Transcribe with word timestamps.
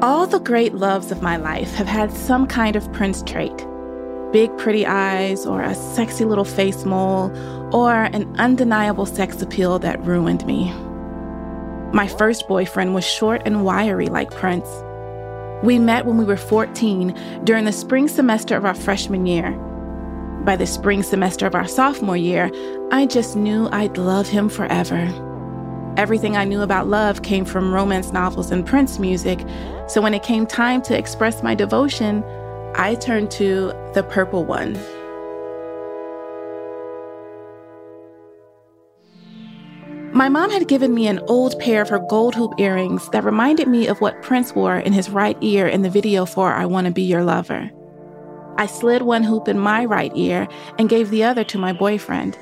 All 0.00 0.28
the 0.28 0.38
great 0.38 0.74
loves 0.74 1.10
of 1.10 1.22
my 1.22 1.36
life 1.36 1.74
have 1.74 1.88
had 1.88 2.12
some 2.12 2.46
kind 2.46 2.76
of 2.76 2.92
Prince 2.92 3.20
trait 3.24 3.66
big, 4.30 4.56
pretty 4.58 4.86
eyes, 4.86 5.46
or 5.46 5.62
a 5.62 5.74
sexy 5.74 6.24
little 6.24 6.44
face 6.44 6.84
mole, 6.84 7.32
or 7.74 8.04
an 8.12 8.30
undeniable 8.38 9.06
sex 9.06 9.40
appeal 9.40 9.78
that 9.78 10.04
ruined 10.04 10.46
me. 10.46 10.70
My 11.94 12.06
first 12.06 12.46
boyfriend 12.46 12.94
was 12.94 13.06
short 13.06 13.40
and 13.46 13.64
wiry 13.64 14.06
like 14.06 14.30
Prince. 14.30 14.68
We 15.64 15.78
met 15.78 16.04
when 16.04 16.18
we 16.18 16.26
were 16.26 16.36
14 16.36 17.42
during 17.44 17.64
the 17.64 17.72
spring 17.72 18.06
semester 18.06 18.54
of 18.54 18.66
our 18.66 18.74
freshman 18.74 19.24
year. 19.24 19.52
By 20.44 20.56
the 20.56 20.66
spring 20.66 21.02
semester 21.02 21.46
of 21.46 21.54
our 21.54 21.66
sophomore 21.66 22.16
year, 22.16 22.50
I 22.92 23.06
just 23.06 23.34
knew 23.34 23.68
I'd 23.72 23.96
love 23.96 24.28
him 24.28 24.50
forever. 24.50 25.10
Everything 25.96 26.36
I 26.36 26.44
knew 26.44 26.60
about 26.60 26.86
love 26.86 27.22
came 27.22 27.44
from 27.44 27.74
romance 27.74 28.12
novels 28.12 28.50
and 28.52 28.64
Prince 28.64 28.98
music, 28.98 29.40
so 29.88 30.00
when 30.00 30.14
it 30.14 30.22
came 30.22 30.46
time 30.46 30.82
to 30.82 30.96
express 30.96 31.42
my 31.42 31.54
devotion, 31.54 32.22
I 32.74 32.94
turned 32.94 33.30
to 33.32 33.72
the 33.94 34.02
purple 34.08 34.44
one. 34.44 34.78
My 40.12 40.28
mom 40.28 40.50
had 40.50 40.68
given 40.68 40.94
me 40.94 41.06
an 41.06 41.20
old 41.28 41.58
pair 41.60 41.80
of 41.80 41.88
her 41.90 42.00
gold 42.00 42.34
hoop 42.34 42.54
earrings 42.58 43.08
that 43.10 43.24
reminded 43.24 43.68
me 43.68 43.86
of 43.86 44.00
what 44.00 44.20
Prince 44.22 44.54
wore 44.54 44.76
in 44.76 44.92
his 44.92 45.10
right 45.10 45.36
ear 45.40 45.66
in 45.66 45.82
the 45.82 45.90
video 45.90 46.26
for 46.26 46.52
I 46.52 46.66
Want 46.66 46.86
to 46.86 46.92
Be 46.92 47.02
Your 47.02 47.22
Lover. 47.22 47.70
I 48.56 48.66
slid 48.66 49.02
one 49.02 49.22
hoop 49.22 49.46
in 49.46 49.58
my 49.58 49.84
right 49.84 50.10
ear 50.16 50.48
and 50.78 50.88
gave 50.88 51.10
the 51.10 51.24
other 51.24 51.44
to 51.44 51.58
my 51.58 51.72
boyfriend. 51.72 52.36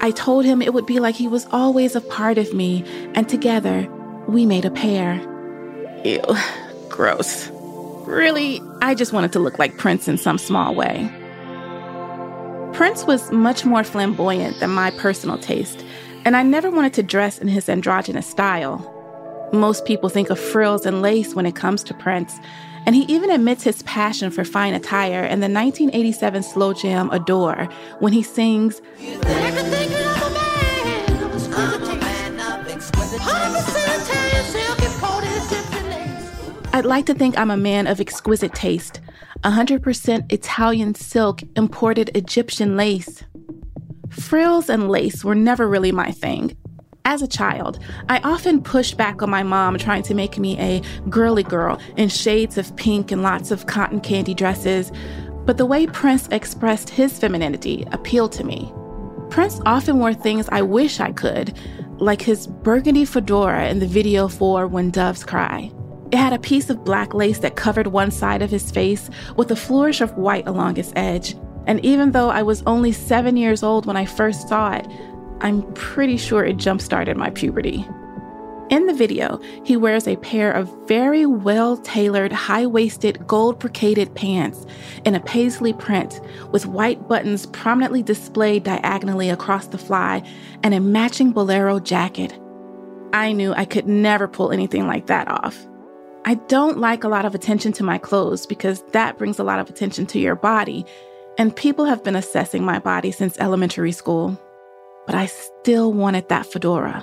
I 0.00 0.10
told 0.10 0.44
him 0.44 0.60
it 0.60 0.74
would 0.74 0.86
be 0.86 1.00
like 1.00 1.14
he 1.14 1.28
was 1.28 1.46
always 1.50 1.96
a 1.96 2.00
part 2.02 2.36
of 2.36 2.52
me, 2.52 2.84
and 3.14 3.28
together 3.28 3.88
we 4.28 4.44
made 4.44 4.66
a 4.66 4.70
pair. 4.70 5.31
Ew, 6.04 6.20
gross. 6.88 7.48
Really, 8.06 8.60
I 8.80 8.94
just 8.94 9.12
wanted 9.12 9.32
to 9.32 9.38
look 9.38 9.58
like 9.58 9.78
Prince 9.78 10.08
in 10.08 10.18
some 10.18 10.36
small 10.36 10.74
way. 10.74 11.08
Prince 12.72 13.04
was 13.04 13.30
much 13.30 13.64
more 13.64 13.84
flamboyant 13.84 14.58
than 14.58 14.70
my 14.70 14.90
personal 14.92 15.38
taste, 15.38 15.84
and 16.24 16.36
I 16.36 16.42
never 16.42 16.70
wanted 16.70 16.94
to 16.94 17.02
dress 17.02 17.38
in 17.38 17.46
his 17.46 17.68
androgynous 17.68 18.26
style. 18.26 18.88
Most 19.52 19.84
people 19.84 20.08
think 20.08 20.30
of 20.30 20.40
frills 20.40 20.86
and 20.86 21.02
lace 21.02 21.34
when 21.34 21.46
it 21.46 21.54
comes 21.54 21.84
to 21.84 21.94
Prince, 21.94 22.38
and 22.84 22.96
he 22.96 23.02
even 23.02 23.30
admits 23.30 23.62
his 23.62 23.82
passion 23.82 24.30
for 24.32 24.44
fine 24.44 24.74
attire 24.74 25.22
in 25.22 25.38
the 25.40 25.48
1987 25.48 26.42
slow 26.42 26.72
jam 26.72 27.10
Adore 27.10 27.68
when 28.00 28.12
he 28.12 28.22
sings, 28.22 28.80
I'd 36.82 36.86
like 36.86 37.06
to 37.06 37.14
think 37.14 37.38
I'm 37.38 37.52
a 37.52 37.56
man 37.56 37.86
of 37.86 38.00
exquisite 38.00 38.54
taste. 38.54 39.00
100% 39.44 40.32
Italian 40.32 40.96
silk, 40.96 41.40
imported 41.54 42.10
Egyptian 42.16 42.76
lace. 42.76 43.22
Frills 44.10 44.68
and 44.68 44.90
lace 44.90 45.24
were 45.24 45.36
never 45.36 45.68
really 45.68 45.92
my 45.92 46.10
thing. 46.10 46.56
As 47.04 47.22
a 47.22 47.28
child, 47.28 47.78
I 48.08 48.18
often 48.24 48.60
pushed 48.60 48.96
back 48.96 49.22
on 49.22 49.30
my 49.30 49.44
mom 49.44 49.78
trying 49.78 50.02
to 50.02 50.14
make 50.14 50.38
me 50.38 50.58
a 50.58 50.82
girly 51.08 51.44
girl 51.44 51.78
in 51.96 52.08
shades 52.08 52.58
of 52.58 52.74
pink 52.74 53.12
and 53.12 53.22
lots 53.22 53.52
of 53.52 53.66
cotton 53.66 54.00
candy 54.00 54.34
dresses, 54.34 54.90
but 55.46 55.58
the 55.58 55.66
way 55.66 55.86
Prince 55.86 56.26
expressed 56.32 56.90
his 56.90 57.16
femininity 57.16 57.86
appealed 57.92 58.32
to 58.32 58.42
me. 58.42 58.72
Prince 59.30 59.60
often 59.66 60.00
wore 60.00 60.14
things 60.14 60.48
I 60.50 60.62
wish 60.62 60.98
I 60.98 61.12
could, 61.12 61.56
like 61.98 62.22
his 62.22 62.48
burgundy 62.48 63.04
fedora 63.04 63.68
in 63.68 63.78
the 63.78 63.86
video 63.86 64.26
for 64.26 64.66
When 64.66 64.90
Doves 64.90 65.22
Cry. 65.22 65.70
It 66.12 66.18
had 66.18 66.34
a 66.34 66.38
piece 66.38 66.68
of 66.68 66.84
black 66.84 67.14
lace 67.14 67.38
that 67.38 67.56
covered 67.56 67.86
one 67.86 68.10
side 68.10 68.42
of 68.42 68.50
his 68.50 68.70
face 68.70 69.08
with 69.36 69.50
a 69.50 69.56
flourish 69.56 70.02
of 70.02 70.18
white 70.18 70.46
along 70.46 70.76
its 70.76 70.92
edge. 70.94 71.34
And 71.66 71.82
even 71.82 72.12
though 72.12 72.28
I 72.28 72.42
was 72.42 72.62
only 72.66 72.92
seven 72.92 73.38
years 73.38 73.62
old 73.62 73.86
when 73.86 73.96
I 73.96 74.04
first 74.04 74.46
saw 74.46 74.72
it, 74.72 74.86
I'm 75.40 75.62
pretty 75.72 76.18
sure 76.18 76.44
it 76.44 76.58
jump 76.58 76.82
started 76.82 77.16
my 77.16 77.30
puberty. 77.30 77.88
In 78.68 78.86
the 78.86 78.92
video, 78.92 79.40
he 79.64 79.74
wears 79.78 80.06
a 80.06 80.16
pair 80.16 80.52
of 80.52 80.70
very 80.86 81.24
well 81.24 81.78
tailored, 81.78 82.32
high 82.32 82.66
waisted, 82.66 83.26
gold 83.26 83.58
brocaded 83.58 84.14
pants 84.14 84.66
in 85.06 85.14
a 85.14 85.20
paisley 85.20 85.72
print 85.72 86.20
with 86.50 86.66
white 86.66 87.08
buttons 87.08 87.46
prominently 87.46 88.02
displayed 88.02 88.64
diagonally 88.64 89.30
across 89.30 89.66
the 89.68 89.78
fly 89.78 90.22
and 90.62 90.74
a 90.74 90.80
matching 90.80 91.32
bolero 91.32 91.80
jacket. 91.80 92.38
I 93.14 93.32
knew 93.32 93.54
I 93.54 93.64
could 93.64 93.86
never 93.86 94.28
pull 94.28 94.52
anything 94.52 94.86
like 94.86 95.06
that 95.06 95.28
off. 95.28 95.66
I 96.24 96.34
don't 96.34 96.78
like 96.78 97.04
a 97.04 97.08
lot 97.08 97.24
of 97.24 97.34
attention 97.34 97.72
to 97.72 97.84
my 97.84 97.98
clothes 97.98 98.46
because 98.46 98.82
that 98.92 99.18
brings 99.18 99.38
a 99.38 99.44
lot 99.44 99.58
of 99.58 99.68
attention 99.68 100.06
to 100.06 100.18
your 100.18 100.36
body, 100.36 100.84
and 101.38 101.54
people 101.54 101.84
have 101.84 102.04
been 102.04 102.16
assessing 102.16 102.64
my 102.64 102.78
body 102.78 103.10
since 103.10 103.38
elementary 103.38 103.92
school 103.92 104.38
but 105.06 105.14
I 105.14 105.26
still 105.26 105.92
wanted 105.92 106.28
that 106.28 106.46
fedora. 106.46 107.00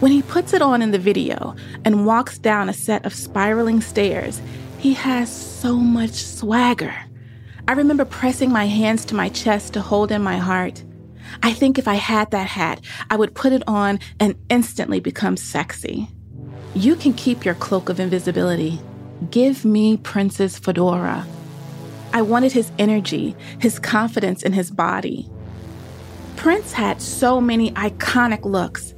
When 0.00 0.12
he 0.12 0.22
puts 0.22 0.52
it 0.52 0.62
on 0.62 0.80
in 0.80 0.92
the 0.92 0.98
video 0.98 1.54
and 1.84 2.06
walks 2.06 2.38
down 2.38 2.68
a 2.68 2.72
set 2.72 3.04
of 3.04 3.14
spiraling 3.14 3.80
stairs, 3.80 4.40
he 4.78 4.94
has 4.94 5.30
so 5.30 5.76
much 5.76 6.12
swagger. 6.12 6.94
I 7.66 7.72
remember 7.72 8.04
pressing 8.04 8.50
my 8.50 8.66
hands 8.66 9.04
to 9.06 9.14
my 9.14 9.28
chest 9.28 9.74
to 9.74 9.80
hold 9.80 10.12
in 10.12 10.22
my 10.22 10.38
heart. 10.38 10.82
I 11.42 11.52
think 11.52 11.78
if 11.78 11.88
I 11.88 11.94
had 11.94 12.30
that 12.30 12.46
hat, 12.46 12.80
I 13.10 13.16
would 13.16 13.34
put 13.34 13.52
it 13.52 13.62
on 13.66 13.98
and 14.18 14.36
instantly 14.48 15.00
become 15.00 15.36
sexy. 15.36 16.08
You 16.74 16.96
can 16.96 17.12
keep 17.12 17.44
your 17.44 17.54
cloak 17.54 17.88
of 17.88 17.98
invisibility. 17.98 18.80
Give 19.30 19.64
me 19.64 19.96
Prince's 19.96 20.58
fedora. 20.58 21.26
I 22.12 22.22
wanted 22.22 22.52
his 22.52 22.70
energy, 22.78 23.34
his 23.58 23.78
confidence 23.78 24.42
in 24.42 24.52
his 24.52 24.70
body. 24.70 25.28
Prince 26.36 26.72
had 26.72 27.02
so 27.02 27.40
many 27.40 27.72
iconic 27.72 28.44
looks. 28.44 28.94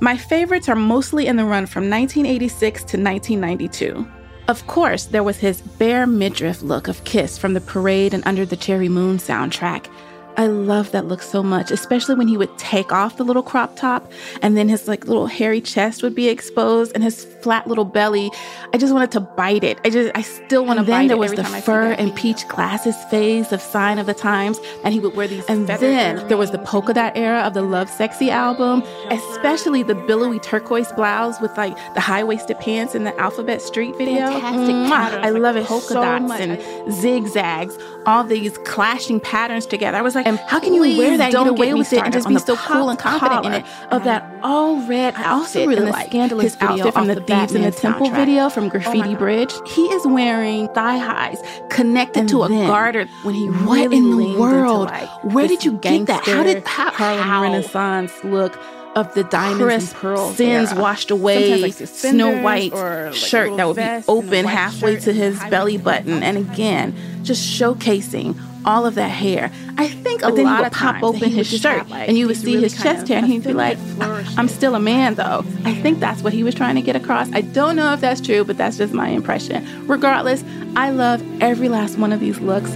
My 0.00 0.16
favorites 0.16 0.68
are 0.68 0.76
mostly 0.76 1.26
in 1.26 1.36
the 1.36 1.44
run 1.44 1.66
from 1.66 1.90
1986 1.90 2.80
to 2.80 2.96
1992. 2.98 4.06
Of 4.46 4.66
course, 4.66 5.06
there 5.06 5.22
was 5.22 5.38
his 5.38 5.62
bare 5.62 6.06
midriff 6.06 6.62
look 6.62 6.86
of 6.86 7.02
Kiss 7.04 7.38
from 7.38 7.54
the 7.54 7.60
Parade 7.62 8.12
and 8.12 8.22
Under 8.26 8.44
the 8.44 8.56
Cherry 8.56 8.90
Moon 8.90 9.16
soundtrack, 9.16 9.86
I 10.36 10.46
love 10.46 10.90
that 10.90 11.06
look 11.06 11.22
so 11.22 11.42
much, 11.42 11.70
especially 11.70 12.16
when 12.16 12.26
he 12.26 12.36
would 12.36 12.56
take 12.58 12.92
off 12.92 13.16
the 13.16 13.24
little 13.24 13.42
crop 13.42 13.76
top 13.76 14.10
and 14.42 14.56
then 14.56 14.68
his 14.68 14.88
like 14.88 15.06
little 15.06 15.26
hairy 15.26 15.60
chest 15.60 16.02
would 16.02 16.14
be 16.14 16.28
exposed 16.28 16.92
and 16.94 17.04
his 17.04 17.24
flat 17.44 17.66
little 17.66 17.84
belly. 17.84 18.30
I 18.72 18.78
just 18.78 18.92
wanted 18.92 19.12
to 19.12 19.20
bite 19.20 19.62
it. 19.62 19.78
I 19.84 19.90
just 19.90 20.10
I 20.16 20.22
still 20.22 20.64
want 20.64 20.78
to 20.80 20.84
bite 20.84 20.88
it. 20.88 20.92
Then 20.92 21.08
there 21.08 21.16
was 21.18 21.32
the 21.34 21.44
fur 21.44 21.92
and 21.92 22.14
peach 22.16 22.48
glasses 22.48 22.96
phase 23.10 23.52
of 23.52 23.60
Sign 23.60 23.98
of 23.98 24.06
the 24.06 24.14
Times, 24.14 24.58
and 24.82 24.94
he 24.94 24.98
would 25.00 25.14
wear 25.14 25.28
these. 25.28 25.44
And 25.46 25.68
then 25.68 26.26
there 26.28 26.38
was 26.38 26.50
the 26.50 26.58
polka 26.58 26.94
dot 26.94 27.12
era 27.16 27.40
of 27.40 27.52
the 27.54 27.60
Lovesexy 27.60 28.30
album, 28.30 28.82
especially 29.10 29.82
the 29.82 29.94
billowy 29.94 30.40
turquoise 30.40 30.90
blouse 30.92 31.40
with 31.40 31.56
like 31.56 31.76
the 31.94 32.00
high 32.00 32.24
waisted 32.24 32.58
pants 32.60 32.94
in 32.94 33.04
the 33.04 33.14
Alphabet 33.20 33.60
Street 33.60 33.94
video. 33.96 34.26
Fantastic 34.40 34.74
I 34.74 35.30
like 35.30 35.42
love 35.42 35.56
it 35.56 35.66
polka 35.66 35.86
so 35.86 36.02
dots 36.02 36.28
much. 36.28 36.40
and 36.40 36.92
zigzags, 36.92 37.76
all 38.06 38.24
these 38.24 38.56
clashing 38.58 39.20
patterns 39.20 39.66
together. 39.66 39.98
I 39.98 40.02
was 40.02 40.14
like 40.14 40.26
and 40.26 40.38
how 40.38 40.60
can 40.60 40.72
you 40.72 40.80
wear 40.96 41.18
that, 41.18 41.32
get 41.32 41.46
away 41.46 41.74
with 41.74 41.92
it, 41.92 42.02
and 42.02 42.12
just 42.12 42.28
be 42.28 42.38
so 42.38 42.56
cool 42.56 42.88
and 42.88 42.98
confident 42.98 43.44
in 43.44 43.52
it? 43.52 43.64
Of 43.90 44.04
that 44.04 44.22
all 44.42 44.86
red 44.86 45.14
I 45.14 45.30
also 45.30 45.66
really 45.66 45.90
like 45.90 46.10
his 46.12 46.56
outfit 46.60 46.92
from 46.94 47.06
the 47.06 47.20
Thieves 47.40 47.54
in 47.54 47.62
the 47.62 47.70
Temple 47.70 48.08
soundtrack. 48.08 48.16
video 48.16 48.50
from 48.50 48.64
oh 48.64 48.70
Graffiti 48.70 49.14
oh 49.14 49.16
Bridge. 49.16 49.52
He 49.66 49.82
is 49.86 50.06
wearing 50.06 50.68
thigh 50.68 50.98
highs 50.98 51.38
connected 51.70 52.20
and 52.20 52.28
to 52.30 52.44
a 52.44 52.48
garter 52.48 53.06
when 53.22 53.34
he 53.34 53.46
what 53.46 53.78
really 53.78 53.96
in 53.96 54.10
the 54.10 54.38
world? 54.38 54.86
Like 54.86 55.24
Where 55.24 55.48
did 55.48 55.64
you 55.64 55.72
get 55.78 56.06
that? 56.06 56.24
How 56.24 56.42
did 56.42 56.66
how, 56.66 56.90
Harlem 56.90 57.22
how? 57.22 57.42
Renaissance 57.42 58.12
look? 58.24 58.58
of 58.96 59.12
the 59.14 59.24
diamonds 59.24 59.90
and 59.90 60.00
pearls, 60.00 60.36
sins 60.36 60.70
yeah. 60.70 60.80
washed 60.80 61.10
away, 61.10 61.60
like 61.60 61.72
snow 61.72 62.40
white 62.42 62.72
like 62.72 63.12
shirt 63.12 63.56
that 63.56 63.66
would 63.66 63.76
be 63.76 64.04
open 64.06 64.44
halfway 64.44 64.96
to 65.00 65.12
his 65.12 65.36
belly 65.50 65.76
button, 65.76 66.22
and 66.22 66.38
again, 66.38 66.94
just 67.24 67.42
showcasing 67.42 68.38
all 68.64 68.86
of 68.86 68.94
that 68.94 69.08
hair. 69.08 69.50
I 69.76 69.88
think 69.88 70.22
a 70.22 70.28
lot 70.28 70.64
of 70.64 70.72
pop 70.72 71.02
open 71.02 71.30
his 71.30 71.46
shirt, 71.48 71.88
like, 71.88 72.08
and 72.08 72.16
you 72.16 72.26
would 72.26 72.36
see 72.36 72.52
really 72.52 72.64
his 72.64 72.80
chest 72.80 73.08
hair, 73.08 73.18
and 73.18 73.26
he'd 73.26 73.44
be 73.44 73.52
like, 73.52 73.78
ah, 74.00 74.34
"I'm 74.36 74.48
still 74.48 74.74
a 74.74 74.80
man, 74.80 75.14
though." 75.14 75.44
I 75.64 75.74
think 75.74 76.00
that's 76.00 76.22
what 76.22 76.32
he 76.32 76.42
was 76.42 76.54
trying 76.54 76.76
to 76.76 76.82
get 76.82 76.96
across. 76.96 77.30
I 77.32 77.40
don't 77.40 77.76
know 77.76 77.92
if 77.92 78.00
that's 78.00 78.20
true, 78.20 78.44
but 78.44 78.56
that's 78.56 78.78
just 78.78 78.92
my 78.92 79.08
impression. 79.08 79.86
Regardless, 79.86 80.44
I 80.76 80.90
love 80.90 81.22
every 81.42 81.68
last 81.68 81.98
one 81.98 82.12
of 82.12 82.20
these 82.20 82.40
looks. 82.40 82.74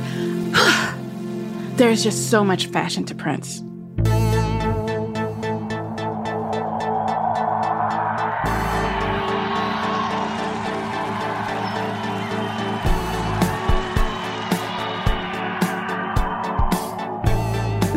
There's 1.76 2.02
just 2.02 2.30
so 2.30 2.44
much 2.44 2.66
fashion 2.66 3.04
to 3.04 3.14
Prince. 3.14 3.62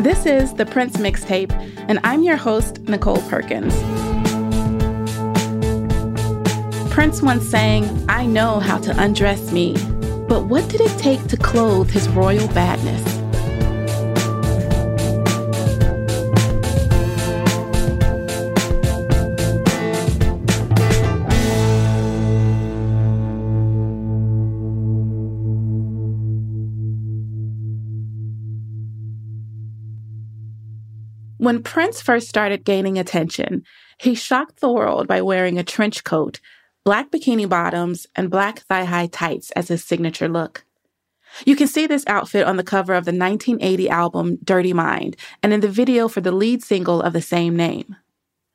This 0.01 0.25
is 0.25 0.55
the 0.55 0.65
Prince 0.65 0.97
Mixtape, 0.97 1.51
and 1.87 1.99
I'm 2.03 2.23
your 2.23 2.35
host, 2.35 2.79
Nicole 2.89 3.21
Perkins. 3.29 3.75
Prince 6.91 7.21
once 7.21 7.47
sang, 7.47 8.03
I 8.09 8.25
know 8.25 8.59
how 8.59 8.79
to 8.79 8.99
undress 8.99 9.51
me, 9.51 9.75
but 10.27 10.47
what 10.47 10.67
did 10.69 10.81
it 10.81 10.97
take 10.97 11.27
to 11.27 11.37
clothe 11.37 11.91
his 11.91 12.09
royal 12.09 12.47
badness? 12.47 13.10
When 31.41 31.63
Prince 31.63 32.03
first 32.03 32.29
started 32.29 32.63
gaining 32.65 32.99
attention, 32.99 33.63
he 33.97 34.13
shocked 34.13 34.59
the 34.59 34.69
world 34.69 35.07
by 35.07 35.23
wearing 35.23 35.57
a 35.57 35.63
trench 35.63 36.03
coat, 36.03 36.39
black 36.85 37.09
bikini 37.09 37.49
bottoms, 37.49 38.05
and 38.15 38.29
black 38.29 38.59
thigh 38.59 38.83
high 38.83 39.07
tights 39.07 39.49
as 39.55 39.69
his 39.69 39.83
signature 39.83 40.27
look. 40.27 40.65
You 41.43 41.55
can 41.55 41.65
see 41.65 41.87
this 41.87 42.05
outfit 42.05 42.45
on 42.45 42.57
the 42.57 42.63
cover 42.63 42.93
of 42.93 43.05
the 43.05 43.11
1980 43.11 43.89
album 43.89 44.37
Dirty 44.43 44.71
Mind 44.71 45.15
and 45.41 45.51
in 45.51 45.61
the 45.61 45.67
video 45.67 46.07
for 46.07 46.21
the 46.21 46.31
lead 46.31 46.61
single 46.61 47.01
of 47.01 47.11
the 47.11 47.23
same 47.23 47.55
name. 47.55 47.95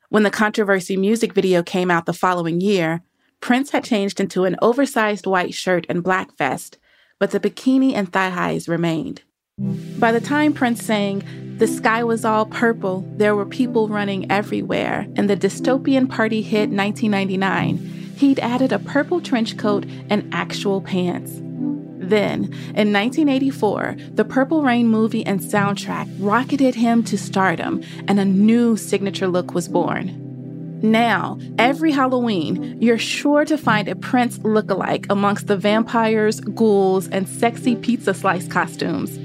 When 0.07 0.23
the 0.23 0.31
controversy 0.31 0.95
music 0.95 1.33
video 1.33 1.63
came 1.63 1.91
out 1.91 2.05
the 2.05 2.13
following 2.13 2.61
year, 2.61 3.01
Prince 3.41 3.71
had 3.71 3.83
changed 3.83 4.21
into 4.21 4.45
an 4.45 4.55
oversized 4.61 5.27
white 5.27 5.53
shirt 5.53 5.85
and 5.89 6.01
black 6.01 6.37
vest, 6.37 6.77
but 7.19 7.31
the 7.31 7.39
bikini 7.41 7.93
and 7.93 8.13
thigh 8.13 8.29
highs 8.29 8.69
remained. 8.69 9.23
By 9.59 10.11
the 10.11 10.21
time 10.21 10.53
Prince 10.53 10.85
sang, 10.85 11.23
The 11.57 11.65
Sky 11.65 12.03
Was 12.03 12.23
All 12.23 12.45
Purple, 12.45 13.03
there 13.17 13.35
were 13.35 13.43
people 13.43 13.87
running 13.87 14.29
everywhere, 14.31 15.07
and 15.15 15.27
the 15.27 15.35
dystopian 15.35 16.07
party 16.07 16.43
hit 16.43 16.69
1999, 16.69 17.77
he'd 18.17 18.37
added 18.37 18.71
a 18.71 18.77
purple 18.77 19.19
trench 19.19 19.57
coat 19.57 19.87
and 20.11 20.31
actual 20.31 20.79
pants. 20.79 21.31
Then, 21.37 22.53
in 22.75 22.93
1984, 22.93 23.97
the 24.13 24.23
Purple 24.23 24.61
Rain 24.61 24.89
movie 24.89 25.25
and 25.25 25.39
soundtrack 25.39 26.07
rocketed 26.19 26.75
him 26.75 27.01
to 27.05 27.17
stardom, 27.17 27.81
and 28.07 28.19
a 28.19 28.25
new 28.25 28.77
signature 28.77 29.27
look 29.27 29.55
was 29.55 29.67
born. 29.67 30.79
Now, 30.83 31.39
every 31.57 31.93
Halloween, 31.93 32.79
you're 32.79 32.99
sure 32.99 33.43
to 33.45 33.57
find 33.57 33.87
a 33.87 33.95
Prince 33.95 34.37
look-alike 34.43 35.07
amongst 35.09 35.47
the 35.47 35.57
vampires, 35.57 36.41
ghouls, 36.41 37.07
and 37.07 37.27
sexy 37.27 37.75
pizza 37.75 38.13
slice 38.13 38.47
costumes. 38.47 39.17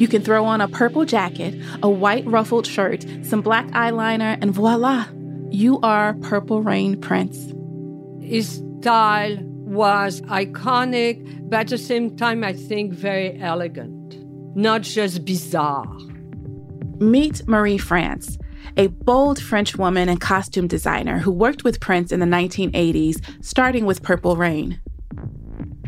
You 0.00 0.08
can 0.08 0.22
throw 0.22 0.46
on 0.46 0.62
a 0.62 0.66
purple 0.66 1.04
jacket, 1.04 1.54
a 1.82 1.90
white 1.90 2.26
ruffled 2.26 2.66
shirt, 2.66 3.04
some 3.22 3.42
black 3.42 3.66
eyeliner, 3.72 4.38
and 4.40 4.50
voila, 4.50 5.04
you 5.50 5.78
are 5.82 6.14
Purple 6.22 6.62
Rain 6.62 6.98
Prince. 6.98 7.52
His 8.24 8.62
style 8.80 9.36
was 9.42 10.22
iconic, 10.22 11.50
but 11.50 11.60
at 11.60 11.68
the 11.68 11.76
same 11.76 12.16
time, 12.16 12.42
I 12.42 12.54
think 12.54 12.94
very 12.94 13.38
elegant, 13.42 14.16
not 14.56 14.80
just 14.80 15.26
bizarre. 15.26 15.84
Meet 16.98 17.46
Marie 17.46 17.76
France, 17.76 18.38
a 18.78 18.86
bold 18.86 19.38
French 19.38 19.76
woman 19.76 20.08
and 20.08 20.18
costume 20.18 20.66
designer 20.66 21.18
who 21.18 21.30
worked 21.30 21.62
with 21.62 21.78
Prince 21.78 22.10
in 22.10 22.20
the 22.20 22.26
1980s, 22.26 23.22
starting 23.44 23.84
with 23.84 24.02
Purple 24.02 24.36
Rain. 24.36 24.80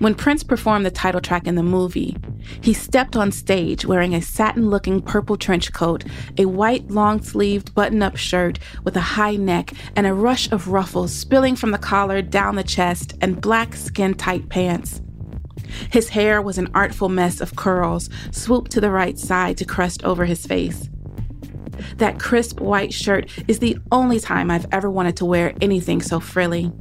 When 0.02 0.16
Prince 0.16 0.42
performed 0.42 0.84
the 0.84 0.90
title 0.90 1.20
track 1.20 1.46
in 1.46 1.54
the 1.54 1.62
movie, 1.62 2.16
he 2.60 2.74
stepped 2.74 3.14
on 3.14 3.30
stage 3.30 3.86
wearing 3.86 4.16
a 4.16 4.20
satin 4.20 4.68
looking 4.68 5.00
purple 5.00 5.36
trench 5.36 5.72
coat, 5.72 6.02
a 6.36 6.46
white 6.46 6.90
long 6.90 7.22
sleeved 7.22 7.72
button 7.72 8.02
up 8.02 8.16
shirt 8.16 8.58
with 8.82 8.96
a 8.96 9.00
high 9.00 9.36
neck, 9.36 9.72
and 9.94 10.04
a 10.04 10.12
rush 10.12 10.50
of 10.50 10.66
ruffles 10.66 11.12
spilling 11.12 11.54
from 11.54 11.70
the 11.70 11.78
collar 11.78 12.20
down 12.20 12.56
the 12.56 12.64
chest, 12.64 13.14
and 13.20 13.40
black 13.40 13.76
skin 13.76 14.14
tight 14.14 14.48
pants. 14.48 15.00
His 15.92 16.08
hair 16.08 16.42
was 16.42 16.58
an 16.58 16.72
artful 16.74 17.08
mess 17.08 17.40
of 17.40 17.54
curls, 17.54 18.10
swooped 18.32 18.72
to 18.72 18.80
the 18.80 18.90
right 18.90 19.16
side 19.16 19.56
to 19.58 19.64
crest 19.64 20.02
over 20.02 20.24
his 20.24 20.44
face. 20.44 20.90
That 21.98 22.18
crisp 22.18 22.58
white 22.58 22.92
shirt 22.92 23.30
is 23.46 23.60
the 23.60 23.78
only 23.92 24.18
time 24.18 24.50
I've 24.50 24.66
ever 24.72 24.90
wanted 24.90 25.16
to 25.18 25.24
wear 25.24 25.54
anything 25.60 26.02
so 26.02 26.18
frilly. 26.18 26.72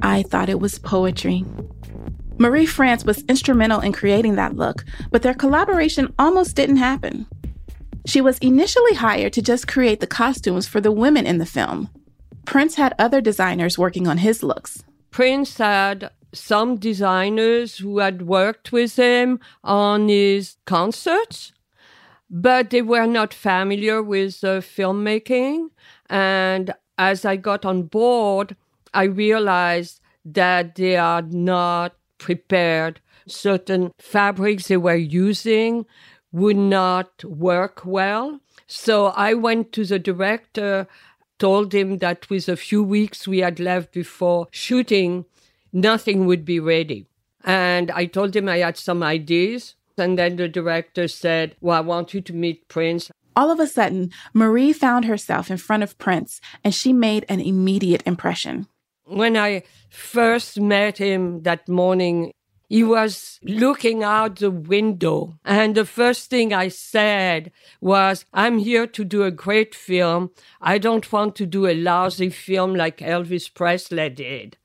I 0.00 0.22
thought 0.22 0.48
it 0.48 0.60
was 0.60 0.78
poetry. 0.78 1.44
Marie 2.38 2.66
France 2.66 3.04
was 3.04 3.24
instrumental 3.28 3.80
in 3.80 3.92
creating 3.92 4.36
that 4.36 4.56
look, 4.56 4.84
but 5.10 5.22
their 5.22 5.34
collaboration 5.34 6.12
almost 6.18 6.56
didn't 6.56 6.76
happen. 6.76 7.26
She 8.06 8.20
was 8.20 8.38
initially 8.38 8.94
hired 8.94 9.32
to 9.34 9.42
just 9.42 9.68
create 9.68 10.00
the 10.00 10.06
costumes 10.06 10.66
for 10.66 10.80
the 10.80 10.92
women 10.92 11.26
in 11.26 11.38
the 11.38 11.46
film. 11.46 11.88
Prince 12.44 12.74
had 12.74 12.94
other 12.98 13.20
designers 13.20 13.78
working 13.78 14.08
on 14.08 14.18
his 14.18 14.42
looks. 14.42 14.82
Prince 15.10 15.58
had 15.58 16.10
some 16.34 16.76
designers 16.76 17.76
who 17.76 17.98
had 17.98 18.22
worked 18.22 18.72
with 18.72 18.96
him 18.96 19.38
on 19.62 20.08
his 20.08 20.56
concerts, 20.64 21.52
but 22.30 22.70
they 22.70 22.82
were 22.82 23.06
not 23.06 23.34
familiar 23.34 24.02
with 24.02 24.42
uh, 24.42 24.60
filmmaking. 24.60 25.68
And 26.08 26.74
as 26.98 27.24
I 27.24 27.36
got 27.36 27.64
on 27.64 27.84
board, 27.84 28.56
I 28.94 29.04
realized 29.04 30.00
that 30.24 30.74
they 30.74 30.96
are 30.96 31.22
not 31.22 31.94
prepared. 32.22 33.00
Certain 33.26 33.92
fabrics 33.98 34.68
they 34.68 34.76
were 34.76 34.94
using 34.94 35.84
would 36.32 36.56
not 36.56 37.24
work 37.24 37.82
well. 37.84 38.40
So 38.66 39.06
I 39.06 39.34
went 39.34 39.72
to 39.72 39.84
the 39.84 39.98
director, 39.98 40.86
told 41.38 41.74
him 41.74 41.98
that 41.98 42.30
with 42.30 42.48
a 42.48 42.56
few 42.56 42.82
weeks 42.82 43.28
we 43.28 43.38
had 43.38 43.60
left 43.60 43.92
before 43.92 44.48
shooting, 44.50 45.26
nothing 45.72 46.26
would 46.26 46.44
be 46.44 46.58
ready. 46.58 47.06
And 47.44 47.90
I 47.90 48.06
told 48.06 48.34
him 48.34 48.48
I 48.48 48.58
had 48.58 48.76
some 48.76 49.02
ideas. 49.02 49.74
And 49.98 50.18
then 50.18 50.36
the 50.36 50.48
director 50.48 51.06
said, 51.06 51.54
Well, 51.60 51.76
I 51.76 51.80
want 51.80 52.14
you 52.14 52.20
to 52.22 52.32
meet 52.32 52.68
Prince. 52.68 53.10
All 53.34 53.50
of 53.50 53.60
a 53.60 53.66
sudden, 53.66 54.10
Marie 54.32 54.72
found 54.72 55.04
herself 55.04 55.50
in 55.50 55.56
front 55.56 55.82
of 55.82 55.98
Prince 55.98 56.40
and 56.64 56.74
she 56.74 56.92
made 56.92 57.24
an 57.28 57.40
immediate 57.40 58.02
impression. 58.06 58.66
When 59.12 59.36
I 59.36 59.62
first 59.90 60.58
met 60.58 60.98
him 60.98 61.42
that 61.42 61.68
morning, 61.68 62.32
he 62.68 62.82
was 62.82 63.38
looking 63.42 64.02
out 64.02 64.36
the 64.36 64.50
window. 64.50 65.38
And 65.44 65.74
the 65.74 65.84
first 65.84 66.30
thing 66.30 66.54
I 66.54 66.68
said 66.68 67.52
was, 67.82 68.24
I'm 68.32 68.56
here 68.56 68.86
to 68.86 69.04
do 69.04 69.24
a 69.24 69.30
great 69.30 69.74
film. 69.74 70.30
I 70.62 70.78
don't 70.78 71.12
want 71.12 71.36
to 71.36 71.46
do 71.46 71.66
a 71.66 71.74
lousy 71.74 72.30
film 72.30 72.74
like 72.74 72.98
Elvis 72.98 73.52
Presley 73.52 74.08
did. 74.08 74.56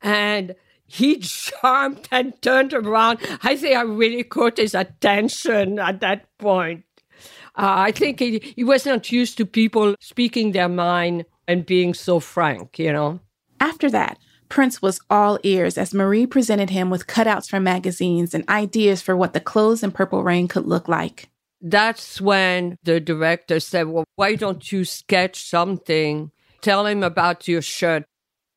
And 0.00 0.54
he 0.86 1.16
jumped 1.20 2.08
and 2.12 2.40
turned 2.40 2.72
around. 2.72 3.18
I 3.42 3.56
think 3.56 3.76
I 3.76 3.82
really 3.82 4.22
caught 4.22 4.58
his 4.58 4.76
attention 4.76 5.80
at 5.80 6.00
that 6.00 6.26
point. 6.38 6.84
Uh, 7.56 7.74
I 7.88 7.90
think 7.90 8.20
he, 8.20 8.54
he 8.54 8.62
was 8.62 8.86
not 8.86 9.10
used 9.10 9.36
to 9.38 9.44
people 9.44 9.96
speaking 9.98 10.52
their 10.52 10.68
mind 10.68 11.24
and 11.48 11.66
being 11.66 11.92
so 11.92 12.20
frank, 12.20 12.78
you 12.78 12.92
know. 12.92 13.18
After 13.60 13.90
that, 13.90 14.18
Prince 14.48 14.80
was 14.80 15.00
all 15.10 15.38
ears 15.42 15.76
as 15.76 15.92
Marie 15.92 16.26
presented 16.26 16.70
him 16.70 16.90
with 16.90 17.06
cutouts 17.06 17.48
from 17.48 17.64
magazines 17.64 18.34
and 18.34 18.48
ideas 18.48 19.02
for 19.02 19.16
what 19.16 19.32
the 19.34 19.40
clothes 19.40 19.82
in 19.82 19.92
Purple 19.92 20.22
Rain 20.22 20.48
could 20.48 20.66
look 20.66 20.88
like. 20.88 21.28
that's 21.60 22.20
when 22.20 22.76
the 22.84 23.00
director 23.00 23.58
said, 23.60 23.88
Well, 23.88 24.04
why 24.16 24.36
don't 24.36 24.70
you 24.70 24.84
sketch 24.84 25.42
something? 25.44 26.30
Tell 26.62 26.86
him 26.86 27.02
about 27.02 27.48
your 27.48 27.62
shirt. 27.62 28.04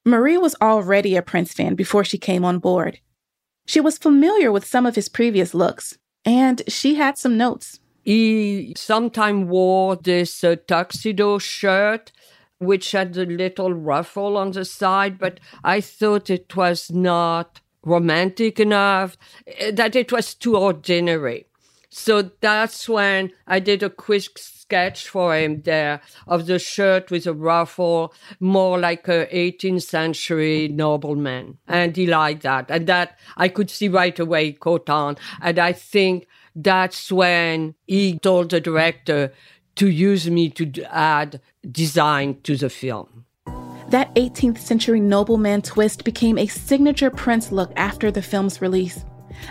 Marie 0.05 0.37
was 0.37 0.55
already 0.61 1.15
a 1.15 1.21
Prince 1.21 1.53
fan 1.53 1.75
before 1.75 2.03
she 2.03 2.17
came 2.17 2.45
on 2.45 2.59
board. 2.59 2.99
She 3.67 3.79
was 3.79 3.97
familiar 3.97 4.51
with 4.51 4.65
some 4.65 4.85
of 4.85 4.95
his 4.95 5.09
previous 5.09 5.53
looks, 5.53 5.97
and 6.25 6.61
she 6.67 6.95
had 6.95 7.17
some 7.17 7.37
notes. 7.37 7.79
He 8.03 8.73
sometimes 8.75 9.47
wore 9.47 9.95
this 9.95 10.43
uh, 10.43 10.55
tuxedo 10.67 11.37
shirt, 11.37 12.11
which 12.61 12.91
had 12.91 13.17
a 13.17 13.25
little 13.25 13.73
ruffle 13.73 14.37
on 14.37 14.51
the 14.51 14.63
side, 14.63 15.17
but 15.17 15.39
I 15.63 15.81
thought 15.81 16.29
it 16.29 16.55
was 16.55 16.91
not 16.91 17.59
romantic 17.83 18.59
enough, 18.59 19.17
eh, 19.47 19.71
that 19.71 19.95
it 19.95 20.11
was 20.11 20.35
too 20.35 20.55
ordinary. 20.55 21.47
So 21.89 22.31
that's 22.39 22.87
when 22.87 23.31
I 23.47 23.59
did 23.59 23.83
a 23.83 23.89
quick 23.89 24.37
sketch 24.37 25.09
for 25.09 25.35
him 25.35 25.63
there 25.63 25.99
of 26.27 26.45
the 26.45 26.59
shirt 26.59 27.11
with 27.11 27.27
a 27.27 27.33
ruffle, 27.33 28.13
more 28.39 28.79
like 28.79 29.07
a 29.09 29.27
18th 29.33 29.83
century 29.83 30.69
nobleman. 30.69 31.57
And 31.67 31.97
he 31.97 32.05
liked 32.05 32.43
that. 32.43 32.69
And 32.69 32.87
that 32.87 33.19
I 33.35 33.49
could 33.49 33.69
see 33.69 33.89
right 33.89 34.17
away 34.17 34.53
caught 34.53 34.89
on. 34.89 35.17
And 35.41 35.59
I 35.59 35.73
think 35.73 36.27
that's 36.55 37.11
when 37.11 37.75
he 37.87 38.19
told 38.19 38.51
the 38.51 38.61
director 38.61 39.33
to 39.75 39.89
use 39.89 40.29
me 40.29 40.49
to 40.49 40.83
add 40.93 41.41
design 41.69 42.39
to 42.43 42.55
the 42.55 42.69
film. 42.69 43.25
That 43.89 44.13
18th 44.15 44.59
century 44.59 44.99
nobleman 44.99 45.61
twist 45.61 46.05
became 46.05 46.37
a 46.37 46.47
signature 46.47 47.09
Prince 47.09 47.51
look 47.51 47.71
after 47.75 48.09
the 48.09 48.21
film's 48.21 48.61
release. 48.61 49.03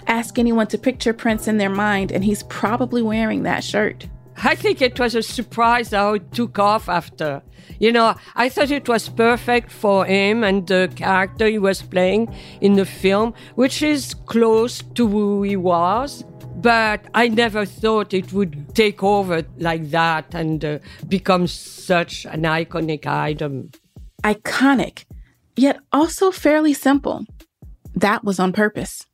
Ask 0.06 0.38
anyone 0.38 0.66
to 0.68 0.78
picture 0.78 1.12
Prince 1.12 1.46
in 1.46 1.58
their 1.58 1.70
mind, 1.70 2.12
and 2.12 2.24
he's 2.24 2.42
probably 2.44 3.02
wearing 3.02 3.42
that 3.42 3.64
shirt. 3.64 4.08
I 4.42 4.54
think 4.54 4.80
it 4.80 4.98
was 4.98 5.14
a 5.14 5.22
surprise 5.22 5.90
how 5.90 6.14
it 6.14 6.32
took 6.32 6.58
off 6.58 6.88
after. 6.88 7.42
You 7.78 7.92
know, 7.92 8.14
I 8.34 8.48
thought 8.48 8.70
it 8.70 8.88
was 8.88 9.08
perfect 9.08 9.70
for 9.70 10.06
him 10.06 10.44
and 10.44 10.66
the 10.66 10.90
character 10.96 11.46
he 11.46 11.58
was 11.58 11.82
playing 11.82 12.34
in 12.60 12.74
the 12.74 12.86
film, 12.86 13.34
which 13.54 13.82
is 13.82 14.14
close 14.26 14.82
to 14.94 15.06
who 15.06 15.42
he 15.42 15.56
was. 15.56 16.24
But 16.62 17.06
I 17.14 17.28
never 17.28 17.64
thought 17.64 18.12
it 18.12 18.32
would 18.32 18.74
take 18.74 19.02
over 19.02 19.42
like 19.58 19.90
that 19.90 20.34
and 20.34 20.64
uh, 20.64 20.78
become 21.08 21.46
such 21.46 22.26
an 22.26 22.42
iconic 22.42 23.06
item. 23.06 23.70
Iconic, 24.22 25.04
yet 25.56 25.80
also 25.92 26.30
fairly 26.30 26.74
simple. 26.74 27.24
That 27.94 28.24
was 28.24 28.38
on 28.38 28.52
purpose 28.52 29.06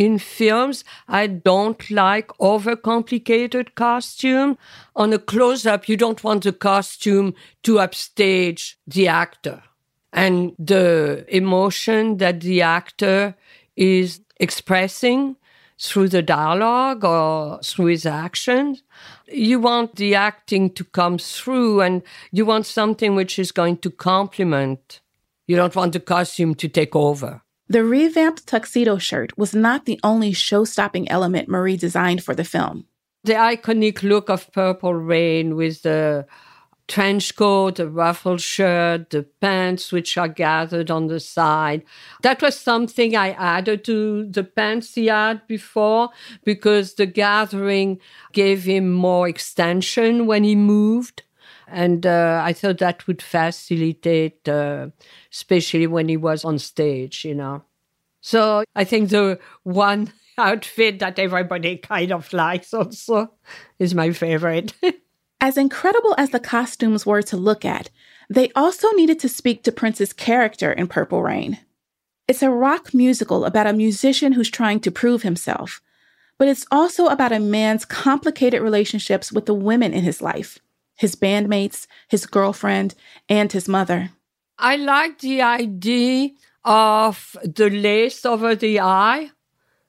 in 0.00 0.18
films, 0.18 0.82
I 1.08 1.26
don't 1.26 1.90
like 1.90 2.28
overcomplicated 2.40 3.74
costume. 3.74 4.56
On 4.96 5.12
a 5.12 5.18
close 5.18 5.66
up, 5.66 5.90
you 5.90 5.96
don't 5.98 6.24
want 6.24 6.44
the 6.44 6.54
costume 6.54 7.34
to 7.64 7.80
upstage 7.80 8.78
the 8.86 9.08
actor 9.08 9.62
and 10.10 10.52
the 10.58 11.26
emotion 11.28 12.16
that 12.16 12.40
the 12.40 12.62
actor 12.62 13.34
is 13.76 14.22
expressing 14.38 15.36
through 15.80 16.08
the 16.08 16.22
dialogue 16.22 17.04
or 17.04 17.58
through 17.62 17.86
his 17.86 18.04
actions. 18.04 18.82
You 19.26 19.58
want 19.58 19.96
the 19.96 20.14
acting 20.14 20.70
to 20.74 20.84
come 20.84 21.16
through 21.16 21.80
and 21.80 22.02
you 22.30 22.44
want 22.44 22.66
something 22.66 23.14
which 23.14 23.38
is 23.38 23.50
going 23.50 23.78
to 23.78 23.90
complement. 23.90 25.00
You 25.46 25.56
don't 25.56 25.74
want 25.74 25.94
the 25.94 26.00
costume 26.00 26.54
to 26.56 26.68
take 26.68 26.94
over. 26.94 27.42
The 27.68 27.82
revamped 27.84 28.46
tuxedo 28.46 28.98
shirt 28.98 29.36
was 29.38 29.54
not 29.54 29.86
the 29.86 29.98
only 30.02 30.32
show 30.32 30.64
stopping 30.64 31.08
element 31.08 31.48
Marie 31.48 31.76
designed 31.76 32.22
for 32.22 32.34
the 32.34 32.44
film. 32.44 32.86
The 33.24 33.34
iconic 33.34 34.02
look 34.02 34.28
of 34.28 34.52
Purple 34.52 34.94
Rain 34.94 35.56
with 35.56 35.82
the 35.82 36.26
trench 36.90 37.36
coat, 37.36 37.76
the 37.76 37.88
ruffled 37.88 38.40
shirt, 38.40 39.10
the 39.10 39.22
pants 39.40 39.92
which 39.92 40.18
are 40.18 40.28
gathered 40.28 40.90
on 40.90 41.06
the 41.06 41.20
side. 41.20 41.84
That 42.22 42.42
was 42.42 42.58
something 42.58 43.14
I 43.14 43.30
added 43.30 43.84
to 43.84 44.26
the 44.26 44.42
pants 44.42 44.96
he 44.96 45.06
had 45.06 45.46
before 45.46 46.10
because 46.44 46.94
the 46.94 47.06
gathering 47.06 48.00
gave 48.32 48.64
him 48.64 48.90
more 48.90 49.28
extension 49.28 50.26
when 50.26 50.42
he 50.42 50.56
moved. 50.56 51.22
And 51.68 52.04
uh, 52.04 52.42
I 52.44 52.52
thought 52.52 52.78
that 52.78 53.06
would 53.06 53.22
facilitate, 53.22 54.48
uh, 54.48 54.88
especially 55.32 55.86
when 55.86 56.08
he 56.08 56.16
was 56.16 56.44
on 56.44 56.58
stage, 56.58 57.24
you 57.24 57.36
know. 57.36 57.62
So 58.20 58.64
I 58.74 58.82
think 58.82 59.10
the 59.10 59.38
one 59.62 60.12
outfit 60.38 60.98
that 60.98 61.20
everybody 61.20 61.76
kind 61.76 62.10
of 62.10 62.32
likes 62.32 62.74
also 62.74 63.30
is 63.78 63.94
my 63.94 64.10
favorite. 64.10 64.74
as 65.40 65.56
incredible 65.56 66.14
as 66.18 66.30
the 66.30 66.40
costumes 66.40 67.06
were 67.06 67.22
to 67.22 67.36
look 67.36 67.64
at, 67.64 67.90
they 68.28 68.50
also 68.54 68.90
needed 68.92 69.18
to 69.20 69.28
speak 69.28 69.62
to 69.64 69.72
Prince's 69.72 70.12
character 70.12 70.70
in 70.70 70.86
Purple 70.86 71.22
Rain. 71.22 71.58
It's 72.28 72.42
a 72.42 72.50
rock 72.50 72.94
musical 72.94 73.44
about 73.44 73.66
a 73.66 73.72
musician 73.72 74.32
who's 74.32 74.50
trying 74.50 74.80
to 74.80 74.90
prove 74.90 75.22
himself, 75.22 75.80
but 76.38 76.46
it's 76.46 76.66
also 76.70 77.06
about 77.06 77.32
a 77.32 77.40
man's 77.40 77.84
complicated 77.84 78.62
relationships 78.62 79.32
with 79.32 79.46
the 79.46 79.54
women 79.54 79.92
in 79.92 80.04
his 80.04 80.22
life 80.22 80.58
his 81.00 81.16
bandmates, 81.16 81.86
his 82.08 82.26
girlfriend, 82.26 82.94
and 83.26 83.50
his 83.50 83.66
mother. 83.66 84.10
I 84.58 84.76
like 84.76 85.20
the 85.20 85.40
idea 85.40 86.28
of 86.62 87.36
the 87.42 87.70
lace 87.70 88.26
over 88.26 88.54
the 88.54 88.80
eye. 88.80 89.30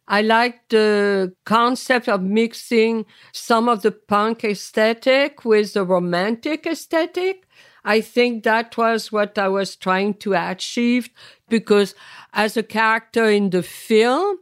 I 0.07 0.21
like 0.21 0.67
the 0.69 1.33
concept 1.45 2.09
of 2.09 2.21
mixing 2.21 3.05
some 3.31 3.69
of 3.69 3.81
the 3.81 3.91
punk 3.91 4.43
aesthetic 4.43 5.45
with 5.45 5.73
the 5.73 5.85
romantic 5.85 6.65
aesthetic. 6.65 7.47
I 7.83 8.01
think 8.01 8.43
that 8.43 8.77
was 8.77 9.11
what 9.11 9.37
I 9.37 9.47
was 9.47 9.75
trying 9.75 10.15
to 10.15 10.33
achieve 10.33 11.09
because 11.49 11.95
as 12.33 12.57
a 12.57 12.63
character 12.63 13.29
in 13.29 13.49
the 13.49 13.63
film, 13.63 14.37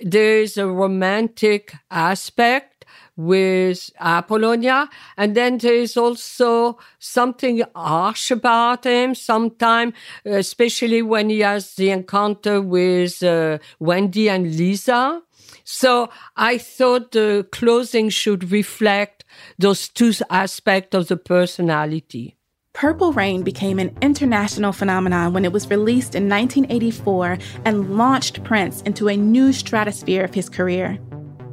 there 0.00 0.38
is 0.38 0.58
a 0.58 0.68
romantic 0.68 1.74
aspect 1.90 2.75
with 3.16 3.90
Apollonia. 4.00 4.88
And 5.16 5.34
then 5.34 5.58
there 5.58 5.74
is 5.74 5.96
also 5.96 6.78
something 6.98 7.62
harsh 7.74 8.30
about 8.30 8.84
him 8.84 9.14
sometimes, 9.14 9.94
especially 10.24 11.02
when 11.02 11.30
he 11.30 11.40
has 11.40 11.74
the 11.74 11.90
encounter 11.90 12.60
with 12.60 13.22
uh, 13.22 13.58
Wendy 13.78 14.28
and 14.28 14.56
Lisa. 14.56 15.22
So 15.64 16.10
I 16.36 16.58
thought 16.58 17.12
the 17.12 17.46
clothing 17.50 18.08
should 18.08 18.52
reflect 18.52 19.24
those 19.58 19.88
two 19.88 20.12
aspects 20.30 20.94
of 20.94 21.08
the 21.08 21.16
personality. 21.16 22.36
Purple 22.72 23.12
Rain 23.14 23.42
became 23.42 23.78
an 23.78 23.96
international 24.02 24.70
phenomenon 24.70 25.32
when 25.32 25.46
it 25.46 25.52
was 25.52 25.70
released 25.70 26.14
in 26.14 26.28
1984 26.28 27.38
and 27.64 27.96
launched 27.96 28.44
Prince 28.44 28.82
into 28.82 29.08
a 29.08 29.16
new 29.16 29.50
stratosphere 29.50 30.24
of 30.24 30.34
his 30.34 30.50
career. 30.50 30.98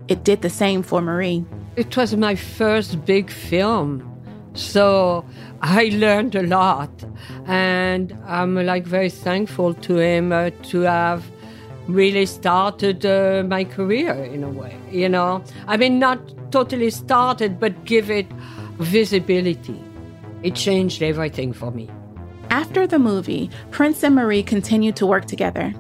It 0.08 0.24
did 0.24 0.42
the 0.42 0.50
same 0.50 0.84
for 0.84 1.02
Marie. 1.02 1.46
It 1.76 1.96
was 1.96 2.16
my 2.16 2.36
first 2.36 3.06
big 3.06 3.30
film. 3.30 4.10
So 4.54 5.26
I 5.62 5.90
learned 5.94 6.36
a 6.36 6.44
lot. 6.44 6.92
And 7.46 8.18
I'm 8.26 8.56
like 8.56 8.86
very 8.86 9.10
thankful 9.10 9.74
to 9.74 9.98
him 9.98 10.32
uh, 10.32 10.52
to 10.64 10.82
have 10.82 11.24
really 11.88 12.26
started 12.26 13.06
uh, 13.06 13.44
my 13.48 13.64
career 13.64 14.14
in 14.14 14.44
a 14.44 14.50
way, 14.50 14.78
you 14.92 15.10
know. 15.10 15.44
I 15.68 15.78
mean, 15.78 16.00
not 16.00 16.20
totally 16.52 16.90
started, 16.90 17.60
but 17.60 17.86
give 17.86 18.10
it 18.10 18.28
visibility. 18.78 19.82
It 20.44 20.56
changed 20.56 21.02
everything 21.02 21.54
for 21.54 21.72
me. 21.72 21.90
After 22.50 22.86
the 22.86 23.00
movie, 23.00 23.50
Prince 23.72 24.04
and 24.04 24.16
Marie 24.16 24.44
continued 24.44 24.96
to 24.98 25.06
work 25.06 25.26
together. 25.26 25.74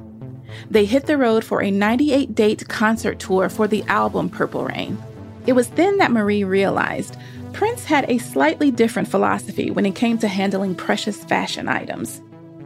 They 0.69 0.86
hit 0.86 1.05
the 1.05 1.17
road 1.17 1.43
for 1.43 1.62
a 1.62 1.72
98 1.72 2.36
date 2.36 2.67
concert 2.67 3.19
tour 3.19 3.50
for 3.50 3.67
the 3.67 3.83
album 3.83 4.29
Purple 4.29 4.65
Rain. 4.65 4.98
It 5.45 5.53
was 5.53 5.69
then 5.69 5.98
that 5.98 6.12
Marie 6.12 6.43
realized 6.43 7.17
Prince 7.51 7.86
had 7.86 8.10
a 8.10 8.17
slightly 8.17 8.72
different 8.72 9.07
philosophy 9.07 9.69
when 9.72 9.86
it 9.86 9.95
came 9.95 10.17
to 10.19 10.27
handling 10.27 10.75
precious 10.75 11.24
fashion 11.24 11.67
items. 11.67 12.22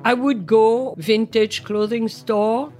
I 0.06 0.13
would 0.13 0.46
go 0.46 0.96
vintage 0.98 1.63
clothing 1.63 2.08
store 2.08 2.72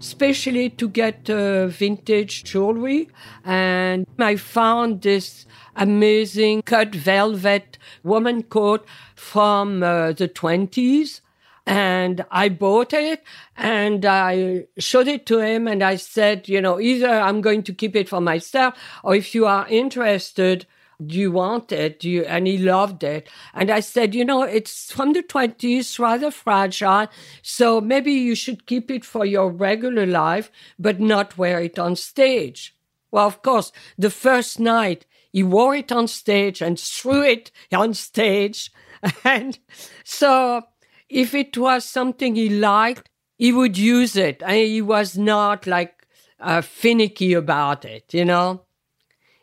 especially 0.00 0.70
to 0.70 0.88
get 0.88 1.28
uh, 1.28 1.66
vintage 1.66 2.44
jewelry 2.44 3.08
and 3.44 4.06
I 4.18 4.36
found 4.36 5.02
this 5.02 5.46
amazing 5.76 6.62
cut 6.62 6.94
velvet 6.94 7.78
woman 8.02 8.42
coat 8.44 8.86
from 9.14 9.82
uh, 9.82 10.12
the 10.12 10.28
20s 10.28 11.20
and 11.68 12.24
I 12.30 12.48
bought 12.48 12.94
it 12.94 13.22
and 13.54 14.06
I 14.06 14.64
showed 14.78 15.06
it 15.06 15.26
to 15.26 15.40
him 15.40 15.68
and 15.68 15.82
I 15.82 15.96
said, 15.96 16.48
you 16.48 16.62
know, 16.62 16.80
either 16.80 17.10
I'm 17.10 17.42
going 17.42 17.62
to 17.64 17.74
keep 17.74 17.94
it 17.94 18.08
for 18.08 18.22
myself 18.22 18.74
or 19.04 19.14
if 19.14 19.34
you 19.34 19.44
are 19.44 19.68
interested, 19.68 20.66
do 21.04 21.14
you 21.14 21.30
want 21.30 21.70
it? 21.70 22.00
Do 22.00 22.08
you, 22.08 22.24
and 22.24 22.46
he 22.46 22.56
loved 22.56 23.04
it. 23.04 23.28
And 23.52 23.70
I 23.70 23.80
said, 23.80 24.14
you 24.14 24.24
know, 24.24 24.42
it's 24.44 24.90
from 24.90 25.12
the 25.12 25.22
20s, 25.22 25.98
rather 25.98 26.30
fragile. 26.30 27.08
So 27.42 27.82
maybe 27.82 28.12
you 28.12 28.34
should 28.34 28.64
keep 28.64 28.90
it 28.90 29.04
for 29.04 29.26
your 29.26 29.50
regular 29.50 30.06
life, 30.06 30.50
but 30.78 30.98
not 30.98 31.36
wear 31.36 31.60
it 31.60 31.78
on 31.78 31.96
stage. 31.96 32.74
Well, 33.10 33.26
of 33.26 33.42
course, 33.42 33.72
the 33.98 34.10
first 34.10 34.58
night 34.58 35.04
He 35.30 35.42
wore 35.42 35.76
it 35.76 35.92
on 35.92 36.08
stage 36.08 36.62
and 36.62 36.80
threw 36.80 37.22
it 37.22 37.50
on 37.70 37.92
stage. 37.92 38.72
And 39.22 39.56
so 40.02 40.64
if 41.08 41.34
it 41.34 41.56
was 41.56 41.84
something 41.84 42.34
he 42.34 42.48
liked, 42.48 43.08
he 43.36 43.52
would 43.52 43.78
use 43.78 44.16
it. 44.16 44.42
And 44.42 44.56
he 44.56 44.82
was 44.82 45.16
not 45.16 45.66
like 45.66 46.06
uh, 46.40 46.60
finicky 46.60 47.32
about 47.32 47.84
it, 47.84 48.12
you 48.12 48.24
know? 48.24 48.62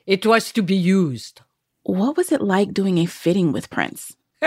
It 0.05 0.25
was 0.25 0.51
to 0.53 0.61
be 0.61 0.75
used. 0.75 1.41
What 1.83 2.17
was 2.17 2.31
it 2.31 2.41
like 2.41 2.73
doing 2.73 2.97
a 2.97 3.05
fitting 3.05 3.51
with 3.51 3.69
Prince? 3.69 4.15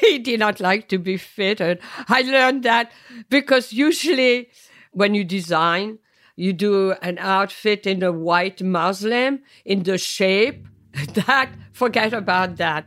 he 0.00 0.18
did 0.18 0.40
not 0.40 0.60
like 0.60 0.88
to 0.88 0.98
be 0.98 1.16
fitted. 1.16 1.80
I 2.08 2.22
learned 2.22 2.62
that 2.64 2.92
because 3.28 3.72
usually 3.72 4.48
when 4.92 5.14
you 5.14 5.24
design, 5.24 5.98
you 6.36 6.52
do 6.52 6.92
an 7.02 7.18
outfit 7.18 7.86
in 7.86 8.02
a 8.02 8.12
white 8.12 8.62
muslin 8.62 9.42
in 9.64 9.82
the 9.82 9.98
shape. 9.98 10.66
That, 11.14 11.50
forget 11.72 12.12
about 12.12 12.56
that. 12.56 12.86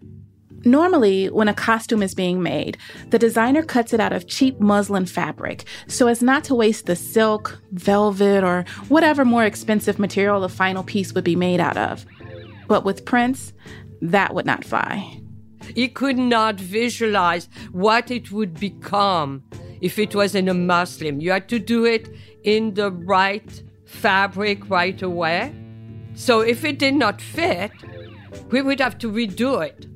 Normally, 0.66 1.30
when 1.30 1.50
a 1.50 1.54
costume 1.54 2.02
is 2.02 2.16
being 2.16 2.42
made, 2.42 2.78
the 3.10 3.20
designer 3.20 3.64
cuts 3.64 3.94
it 3.94 4.00
out 4.00 4.14
of 4.14 4.28
cheap 4.28 4.60
muslin 4.62 5.06
fabric 5.06 5.66
so 5.88 6.08
as 6.08 6.22
not 6.22 6.46
to 6.46 6.56
waste 6.56 6.86
the 6.86 6.96
silk, 6.96 7.62
velvet, 7.72 8.44
or 8.44 8.64
whatever 8.88 9.26
more 9.26 9.44
expensive 9.44 10.00
material 10.00 10.40
the 10.40 10.50
final 10.50 10.84
piece 10.84 11.14
would 11.14 11.26
be 11.26 11.36
made 11.36 11.60
out 11.60 11.76
of. 11.76 12.06
But 12.68 12.86
with 12.86 13.04
Prince, 13.04 13.52
that 14.02 14.34
would 14.34 14.46
not 14.46 14.64
fly. 14.64 15.20
He 15.76 15.88
could 15.90 16.18
not 16.18 16.60
visualize 16.60 17.50
what 17.72 18.10
it 18.10 18.32
would 18.32 18.60
become 18.60 19.44
if 19.82 20.00
it 20.00 20.16
was 20.16 20.34
in 20.34 20.48
a 20.48 20.54
muslin. 20.54 21.20
You 21.20 21.32
had 21.32 21.50
to 21.50 21.60
do 21.60 21.86
it 21.86 22.10
in 22.44 22.74
the 22.74 22.92
right 22.92 23.64
fabric 23.86 24.70
right 24.70 25.02
away. 25.02 25.54
So 26.16 26.40
if 26.40 26.64
it 26.64 26.80
did 26.80 26.96
not 26.96 27.22
fit, 27.22 27.72
we 28.50 28.62
would 28.62 28.80
have 28.80 28.98
to 29.00 29.12
redo 29.12 29.66
it 29.66 29.88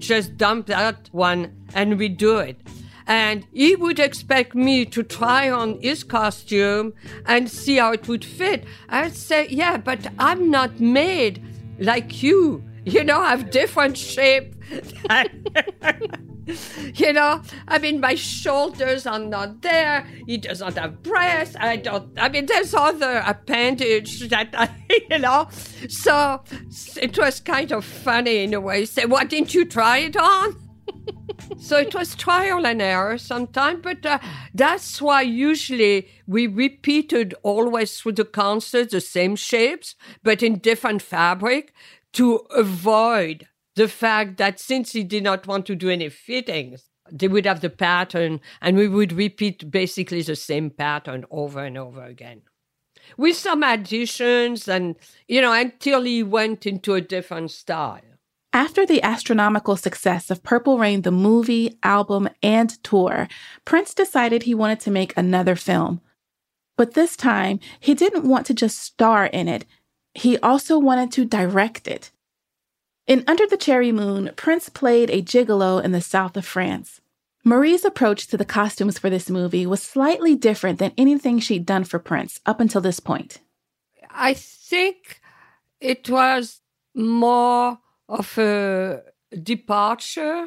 just 0.00 0.36
dump 0.36 0.66
that 0.66 1.08
one 1.12 1.54
and 1.74 1.98
redo 1.98 2.46
it. 2.46 2.60
And 3.06 3.44
he 3.52 3.74
would 3.76 3.98
expect 3.98 4.54
me 4.54 4.84
to 4.86 5.02
try 5.02 5.50
on 5.50 5.80
his 5.80 6.04
costume 6.04 6.92
and 7.26 7.50
see 7.50 7.76
how 7.76 7.92
it 7.92 8.06
would 8.06 8.24
fit. 8.24 8.64
I'd 8.88 9.14
say, 9.14 9.48
yeah, 9.48 9.76
but 9.78 10.06
I'm 10.18 10.50
not 10.50 10.78
made 10.78 11.42
like 11.78 12.22
you. 12.22 12.62
You 12.84 13.04
know, 13.04 13.20
I 13.20 13.30
have 13.30 13.50
different 13.50 13.98
shape. 13.98 14.54
you 16.94 17.12
know, 17.12 17.42
I 17.68 17.78
mean, 17.78 18.00
my 18.00 18.14
shoulders 18.14 19.06
are 19.06 19.18
not 19.18 19.62
there. 19.62 20.06
He 20.26 20.36
does 20.36 20.60
not 20.60 20.74
have 20.74 21.02
breasts. 21.02 21.56
I 21.58 21.76
don't, 21.76 22.18
I 22.18 22.28
mean, 22.28 22.46
there's 22.46 22.74
other 22.74 23.22
appendage 23.26 24.28
that 24.28 24.48
I, 24.54 24.70
you 25.10 25.18
know. 25.18 25.48
So 25.88 26.42
it 27.00 27.18
was 27.18 27.40
kind 27.40 27.72
of 27.72 27.84
funny 27.84 28.44
in 28.44 28.54
a 28.54 28.60
way. 28.60 28.84
Say, 28.84 29.06
why 29.06 29.24
didn't 29.24 29.54
you 29.54 29.64
try 29.64 29.98
it 29.98 30.16
on? 30.16 30.56
so 31.58 31.76
it 31.76 31.94
was 31.94 32.14
trial 32.14 32.66
and 32.66 32.80
error 32.82 33.18
sometimes, 33.18 33.80
but 33.82 34.04
uh, 34.04 34.18
that's 34.54 35.00
why 35.00 35.22
usually 35.22 36.08
we 36.26 36.46
repeated 36.46 37.34
always 37.42 38.00
through 38.00 38.12
the 38.12 38.24
concert 38.24 38.90
the 38.90 39.00
same 39.00 39.36
shapes, 39.36 39.94
but 40.22 40.42
in 40.42 40.58
different 40.58 41.02
fabric 41.02 41.72
to 42.12 42.36
avoid 42.56 43.46
the 43.76 43.88
fact 43.88 44.36
that 44.38 44.60
since 44.60 44.92
he 44.92 45.04
did 45.04 45.22
not 45.22 45.46
want 45.46 45.66
to 45.66 45.74
do 45.74 45.90
any 45.90 46.08
fittings, 46.08 46.90
they 47.10 47.28
would 47.28 47.46
have 47.46 47.60
the 47.60 47.70
pattern 47.70 48.40
and 48.60 48.76
we 48.76 48.88
would 48.88 49.12
repeat 49.12 49.70
basically 49.70 50.22
the 50.22 50.36
same 50.36 50.70
pattern 50.70 51.24
over 51.30 51.64
and 51.64 51.76
over 51.76 52.04
again. 52.04 52.42
With 53.16 53.36
some 53.36 53.62
additions 53.62 54.68
and, 54.68 54.96
you 55.26 55.40
know, 55.40 55.52
until 55.52 56.02
he 56.02 56.22
went 56.22 56.66
into 56.66 56.94
a 56.94 57.00
different 57.00 57.50
style. 57.50 58.02
After 58.52 58.84
the 58.84 59.02
astronomical 59.02 59.76
success 59.76 60.30
of 60.30 60.42
Purple 60.42 60.78
Rain, 60.78 61.02
the 61.02 61.12
movie, 61.12 61.78
album, 61.82 62.28
and 62.42 62.70
tour, 62.82 63.28
Prince 63.64 63.94
decided 63.94 64.42
he 64.42 64.54
wanted 64.54 64.80
to 64.80 64.90
make 64.90 65.16
another 65.16 65.54
film. 65.54 66.00
But 66.76 66.94
this 66.94 67.16
time, 67.16 67.60
he 67.78 67.94
didn't 67.94 68.28
want 68.28 68.46
to 68.46 68.54
just 68.54 68.78
star 68.78 69.26
in 69.26 69.48
it, 69.48 69.66
he 70.14 70.38
also 70.38 70.78
wanted 70.78 71.12
to 71.12 71.24
direct 71.24 71.86
it. 71.86 72.10
In 73.10 73.24
Under 73.26 73.44
the 73.44 73.56
Cherry 73.56 73.90
Moon, 73.90 74.30
Prince 74.36 74.68
played 74.68 75.10
a 75.10 75.20
gigolo 75.20 75.82
in 75.82 75.90
the 75.90 76.00
south 76.00 76.36
of 76.36 76.46
France. 76.46 77.00
Marie's 77.42 77.84
approach 77.84 78.28
to 78.28 78.36
the 78.36 78.44
costumes 78.44 79.00
for 79.00 79.10
this 79.10 79.28
movie 79.28 79.66
was 79.66 79.82
slightly 79.82 80.36
different 80.36 80.78
than 80.78 80.92
anything 80.96 81.40
she'd 81.40 81.66
done 81.66 81.82
for 81.82 81.98
Prince 81.98 82.38
up 82.46 82.60
until 82.60 82.80
this 82.80 83.00
point. 83.00 83.40
I 84.12 84.34
think 84.34 85.20
it 85.80 86.08
was 86.08 86.60
more 86.94 87.80
of 88.08 88.38
a 88.38 89.02
departure. 89.42 90.46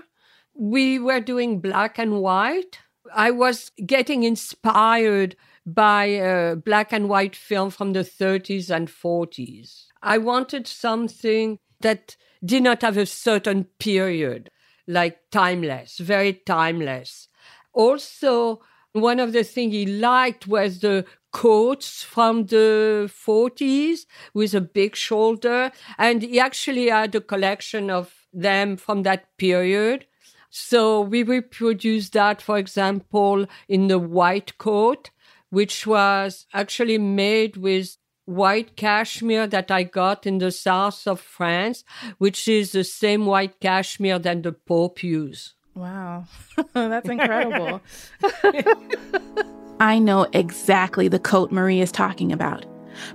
We 0.53 0.99
were 0.99 1.19
doing 1.19 1.59
black 1.59 1.99
and 1.99 2.21
white. 2.21 2.79
I 3.13 3.31
was 3.31 3.71
getting 3.85 4.23
inspired 4.23 5.35
by 5.65 6.05
a 6.05 6.55
black 6.55 6.93
and 6.93 7.09
white 7.09 7.35
film 7.35 7.71
from 7.71 7.91
the 7.91 8.05
30s 8.05 8.73
and 8.73 8.87
40s. 8.87 9.87
I 10.01 10.17
wanted 10.17 10.65
something 10.65 11.59
that 11.81 12.15
did 12.43 12.63
not 12.63 12.81
have 12.81 12.97
a 12.97 13.05
certain 13.05 13.65
period, 13.79 14.49
like 14.87 15.19
timeless, 15.31 15.97
very 15.97 16.33
timeless. 16.33 17.29
Also, 17.73 18.61
one 18.93 19.19
of 19.19 19.33
the 19.33 19.43
things 19.43 19.73
he 19.73 19.85
liked 19.85 20.47
was 20.47 20.79
the 20.79 21.05
coats 21.31 22.03
from 22.03 22.45
the 22.45 23.09
40s 23.11 24.05
with 24.33 24.53
a 24.53 24.61
big 24.61 24.95
shoulder. 24.95 25.71
And 25.97 26.21
he 26.21 26.39
actually 26.39 26.89
had 26.89 27.15
a 27.15 27.21
collection 27.21 27.89
of 27.89 28.13
them 28.31 28.77
from 28.77 29.03
that 29.03 29.35
period. 29.37 30.05
So 30.49 31.01
we 31.01 31.23
reproduced 31.23 32.13
that, 32.13 32.41
for 32.41 32.59
example, 32.59 33.47
in 33.67 33.87
the 33.87 33.97
white 33.97 34.57
coat, 34.59 35.09
which 35.49 35.87
was 35.87 36.45
actually 36.53 36.99
made 36.99 37.57
with 37.57 37.97
white 38.25 38.75
cashmere 38.75 39.47
that 39.47 39.71
I 39.71 39.83
got 39.83 40.25
in 40.25 40.37
the 40.37 40.51
south 40.51 41.07
of 41.07 41.19
France, 41.19 41.83
which 42.17 42.47
is 42.47 42.71
the 42.71 42.83
same 42.83 43.25
white 43.25 43.59
cashmere 43.59 44.19
that 44.19 44.43
the 44.43 44.51
Pope 44.51 45.03
used. 45.03 45.53
Wow, 45.75 46.25
that's 46.73 47.09
incredible. 47.09 47.81
I 49.79 49.99
know 49.99 50.27
exactly 50.33 51.07
the 51.07 51.19
coat 51.19 51.51
Marie 51.51 51.81
is 51.81 51.91
talking 51.91 52.31
about. 52.31 52.65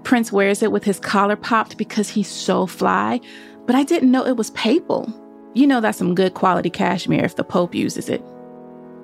Prince 0.02 0.32
wears 0.32 0.62
it 0.62 0.72
with 0.72 0.84
his 0.84 0.98
collar 0.98 1.36
popped 1.36 1.78
because 1.78 2.08
he's 2.08 2.28
so 2.28 2.66
fly, 2.66 3.20
but 3.66 3.76
I 3.76 3.84
didn't 3.84 4.10
know 4.10 4.26
it 4.26 4.36
was 4.36 4.50
papal. 4.50 5.12
You 5.54 5.66
know 5.66 5.80
that's 5.80 5.98
some 5.98 6.14
good 6.14 6.34
quality 6.34 6.70
cashmere 6.70 7.24
if 7.24 7.36
the 7.36 7.44
Pope 7.44 7.74
uses 7.74 8.08
it. 8.08 8.22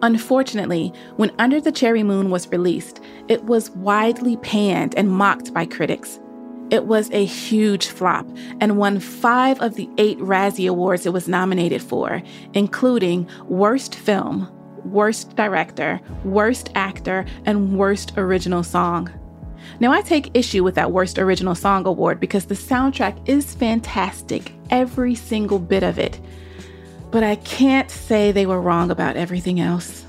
Unfortunately, 0.04 0.92
when 1.16 1.32
Under 1.38 1.62
the 1.62 1.72
Cherry 1.72 2.02
Moon 2.02 2.28
was 2.28 2.46
released, 2.48 3.00
it 3.26 3.42
was 3.44 3.70
widely 3.70 4.36
panned 4.36 4.94
and 4.98 5.08
mocked 5.08 5.54
by 5.54 5.64
critics. 5.64 6.20
It 6.70 6.84
was 6.84 7.10
a 7.10 7.24
huge 7.24 7.86
flop 7.86 8.28
and 8.60 8.76
won 8.76 9.00
five 9.00 9.58
of 9.62 9.76
the 9.76 9.88
eight 9.96 10.18
Razzie 10.18 10.68
Awards 10.68 11.06
it 11.06 11.14
was 11.14 11.26
nominated 11.26 11.82
for, 11.82 12.22
including 12.52 13.26
Worst 13.48 13.94
Film, 13.94 14.52
Worst 14.84 15.36
Director, 15.36 15.98
Worst 16.22 16.70
Actor, 16.74 17.24
and 17.46 17.78
Worst 17.78 18.12
Original 18.18 18.62
Song. 18.62 19.10
Now, 19.80 19.90
I 19.90 20.02
take 20.02 20.36
issue 20.36 20.62
with 20.62 20.74
that 20.74 20.92
Worst 20.92 21.18
Original 21.18 21.54
Song 21.54 21.86
award 21.86 22.20
because 22.20 22.44
the 22.44 22.54
soundtrack 22.54 23.26
is 23.26 23.54
fantastic, 23.54 24.52
every 24.68 25.14
single 25.14 25.58
bit 25.58 25.82
of 25.82 25.98
it 25.98 26.20
but 27.14 27.22
I 27.22 27.36
can't 27.36 27.92
say 27.92 28.32
they 28.32 28.44
were 28.44 28.60
wrong 28.60 28.90
about 28.90 29.16
everything 29.16 29.60
else. 29.60 30.04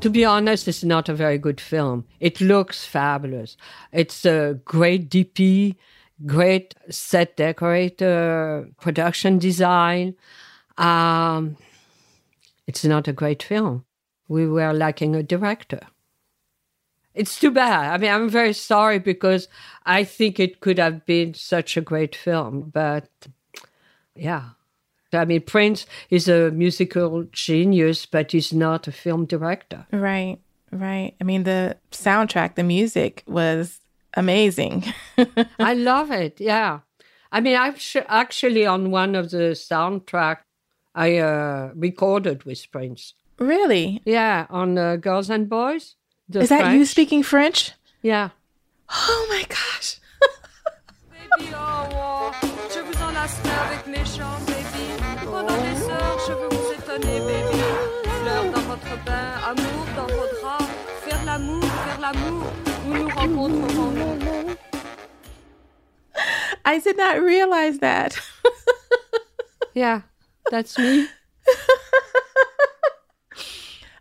To 0.00 0.08
be 0.08 0.24
honest, 0.24 0.66
it's 0.68 0.82
not 0.82 1.10
a 1.10 1.14
very 1.14 1.36
good 1.36 1.60
film. 1.60 2.06
It 2.18 2.40
looks 2.40 2.86
fabulous. 2.86 3.58
It's 3.92 4.24
a 4.24 4.58
great 4.64 5.10
DP, 5.10 5.76
great 6.24 6.74
set 6.88 7.36
decorator, 7.36 8.70
production 8.80 9.38
design. 9.38 10.14
Um, 10.78 11.58
it's 12.66 12.86
not 12.86 13.06
a 13.06 13.12
great 13.12 13.42
film. 13.42 13.84
We 14.28 14.46
were 14.46 14.72
lacking 14.72 15.14
a 15.14 15.22
director. 15.22 15.80
It's 17.14 17.38
too 17.38 17.50
bad. 17.50 17.92
I 17.92 17.98
mean, 17.98 18.10
I'm 18.10 18.30
very 18.30 18.54
sorry 18.54 18.98
because 18.98 19.46
I 19.84 20.04
think 20.04 20.40
it 20.40 20.60
could 20.60 20.78
have 20.78 21.04
been 21.04 21.34
such 21.34 21.76
a 21.76 21.82
great 21.82 22.16
film, 22.16 22.70
but 22.72 23.10
yeah. 24.14 24.55
I 25.16 25.24
mean, 25.24 25.40
Prince 25.42 25.86
is 26.10 26.28
a 26.28 26.50
musical 26.50 27.24
genius, 27.32 28.06
but 28.06 28.32
he's 28.32 28.52
not 28.52 28.86
a 28.86 28.92
film 28.92 29.26
director. 29.26 29.86
Right, 29.92 30.38
right. 30.70 31.14
I 31.20 31.24
mean, 31.24 31.44
the 31.44 31.76
soundtrack, 31.90 32.54
the 32.54 32.62
music 32.62 33.22
was 33.26 33.80
amazing. 34.14 34.84
I 35.58 35.74
love 35.74 36.10
it. 36.10 36.40
Yeah. 36.40 36.80
I 37.32 37.40
mean, 37.40 37.56
I've 37.56 37.80
actually 38.08 38.66
on 38.66 38.90
one 38.90 39.14
of 39.14 39.30
the 39.30 39.52
soundtrack 39.54 40.38
I 40.94 41.18
uh, 41.18 41.72
recorded 41.74 42.44
with 42.44 42.70
Prince. 42.72 43.14
Really? 43.38 44.00
Yeah, 44.06 44.46
on 44.48 44.78
uh, 44.78 44.96
Girls 44.96 45.28
and 45.28 45.48
Boys. 45.48 45.96
Is 46.32 46.48
that 46.48 46.74
you 46.74 46.86
speaking 46.86 47.22
French? 47.22 47.72
Yeah. 48.02 48.30
Oh 48.90 49.26
my 49.28 49.44
gosh. 49.48 50.00
Des 56.26 56.26
je 56.26 56.32
veux 56.32 56.48
vous 56.48 56.72
étonner, 56.72 57.20
baby. 57.20 57.62
Fleurs 58.04 58.50
dans 58.52 58.62
votre 58.62 59.04
bain, 59.04 59.34
amour 59.44 59.86
dans 59.96 60.06
vos 60.06 60.26
draps. 60.40 60.64
Faire 61.04 61.22
l'amour, 61.24 61.62
faire 61.62 62.00
l'amour, 62.00 62.52
où 62.86 62.94
nous 62.94 63.08
rencontrerons-nous. 63.08 64.56
I 66.64 66.78
did 66.80 66.96
not 66.96 67.20
realize 67.20 67.78
that. 67.78 68.18
yeah, 69.74 70.00
that's 70.50 70.78
me. 70.78 71.06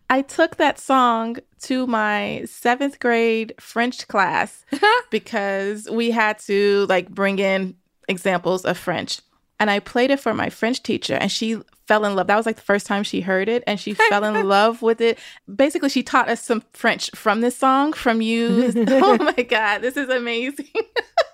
I 0.10 0.22
took 0.22 0.56
that 0.58 0.80
song 0.80 1.38
to 1.64 1.88
my 1.88 2.44
seventh 2.46 3.00
grade 3.00 3.56
French 3.60 4.08
class 4.08 4.64
because 5.10 5.90
we 5.90 6.12
had 6.12 6.38
to 6.48 6.86
like 6.90 7.10
bring 7.10 7.40
in 7.40 7.76
examples 8.08 8.66
of 8.66 8.78
French. 8.78 9.20
And 9.60 9.70
I 9.70 9.80
played 9.80 10.12
it 10.12 10.20
for 10.20 10.34
my 10.34 10.50
French 10.50 10.84
teacher, 10.84 11.16
and 11.16 11.32
she 11.32 11.62
fell 11.88 12.06
in 12.06 12.15
love. 12.15 12.28
That 12.28 12.38
was 12.38 12.45
like 12.45 12.56
the 12.56 12.62
first 12.62 12.86
time 12.86 13.04
she 13.04 13.21
heard 13.21 13.50
it, 13.50 13.63
and 13.67 13.80
she 13.80 13.93
fell 14.10 14.24
in 14.24 14.48
love 14.48 14.82
with 14.82 15.02
it. 15.02 15.19
Basically, 15.54 15.89
she 15.89 16.04
taught 16.04 16.30
us 16.30 16.41
some 16.41 16.63
French 16.74 17.10
from 17.15 17.41
this 17.41 17.58
song 17.58 17.93
from 17.93 18.21
you. 18.21 18.71
oh 18.88 19.17
my 19.17 19.43
God, 19.43 19.80
this 19.80 19.98
is 19.98 20.10
amazing. 20.10 20.71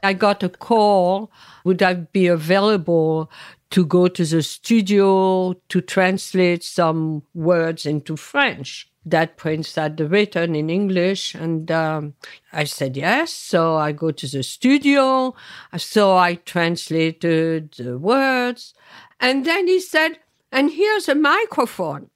I 0.03 0.13
got 0.13 0.43
a 0.43 0.49
call. 0.49 1.31
Would 1.63 1.83
I 1.83 1.93
be 1.93 2.27
available 2.27 3.31
to 3.71 3.85
go 3.85 4.07
to 4.07 4.25
the 4.25 4.41
studio 4.41 5.53
to 5.69 5.81
translate 5.81 6.63
some 6.63 7.23
words 7.33 7.85
into 7.85 8.17
French? 8.17 8.87
that 9.05 9.37
Prince 9.37 9.75
had 9.75 9.99
written 9.99 10.55
in 10.55 10.69
English. 10.69 11.33
And 11.33 11.71
um, 11.71 12.13
I 12.53 12.65
said 12.65 12.95
yes. 12.95 13.33
So 13.33 13.75
I 13.75 13.91
go 13.91 14.11
to 14.11 14.27
the 14.27 14.43
studio. 14.43 15.33
So 15.77 16.15
I 16.15 16.35
translated 16.35 17.73
the 17.77 17.97
words. 17.97 18.73
And 19.19 19.45
then 19.45 19.67
he 19.67 19.79
said, 19.79 20.19
and 20.51 20.71
here's 20.71 21.07
a 21.07 21.15
microphone. 21.15 22.09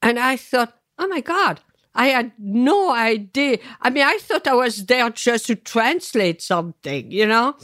And 0.00 0.18
I 0.18 0.36
thought, 0.36 0.78
oh 0.98 1.08
my 1.08 1.20
God, 1.20 1.60
I 1.94 2.08
had 2.08 2.32
no 2.38 2.92
idea. 2.92 3.58
I 3.80 3.90
mean, 3.90 4.04
I 4.04 4.18
thought 4.18 4.46
I 4.46 4.54
was 4.54 4.86
there 4.86 5.10
just 5.10 5.46
to 5.46 5.56
translate 5.56 6.42
something, 6.42 7.10
you 7.10 7.26
know? 7.26 7.56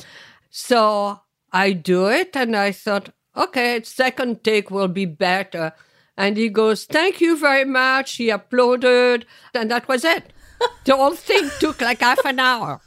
So 0.50 1.20
I 1.52 1.72
do 1.72 2.06
it 2.08 2.36
and 2.36 2.56
I 2.56 2.72
thought, 2.72 3.10
okay, 3.36 3.82
second 3.82 4.44
take 4.44 4.70
will 4.70 4.88
be 4.88 5.04
better. 5.04 5.72
And 6.16 6.36
he 6.36 6.48
goes, 6.48 6.84
Thank 6.84 7.20
you 7.20 7.36
very 7.38 7.64
much. 7.64 8.16
He 8.16 8.28
applauded, 8.28 9.24
and 9.54 9.70
that 9.70 9.86
was 9.86 10.04
it. 10.04 10.32
the 10.84 10.96
whole 10.96 11.14
thing 11.14 11.48
took 11.60 11.80
like 11.80 12.00
half 12.00 12.24
an 12.24 12.40
hour. 12.40 12.80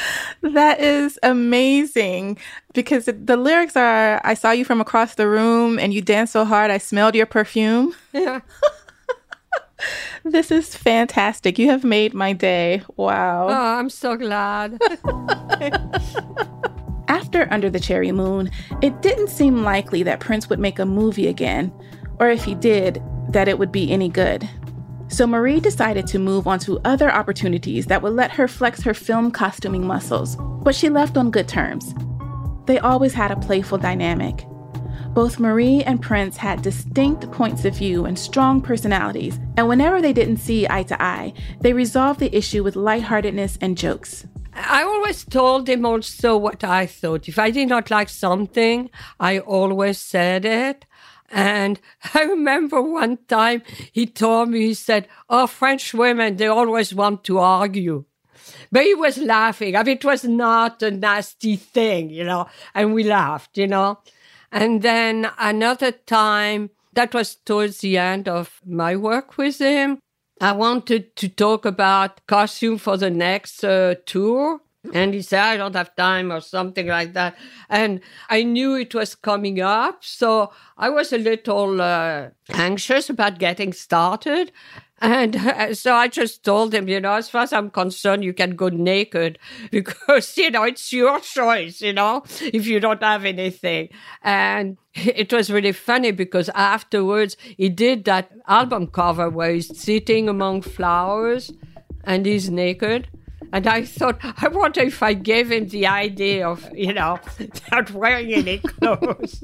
That 0.40 0.80
is 0.80 1.18
amazing 1.22 2.38
because 2.72 3.06
the 3.06 3.36
lyrics 3.36 3.76
are 3.76 4.20
I 4.24 4.34
saw 4.34 4.52
you 4.52 4.64
from 4.64 4.80
across 4.80 5.16
the 5.16 5.28
room 5.28 5.78
and 5.78 5.92
you 5.92 6.00
danced 6.00 6.32
so 6.32 6.44
hard 6.44 6.70
I 6.70 6.78
smelled 6.78 7.16
your 7.16 7.26
perfume. 7.26 7.94
Yeah. 8.12 8.40
this 10.24 10.50
is 10.50 10.74
fantastic. 10.74 11.58
You 11.58 11.70
have 11.70 11.84
made 11.84 12.14
my 12.14 12.32
day. 12.32 12.82
Wow. 12.96 13.48
Oh, 13.48 13.78
I'm 13.78 13.90
so 13.90 14.16
glad. 14.16 14.78
After 17.08 17.48
Under 17.50 17.70
the 17.70 17.80
Cherry 17.80 18.12
Moon, 18.12 18.50
it 18.82 19.00
didn't 19.02 19.28
seem 19.28 19.62
likely 19.62 20.02
that 20.02 20.20
Prince 20.20 20.48
would 20.48 20.58
make 20.58 20.78
a 20.78 20.86
movie 20.86 21.26
again 21.26 21.72
or 22.20 22.28
if 22.28 22.44
he 22.44 22.54
did, 22.54 23.02
that 23.28 23.48
it 23.48 23.58
would 23.58 23.72
be 23.72 23.90
any 23.90 24.08
good. 24.08 24.48
So 25.08 25.26
Marie 25.26 25.60
decided 25.60 26.06
to 26.08 26.18
move 26.18 26.46
on 26.46 26.58
to 26.60 26.80
other 26.84 27.10
opportunities 27.10 27.86
that 27.86 28.02
would 28.02 28.12
let 28.12 28.30
her 28.32 28.46
flex 28.46 28.82
her 28.82 28.94
film 28.94 29.30
costuming 29.30 29.86
muscles, 29.86 30.36
but 30.62 30.74
she 30.74 30.88
left 30.88 31.16
on 31.16 31.30
good 31.30 31.48
terms. 31.48 31.94
They 32.66 32.78
always 32.78 33.14
had 33.14 33.30
a 33.30 33.36
playful 33.36 33.78
dynamic. 33.78 34.46
Both 35.14 35.40
Marie 35.40 35.82
and 35.82 36.00
Prince 36.00 36.36
had 36.36 36.62
distinct 36.62 37.30
points 37.32 37.64
of 37.64 37.74
view 37.74 38.04
and 38.04 38.18
strong 38.18 38.60
personalities, 38.60 39.40
and 39.56 39.66
whenever 39.66 40.02
they 40.02 40.12
didn't 40.12 40.36
see 40.36 40.66
eye 40.68 40.84
to 40.84 41.02
eye, 41.02 41.32
they 41.60 41.72
resolved 41.72 42.20
the 42.20 42.36
issue 42.36 42.62
with 42.62 42.76
lightheartedness 42.76 43.58
and 43.60 43.76
jokes. 43.76 44.26
I 44.54 44.82
always 44.82 45.24
told 45.24 45.68
him 45.68 45.86
also 45.86 46.36
what 46.36 46.64
I 46.64 46.86
thought. 46.86 47.28
If 47.28 47.38
I 47.38 47.50
did 47.50 47.68
not 47.68 47.90
like 47.90 48.08
something, 48.08 48.90
I 49.18 49.38
always 49.38 49.98
said 49.98 50.44
it. 50.44 50.84
And 51.30 51.80
I 52.14 52.22
remember 52.22 52.80
one 52.80 53.18
time 53.28 53.62
he 53.92 54.06
told 54.06 54.50
me, 54.50 54.60
he 54.60 54.74
said, 54.74 55.08
Oh, 55.28 55.46
French 55.46 55.94
women, 55.94 56.36
they 56.36 56.46
always 56.46 56.94
want 56.94 57.24
to 57.24 57.38
argue. 57.38 58.04
But 58.70 58.84
he 58.84 58.94
was 58.94 59.18
laughing. 59.18 59.76
I 59.76 59.82
mean, 59.82 59.96
it 59.96 60.04
was 60.04 60.24
not 60.24 60.82
a 60.82 60.90
nasty 60.90 61.56
thing, 61.56 62.10
you 62.10 62.24
know, 62.24 62.48
and 62.74 62.94
we 62.94 63.04
laughed, 63.04 63.58
you 63.58 63.66
know. 63.66 63.98
And 64.50 64.82
then 64.82 65.30
another 65.38 65.92
time, 65.92 66.70
that 66.94 67.14
was 67.14 67.36
towards 67.36 67.78
the 67.78 67.98
end 67.98 68.28
of 68.28 68.60
my 68.66 68.96
work 68.96 69.38
with 69.38 69.58
him. 69.58 69.98
I 70.40 70.52
wanted 70.52 71.14
to 71.16 71.28
talk 71.28 71.64
about 71.64 72.26
costume 72.26 72.78
for 72.78 72.96
the 72.96 73.10
next 73.10 73.62
uh, 73.62 73.96
tour. 74.06 74.60
And 74.94 75.14
he 75.14 75.22
said, 75.22 75.40
I 75.40 75.56
don't 75.56 75.74
have 75.74 75.94
time 75.96 76.32
or 76.32 76.40
something 76.40 76.86
like 76.86 77.12
that. 77.14 77.36
And 77.68 78.00
I 78.28 78.42
knew 78.42 78.74
it 78.74 78.94
was 78.94 79.14
coming 79.14 79.60
up. 79.60 80.04
So 80.04 80.52
I 80.76 80.90
was 80.90 81.12
a 81.12 81.18
little 81.18 81.80
uh, 81.80 82.28
anxious 82.50 83.10
about 83.10 83.38
getting 83.38 83.72
started. 83.72 84.52
And 85.00 85.36
uh, 85.36 85.74
so 85.74 85.94
I 85.94 86.08
just 86.08 86.44
told 86.44 86.74
him, 86.74 86.88
you 86.88 87.00
know, 87.00 87.12
as 87.12 87.28
far 87.28 87.42
as 87.42 87.52
I'm 87.52 87.70
concerned, 87.70 88.24
you 88.24 88.32
can 88.32 88.56
go 88.56 88.68
naked 88.68 89.38
because, 89.70 90.36
you 90.36 90.50
know, 90.50 90.64
it's 90.64 90.92
your 90.92 91.20
choice, 91.20 91.80
you 91.80 91.92
know, 91.92 92.24
if 92.40 92.66
you 92.66 92.80
don't 92.80 93.02
have 93.02 93.24
anything. 93.24 93.90
And 94.22 94.76
it 94.94 95.32
was 95.32 95.50
really 95.50 95.72
funny 95.72 96.10
because 96.10 96.48
afterwards 96.50 97.36
he 97.56 97.68
did 97.68 98.04
that 98.04 98.32
album 98.48 98.88
cover 98.88 99.30
where 99.30 99.52
he's 99.52 99.78
sitting 99.78 100.28
among 100.28 100.62
flowers 100.62 101.52
and 102.04 102.26
he's 102.26 102.50
naked. 102.50 103.08
And 103.52 103.66
I 103.66 103.84
thought, 103.84 104.18
I 104.22 104.48
wonder 104.48 104.80
if 104.80 105.02
I 105.02 105.14
gave 105.14 105.50
him 105.50 105.68
the 105.68 105.86
idea 105.86 106.48
of, 106.48 106.68
you 106.74 106.92
know, 106.92 107.18
not 107.72 107.90
wearing 107.92 108.32
any 108.32 108.58
clothes. 108.58 109.42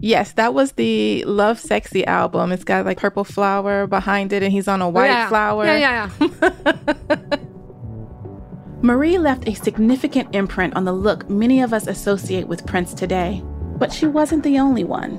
yes, 0.00 0.32
that 0.32 0.54
was 0.54 0.72
the 0.72 1.24
Lovesexy 1.26 2.06
album. 2.06 2.52
It's 2.52 2.64
got 2.64 2.84
like 2.84 2.98
purple 2.98 3.24
flower 3.24 3.86
behind 3.86 4.32
it, 4.32 4.42
and 4.42 4.52
he's 4.52 4.68
on 4.68 4.82
a 4.82 4.88
white 4.88 5.06
yeah. 5.06 5.28
flower. 5.28 5.64
Yeah, 5.66 6.10
yeah, 6.20 6.28
yeah. 6.40 7.16
Marie 8.82 9.18
left 9.18 9.46
a 9.46 9.54
significant 9.54 10.34
imprint 10.34 10.74
on 10.74 10.84
the 10.84 10.92
look 10.92 11.28
many 11.28 11.60
of 11.60 11.74
us 11.74 11.86
associate 11.86 12.48
with 12.48 12.66
Prince 12.66 12.94
today, 12.94 13.42
but 13.76 13.92
she 13.92 14.06
wasn't 14.06 14.42
the 14.42 14.58
only 14.58 14.84
one. 14.84 15.18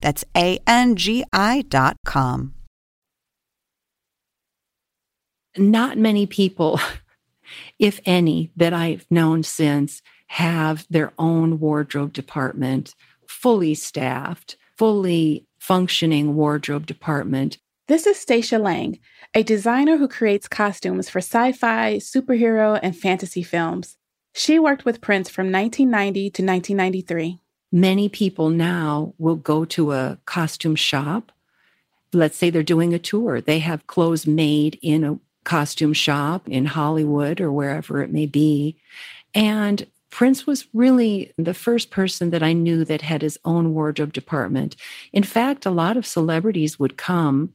That's 0.00 0.24
A 0.36 0.58
N 0.66 0.96
G 0.96 1.24
I 1.32 1.62
dot 1.62 1.96
com. 2.04 2.54
Not 5.56 5.98
many 5.98 6.26
people, 6.26 6.80
if 7.78 8.00
any, 8.06 8.50
that 8.56 8.72
I've 8.72 9.06
known 9.10 9.42
since 9.42 10.00
have 10.28 10.86
their 10.88 11.12
own 11.18 11.58
wardrobe 11.58 12.12
department 12.12 12.94
fully 13.26 13.74
staffed 13.74 14.56
fully 14.80 15.44
functioning 15.58 16.34
wardrobe 16.34 16.86
department. 16.86 17.58
This 17.86 18.06
is 18.06 18.18
Stacia 18.18 18.58
Lang, 18.58 18.98
a 19.34 19.42
designer 19.42 19.98
who 19.98 20.08
creates 20.08 20.48
costumes 20.48 21.10
for 21.10 21.18
sci 21.18 21.52
fi, 21.52 21.96
superhero, 21.96 22.80
and 22.82 22.96
fantasy 22.96 23.42
films. 23.42 23.98
She 24.34 24.58
worked 24.58 24.86
with 24.86 25.02
Prince 25.02 25.28
from 25.28 25.52
1990 25.52 26.30
to 26.30 26.42
1993. 26.42 27.39
Many 27.72 28.08
people 28.08 28.50
now 28.50 29.14
will 29.18 29.36
go 29.36 29.64
to 29.66 29.92
a 29.92 30.18
costume 30.26 30.76
shop. 30.76 31.32
Let's 32.12 32.36
say 32.36 32.50
they're 32.50 32.62
doing 32.62 32.92
a 32.92 32.98
tour, 32.98 33.40
they 33.40 33.60
have 33.60 33.86
clothes 33.86 34.26
made 34.26 34.78
in 34.82 35.04
a 35.04 35.18
costume 35.44 35.92
shop 35.92 36.48
in 36.48 36.66
Hollywood 36.66 37.40
or 37.40 37.52
wherever 37.52 38.02
it 38.02 38.12
may 38.12 38.26
be. 38.26 38.76
And 39.34 39.86
Prince 40.10 40.46
was 40.46 40.66
really 40.74 41.32
the 41.38 41.54
first 41.54 41.90
person 41.90 42.30
that 42.30 42.42
I 42.42 42.52
knew 42.52 42.84
that 42.84 43.02
had 43.02 43.22
his 43.22 43.38
own 43.44 43.72
wardrobe 43.72 44.12
department. 44.12 44.74
In 45.12 45.22
fact, 45.22 45.64
a 45.64 45.70
lot 45.70 45.96
of 45.96 46.04
celebrities 46.04 46.78
would 46.78 46.96
come 46.96 47.52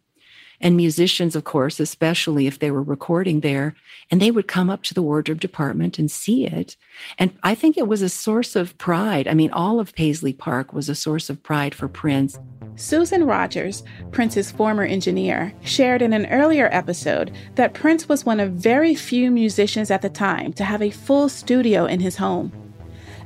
and 0.66 0.76
musicians, 0.76 1.36
of 1.36 1.44
course, 1.44 1.80
especially 1.80 2.48
if 2.48 2.58
they 2.58 2.72
were 2.72 2.82
recording 2.82 3.42
there, 3.42 3.76
and 4.10 4.20
they 4.20 4.32
would 4.32 4.48
come 4.48 4.68
up 4.68 4.82
to 4.82 4.96
the 4.96 5.02
wardrobe 5.04 5.40
department 5.40 6.00
and 6.00 6.10
see 6.10 6.48
it. 6.48 6.76
And 7.20 7.38
I 7.44 7.54
think 7.54 7.78
it 7.78 7.88
was 7.88 8.02
a 8.02 8.10
source 8.10 8.56
of 8.56 8.76
pride. 8.80 9.28
I 9.28 9.36
mean, 9.36 9.52
all 9.52 9.80
of 9.80 9.94
Paisley 9.94 10.34
Park 10.34 10.74
was 10.74 10.90
a 10.90 10.96
source 10.96 11.30
of 11.30 11.44
pride 11.44 11.76
for 11.76 11.88
Prince. 11.88 12.40
Susan 12.78 13.26
Rogers, 13.26 13.84
Prince's 14.12 14.50
former 14.50 14.82
engineer, 14.82 15.54
shared 15.62 16.02
in 16.02 16.14
an 16.14 16.26
earlier 16.32 16.68
episode 16.72 17.32
that 17.54 17.76
Prince 17.76 18.10
was 18.10 18.26
one 18.26 18.40
of 18.40 18.54
very 18.54 18.96
few 18.96 19.30
musicians 19.30 19.92
at 19.92 20.02
the 20.02 20.10
time 20.10 20.52
to 20.54 20.64
have 20.64 20.82
a 20.82 20.90
full 20.90 21.30
studio 21.30 21.86
in 21.86 22.00
his 22.00 22.16
home. 22.16 22.52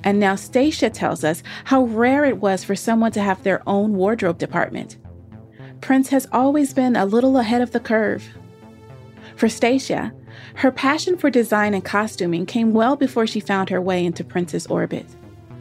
And 0.04 0.20
now 0.20 0.36
Stacia 0.36 0.90
tells 0.90 1.24
us 1.24 1.42
how 1.64 1.86
rare 1.86 2.26
it 2.26 2.40
was 2.40 2.66
for 2.66 2.76
someone 2.76 3.14
to 3.14 3.22
have 3.22 3.44
their 3.44 3.64
own 3.66 3.94
wardrobe 3.94 4.40
department. 4.40 4.98
Prince 5.82 6.10
has 6.10 6.28
always 6.32 6.74
been 6.74 6.96
a 6.96 7.06
little 7.06 7.38
ahead 7.38 7.62
of 7.62 7.72
the 7.72 7.80
curve. 7.80 8.28
For 9.36 9.50
Stacia, 9.50 10.14
her 10.56 10.72
passion 10.72 11.18
for 11.18 11.30
design 11.30 11.74
and 11.74 11.84
costuming 11.84 12.46
came 12.46 12.74
well 12.74 12.96
before 12.96 13.28
she 13.28 13.40
found 13.40 13.70
her 13.70 13.82
way 13.82 14.06
into 14.06 14.24
Prince's 14.24 14.68
orbit. 14.68 15.06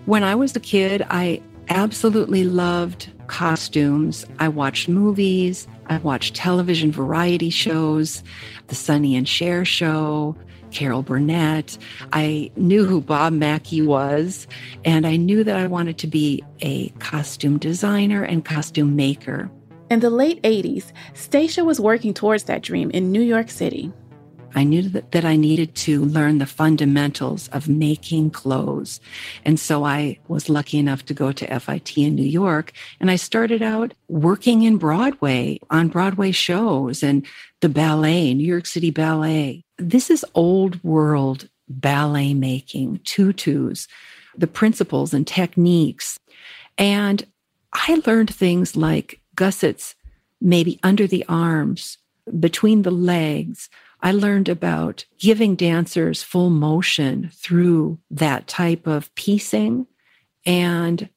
When 0.07 0.24
I 0.24 0.35
was 0.35 0.57
a 0.57 0.61
kid, 0.61 1.07
I 1.09 1.42
absolutely 1.68 2.44
loved 2.44 3.11
costumes. 3.26 4.26
I 4.38 4.48
watched 4.48 4.88
movies, 4.88 5.68
I 5.87 5.98
watched 5.98 6.35
television 6.35 6.90
variety 6.90 7.50
shows, 7.50 8.22
The 8.68 8.74
Sonny 8.74 9.16
and 9.16 9.28
Cher 9.28 9.64
show, 9.64 10.35
Carol 10.70 11.02
Burnett. 11.02 11.78
I 12.12 12.50
knew 12.57 12.85
who 12.85 13.00
Bob 13.00 13.33
Mackie 13.33 13.83
was, 13.83 14.46
and 14.85 15.07
I 15.07 15.16
knew 15.16 15.44
that 15.44 15.57
I 15.57 15.66
wanted 15.66 15.98
to 15.98 16.07
be 16.07 16.42
a 16.61 16.88
costume 16.98 17.59
designer 17.59 18.22
and 18.22 18.44
costume 18.44 18.96
maker. 18.96 19.50
In 19.90 20.01
the 20.01 20.11
late 20.11 20.42
80s, 20.42 20.92
Stacia 21.14 21.64
was 21.64 21.81
working 21.81 22.12
towards 22.12 22.44
that 22.44 22.62
dream 22.62 22.90
in 22.90 23.11
New 23.11 23.22
York 23.22 23.51
City. 23.51 23.90
I 24.55 24.64
knew 24.64 24.83
that, 24.83 25.12
that 25.12 25.24
I 25.24 25.37
needed 25.37 25.74
to 25.77 26.05
learn 26.05 26.38
the 26.38 26.46
fundamentals 26.46 27.48
of 27.48 27.68
making 27.68 28.31
clothes. 28.31 29.01
And 29.46 29.59
so 29.59 29.85
I 29.85 30.18
was 30.29 30.51
lucky 30.51 30.79
enough 30.79 31.07
to 31.07 31.14
go 31.14 31.33
to 31.33 31.61
FIT 31.61 31.96
in 31.96 32.14
New 32.14 32.22
York. 32.22 32.72
And 33.01 33.11
I 33.11 33.16
started 33.16 33.62
out 33.62 33.94
working 34.09 34.62
in 34.62 34.77
Broadway 34.77 35.59
on 35.70 35.88
Broadway 35.88 36.33
shows 36.33 37.03
and 37.03 37.27
the 37.61 37.68
ballet, 37.70 38.35
New 38.35 38.46
York 38.46 38.66
City 38.66 38.90
Ballet. 38.90 39.64
This 39.79 40.11
is 40.11 40.24
old 40.35 40.83
world 40.85 41.48
ballet 41.68 42.35
making, 42.35 43.01
tutus, 43.05 43.87
the 44.37 44.46
principles 44.46 45.14
and 45.14 45.27
techniques. 45.27 46.18
And 46.77 47.27
I 47.72 48.03
learned 48.07 48.35
things 48.35 48.77
like 48.77 49.20
gussets, 49.38 49.94
maybe 50.40 50.81
under 50.83 51.07
the 51.07 51.24
arms, 51.29 51.98
between 52.40 52.83
the 52.83 52.90
legs. 52.90 53.70
I 54.03 54.11
learned 54.11 54.48
about 54.48 55.05
giving 55.18 55.55
dancers 55.55 56.22
full 56.24 56.51
motion 56.51 57.31
through 57.33 57.98
that 58.11 58.48
type 58.48 58.87
of 58.87 59.14
piecing 59.14 59.87
and 60.44 61.09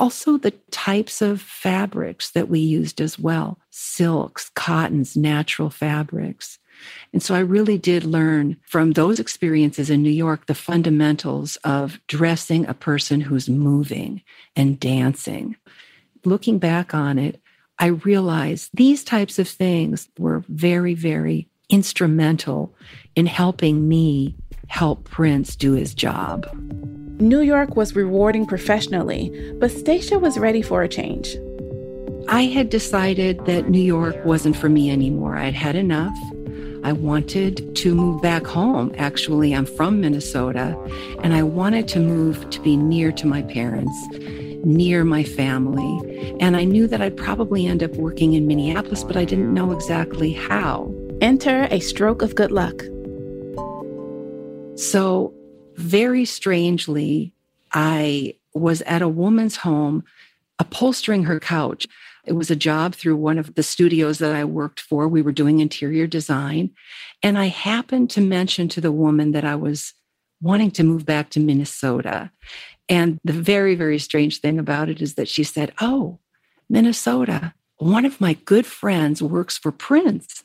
also 0.00 0.36
the 0.36 0.52
types 0.70 1.22
of 1.22 1.40
fabrics 1.40 2.32
that 2.32 2.48
we 2.48 2.58
used 2.58 3.00
as 3.00 3.18
well 3.18 3.58
silks, 3.70 4.50
cottons, 4.54 5.16
natural 5.16 5.70
fabrics. 5.70 6.58
And 7.12 7.22
so 7.22 7.34
I 7.34 7.40
really 7.40 7.78
did 7.78 8.04
learn 8.04 8.56
from 8.66 8.92
those 8.92 9.20
experiences 9.20 9.90
in 9.90 10.02
New 10.02 10.10
York 10.10 10.46
the 10.46 10.54
fundamentals 10.54 11.56
of 11.62 12.00
dressing 12.08 12.66
a 12.66 12.74
person 12.74 13.20
who's 13.20 13.48
moving 13.48 14.22
and 14.56 14.80
dancing. 14.80 15.56
Looking 16.24 16.58
back 16.58 16.94
on 16.94 17.18
it, 17.18 17.40
I 17.80 17.86
realized 17.86 18.70
these 18.74 19.02
types 19.02 19.38
of 19.38 19.48
things 19.48 20.10
were 20.18 20.44
very, 20.48 20.92
very 20.92 21.48
instrumental 21.70 22.74
in 23.16 23.24
helping 23.24 23.88
me 23.88 24.36
help 24.66 25.04
Prince 25.04 25.56
do 25.56 25.72
his 25.72 25.94
job. 25.94 26.46
New 27.18 27.40
York 27.40 27.76
was 27.76 27.96
rewarding 27.96 28.44
professionally, 28.44 29.54
but 29.58 29.70
Stacia 29.70 30.18
was 30.18 30.38
ready 30.38 30.60
for 30.60 30.82
a 30.82 30.88
change. 30.88 31.36
I 32.28 32.42
had 32.42 32.68
decided 32.68 33.46
that 33.46 33.70
New 33.70 33.82
York 33.82 34.26
wasn't 34.26 34.56
for 34.56 34.68
me 34.68 34.90
anymore. 34.90 35.36
I'd 35.36 35.54
had 35.54 35.74
enough. 35.74 36.16
I 36.84 36.92
wanted 36.92 37.74
to 37.76 37.94
move 37.94 38.20
back 38.20 38.44
home. 38.44 38.94
Actually, 38.98 39.54
I'm 39.54 39.66
from 39.66 40.02
Minnesota, 40.02 40.78
and 41.22 41.32
I 41.32 41.42
wanted 41.44 41.88
to 41.88 41.98
move 41.98 42.48
to 42.50 42.60
be 42.60 42.76
near 42.76 43.10
to 43.12 43.26
my 43.26 43.40
parents 43.42 43.96
near 44.64 45.04
my 45.04 45.24
family. 45.24 46.36
And 46.40 46.56
I 46.56 46.64
knew 46.64 46.86
that 46.86 47.00
I'd 47.00 47.16
probably 47.16 47.66
end 47.66 47.82
up 47.82 47.92
working 47.92 48.34
in 48.34 48.46
Minneapolis, 48.46 49.04
but 49.04 49.16
I 49.16 49.24
didn't 49.24 49.52
know 49.52 49.72
exactly 49.72 50.32
how. 50.32 50.92
Enter 51.20 51.68
a 51.70 51.80
stroke 51.80 52.22
of 52.22 52.34
good 52.34 52.50
luck. 52.50 52.82
So, 54.76 55.34
very 55.76 56.24
strangely, 56.24 57.32
I 57.72 58.34
was 58.54 58.82
at 58.82 59.02
a 59.02 59.08
woman's 59.08 59.56
home 59.56 60.04
upholstering 60.58 61.24
her 61.24 61.40
couch. 61.40 61.86
It 62.24 62.34
was 62.34 62.50
a 62.50 62.56
job 62.56 62.94
through 62.94 63.16
one 63.16 63.38
of 63.38 63.54
the 63.54 63.62
studios 63.62 64.18
that 64.18 64.34
I 64.34 64.44
worked 64.44 64.80
for. 64.80 65.08
We 65.08 65.22
were 65.22 65.32
doing 65.32 65.60
interior 65.60 66.06
design. 66.06 66.70
And 67.22 67.38
I 67.38 67.46
happened 67.46 68.10
to 68.10 68.20
mention 68.20 68.68
to 68.70 68.80
the 68.80 68.92
woman 68.92 69.32
that 69.32 69.44
I 69.44 69.56
was 69.56 69.94
wanting 70.42 70.70
to 70.72 70.84
move 70.84 71.04
back 71.04 71.30
to 71.30 71.40
Minnesota. 71.40 72.30
And 72.90 73.20
the 73.24 73.32
very, 73.32 73.76
very 73.76 74.00
strange 74.00 74.40
thing 74.40 74.58
about 74.58 74.88
it 74.90 75.00
is 75.00 75.14
that 75.14 75.28
she 75.28 75.44
said, 75.44 75.72
Oh, 75.80 76.18
Minnesota, 76.68 77.54
one 77.78 78.04
of 78.04 78.20
my 78.20 78.34
good 78.44 78.66
friends 78.66 79.22
works 79.22 79.56
for 79.56 79.72
Prince. 79.72 80.44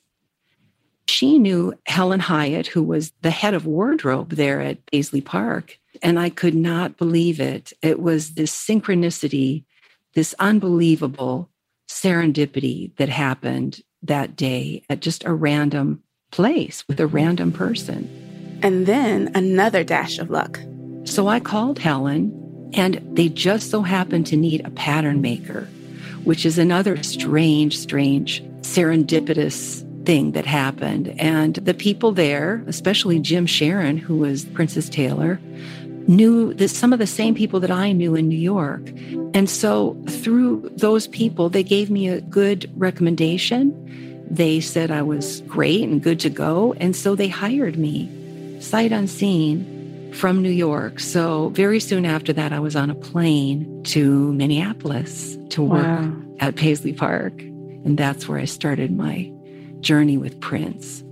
She 1.08 1.38
knew 1.40 1.74
Helen 1.88 2.20
Hyatt, 2.20 2.68
who 2.68 2.84
was 2.84 3.12
the 3.22 3.32
head 3.32 3.54
of 3.54 3.66
wardrobe 3.66 4.32
there 4.32 4.62
at 4.62 4.86
Paisley 4.86 5.22
Park. 5.22 5.78
And 6.02 6.20
I 6.20 6.30
could 6.30 6.56
not 6.56 6.98
believe 6.98 7.40
it. 7.40 7.74
It 7.82 8.00
was 8.00 8.36
this 8.36 8.52
synchronicity, 8.52 9.66
this 10.14 10.36
unbelievable 10.40 11.50
serendipity 11.90 12.96
that 12.98 13.10
happened 13.10 13.82
that 14.04 14.36
day 14.36 14.84
at 14.90 15.00
just 15.00 15.24
a 15.26 15.34
random 15.34 16.04
place 16.32 16.84
with 16.88 17.00
a 17.00 17.08
random 17.08 17.52
person. 17.52 18.60
And 18.62 18.86
then 18.86 19.32
another 19.36 19.84
dash 19.84 20.20
of 20.20 20.30
luck. 20.30 20.60
So 21.06 21.28
I 21.28 21.40
called 21.40 21.80
Helen, 21.80 22.72
and 22.74 23.00
they 23.14 23.30
just 23.30 23.70
so 23.70 23.84
happened 23.84 24.28
to 24.28 24.36
need 24.36 24.66
a 24.66 24.72
pattern 24.72 25.22
maker, 25.22 25.70
which 26.24 26.46
is 26.46 26.58
another 26.58 27.02
strange, 27.04 27.78
strange, 27.78 28.44
serendipitous 28.62 29.84
thing 30.06 30.32
that 30.34 30.46
happened. 30.46 31.10
And 31.20 31.56
the 31.56 31.76
people 31.76 32.12
there, 32.12 32.64
especially 32.68 33.20
Jim 33.20 33.46
Sharon, 33.46 33.98
who 33.98 34.18
was 34.18 34.46
Prince's 34.46 34.90
tailor, 34.90 35.40
knew 36.08 36.54
that 36.56 36.70
some 36.70 36.92
of 36.92 37.00
the 37.00 37.08
same 37.08 37.36
people 37.36 37.60
that 37.60 37.72
I 37.72 37.92
knew 37.92 38.16
in 38.16 38.28
New 38.28 38.38
York. 38.38 38.88
And 39.34 39.50
so 39.50 39.96
through 40.08 40.70
those 40.76 41.08
people, 41.08 41.50
they 41.50 41.64
gave 41.64 41.90
me 41.90 42.08
a 42.08 42.22
good 42.22 42.70
recommendation. 42.76 43.74
They 44.30 44.60
said 44.60 44.92
I 44.92 45.04
was 45.04 45.42
great 45.42 45.84
and 45.84 46.02
good 46.02 46.20
to 46.22 46.30
go. 46.30 46.74
And 46.74 46.96
so 46.96 47.16
they 47.16 47.28
hired 47.28 47.78
me 47.78 48.10
sight 48.60 48.92
unseen 48.92 49.75
from 50.16 50.42
New 50.42 50.50
York. 50.50 51.00
So 51.00 51.50
very 51.50 51.80
soon 51.80 52.06
after 52.06 52.34
that, 52.34 52.54
I 52.54 52.60
was 52.60 52.76
on 52.76 52.90
a 52.90 52.96
plane 52.96 53.84
to 53.84 54.34
Minneapolis 54.34 55.38
to 55.50 55.62
work 55.62 55.84
wow. 55.84 56.14
at 56.40 56.56
Paisley 56.56 56.94
Park. 56.94 57.40
And 57.42 57.98
that's 57.98 58.28
where 58.28 58.40
I 58.40 58.46
started 58.46 58.96
my 58.96 59.32
journey 59.82 60.18
with 60.18 60.40
Prince. 60.40 61.04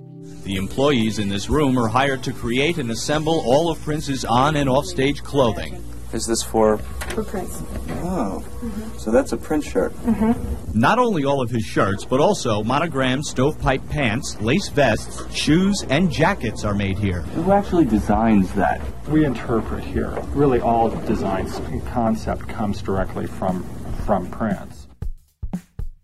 The 0.44 0.56
employees 0.56 1.20
in 1.20 1.30
this 1.30 1.50
room 1.50 1.78
are 1.78 1.88
hired 1.88 2.24
to 2.24 2.34
create 2.34 2.78
and 2.78 2.90
assemble 2.92 3.44
all 3.46 3.70
of 3.70 3.82
Prince's 3.82 4.26
on 4.26 4.56
and 4.56 4.70
off 4.70 4.86
stage 4.86 5.24
clothing. 5.24 5.82
Is 6.14 6.28
this 6.28 6.44
for? 6.44 6.78
For 6.78 7.24
Prince. 7.24 7.64
Oh, 8.04 8.44
mm-hmm. 8.62 8.98
so 8.98 9.10
that's 9.10 9.32
a 9.32 9.38
Prince 9.38 9.66
shirt. 9.66 9.94
Mm-hmm. 10.04 10.80
Not 10.80 11.00
only 11.00 11.26
all 11.26 11.42
of 11.42 11.50
his 11.50 11.64
shirts, 11.64 12.06
but 12.06 12.20
also 12.20 12.64
monogrammed 12.64 13.26
stovepipe 13.26 13.88
pants, 13.90 14.40
lace 14.40 14.70
vests, 14.70 15.34
shoes, 15.34 15.84
and 15.90 16.12
jackets 16.12 16.64
are 16.64 16.76
made 16.76 16.98
here. 16.98 17.22
Who 17.22 17.52
actually 17.52 17.86
designs 17.86 18.54
that? 18.54 18.82
We 19.08 19.26
interpret 19.26 19.84
here. 19.84 20.12
Really, 20.34 20.60
all 20.60 20.90
the 20.90 21.06
designs 21.08 21.58
and 21.58 21.86
concept 21.88 22.48
comes 22.48 22.82
directly 22.82 23.26
from 23.26 23.64
from 24.06 24.30
Prince. 24.30 24.88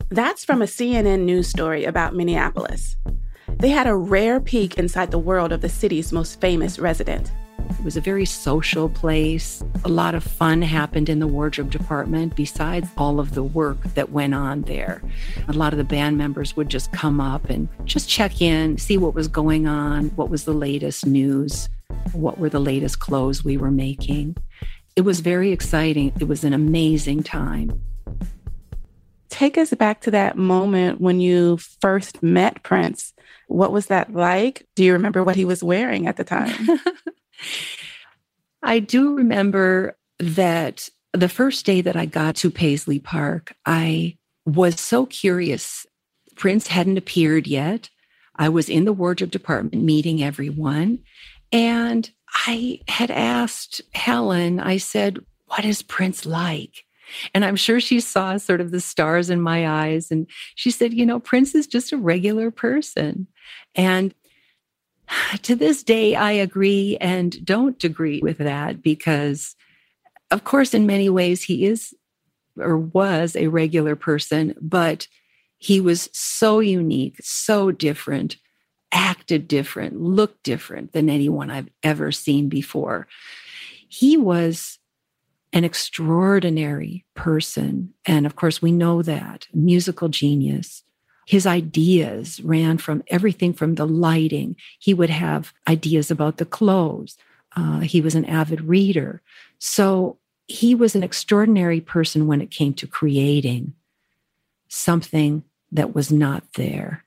That's 0.10 0.44
from 0.44 0.64
a 0.64 0.66
CNN 0.66 1.26
news 1.26 1.48
story 1.48 1.86
about 1.86 2.16
Minneapolis. 2.16 2.96
They 3.60 3.70
had 3.70 3.88
a 3.88 3.96
rare 3.96 4.40
peek 4.40 4.80
inside 4.80 5.12
the 5.12 5.20
world 5.20 5.52
of 5.52 5.62
the 5.62 5.70
city's 5.70 6.12
most 6.12 6.40
famous 6.42 6.80
resident. 6.80 7.32
It 7.78 7.86
was 7.86 7.96
a 7.96 8.02
very 8.02 8.26
social 8.26 8.90
place. 8.90 9.64
A 9.86 9.90
lot 9.90 10.16
of 10.16 10.24
fun 10.24 10.62
happened 10.62 11.08
in 11.08 11.20
the 11.20 11.28
wardrobe 11.28 11.72
department 11.72 12.36
besides 12.36 12.90
all 12.98 13.20
of 13.20 13.36
the 13.36 13.44
work 13.44 13.82
that 13.94 14.12
went 14.12 14.34
on 14.34 14.64
there. 14.64 15.02
A 15.48 15.54
lot 15.54 15.72
of 15.72 15.78
the 15.78 15.84
band 15.84 16.18
members 16.18 16.58
would 16.58 16.70
just 16.70 16.92
come 16.92 17.22
up 17.22 17.50
and 17.50 17.70
just 17.86 18.10
check 18.10 18.42
in, 18.42 18.78
see 18.78 18.98
what 18.98 19.14
was 19.14 19.28
going 19.28 19.68
on, 19.68 20.10
what 20.18 20.30
was 20.30 20.44
the 20.44 20.54
latest 20.54 21.06
news, 21.06 21.70
what 22.12 22.38
were 22.38 22.50
the 22.50 22.60
latest 22.60 23.00
clothes 23.00 23.46
we 23.46 23.56
were 23.56 23.72
making. 23.72 24.36
It 24.96 25.02
was 25.02 25.22
very 25.22 25.52
exciting. 25.52 26.12
It 26.20 26.28
was 26.28 26.44
an 26.44 26.54
amazing 26.54 27.24
time. 27.24 27.82
Take 29.30 29.58
us 29.58 29.74
back 29.74 30.02
to 30.02 30.12
that 30.12 30.38
moment 30.38 31.00
when 31.00 31.22
you 31.22 31.58
first 31.82 32.22
met 32.22 32.62
Prince. 32.64 33.14
What 33.48 33.72
was 33.72 33.86
that 33.86 34.14
like? 34.14 34.66
Do 34.76 34.84
you 34.84 34.94
remember 34.94 35.24
what 35.24 35.38
he 35.38 35.46
was 35.46 35.64
wearing 35.64 36.08
at 36.08 36.18
the 36.18 36.24
time? 36.26 36.52
I 38.62 38.80
do 38.80 39.16
remember 39.16 39.98
that 40.20 40.90
the 41.14 41.30
first 41.30 41.66
day 41.66 41.82
that 41.82 41.96
I 41.96 42.06
got 42.06 42.36
to 42.38 42.52
Paisley 42.52 43.00
Park, 43.00 43.56
I 43.66 44.18
was 44.46 44.80
so 44.80 45.06
curious. 45.06 45.86
Prince 46.36 46.68
hadn't 46.68 46.98
appeared 46.98 47.48
yet. 47.48 47.90
I 48.36 48.50
was 48.50 48.70
in 48.70 48.86
the 48.86 48.94
wardrobe 48.94 49.32
department 49.32 49.84
meeting 49.84 50.24
everyone. 50.24 51.00
And 51.52 52.10
I 52.46 52.80
had 52.88 53.12
asked 53.12 53.82
Helen, 53.94 54.60
I 54.60 54.78
said, 54.78 55.20
What 55.48 55.66
is 55.66 55.82
Prince 55.82 56.26
like? 56.26 56.86
And 57.34 57.44
I'm 57.44 57.56
sure 57.56 57.80
she 57.80 58.00
saw 58.00 58.38
sort 58.38 58.62
of 58.62 58.72
the 58.72 58.80
stars 58.80 59.30
in 59.30 59.42
my 59.42 59.68
eyes. 59.68 60.12
And 60.12 60.28
she 60.56 60.72
said, 60.72 60.94
You 60.94 61.06
know, 61.06 61.20
Prince 61.20 61.56
is 61.56 61.68
just 61.68 61.92
a 61.92 61.98
regular 61.98 62.52
person. 62.52 63.28
And 63.76 64.14
to 65.44 65.56
this 65.56 65.84
day, 65.84 66.16
I 66.16 66.32
agree 66.32 66.98
and 67.00 67.44
don't 67.46 67.84
agree 67.84 68.20
with 68.22 68.38
that 68.40 68.82
because, 68.82 69.56
of 70.32 70.44
course, 70.44 70.74
in 70.74 70.86
many 70.86 71.10
ways, 71.10 71.44
he 71.44 71.66
is 71.66 71.94
or 72.58 72.78
was 72.78 73.36
a 73.36 73.48
regular 73.48 73.96
person, 73.96 74.54
but 74.60 75.08
he 75.58 75.80
was 75.80 76.10
so 76.14 76.60
unique, 76.60 77.18
so 77.22 77.72
different, 77.72 78.38
acted 78.92 79.48
different, 79.48 80.02
looked 80.02 80.44
different 80.44 80.94
than 80.94 81.10
anyone 81.10 81.52
I've 81.52 81.70
ever 81.84 82.12
seen 82.12 82.50
before. 82.50 83.08
He 83.88 84.18
was 84.18 84.80
an 85.52 85.64
extraordinary 85.64 87.06
person. 87.16 87.94
And 88.06 88.26
of 88.26 88.36
course, 88.36 88.62
we 88.62 88.72
know 88.72 89.02
that 89.02 89.48
musical 89.54 90.08
genius, 90.08 90.84
his 91.30 91.46
ideas 91.46 92.42
ran 92.42 92.80
from 92.80 93.04
everything 93.06 93.54
from 93.54 93.76
the 93.76 93.86
lighting. 93.86 94.56
He 94.80 94.96
would 94.96 95.12
have 95.12 95.54
ideas 95.68 96.10
about 96.10 96.38
the 96.38 96.46
clothes. 96.46 97.18
Uh, 97.56 97.82
he 97.82 98.02
was 98.02 98.16
an 98.16 98.26
avid 98.26 98.62
reader. 98.62 99.22
So 99.60 100.18
he 100.48 100.74
was 100.74 100.96
an 100.96 101.04
extraordinary 101.04 101.82
person 101.82 102.26
when 102.26 102.42
it 102.42 102.50
came 102.50 102.74
to 102.74 102.88
creating 102.88 103.74
something 104.70 105.44
that 105.72 105.94
was 105.94 106.12
not 106.12 106.54
there. 106.56 107.06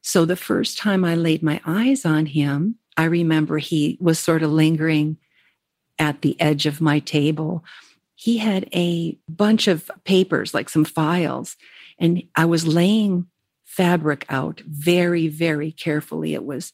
So 0.00 0.24
the 0.24 0.36
first 0.36 0.78
time 0.78 1.04
I 1.04 1.16
laid 1.16 1.42
my 1.42 1.60
eyes 1.66 2.04
on 2.04 2.26
him, 2.26 2.76
I 2.96 3.06
remember 3.06 3.58
he 3.58 3.98
was 4.00 4.20
sort 4.20 4.44
of 4.44 4.52
lingering 4.52 5.16
at 5.98 6.22
the 6.22 6.40
edge 6.40 6.66
of 6.66 6.80
my 6.80 7.00
table. 7.00 7.64
He 8.14 8.38
had 8.38 8.68
a 8.72 9.18
bunch 9.28 9.66
of 9.66 9.90
papers, 10.04 10.54
like 10.54 10.68
some 10.68 10.84
files, 10.84 11.56
and 11.98 12.22
I 12.36 12.44
was 12.44 12.64
laying 12.64 13.26
fabric 13.76 14.24
out 14.30 14.60
very, 14.66 15.28
very 15.28 15.70
carefully. 15.70 16.32
It 16.32 16.44
was 16.44 16.72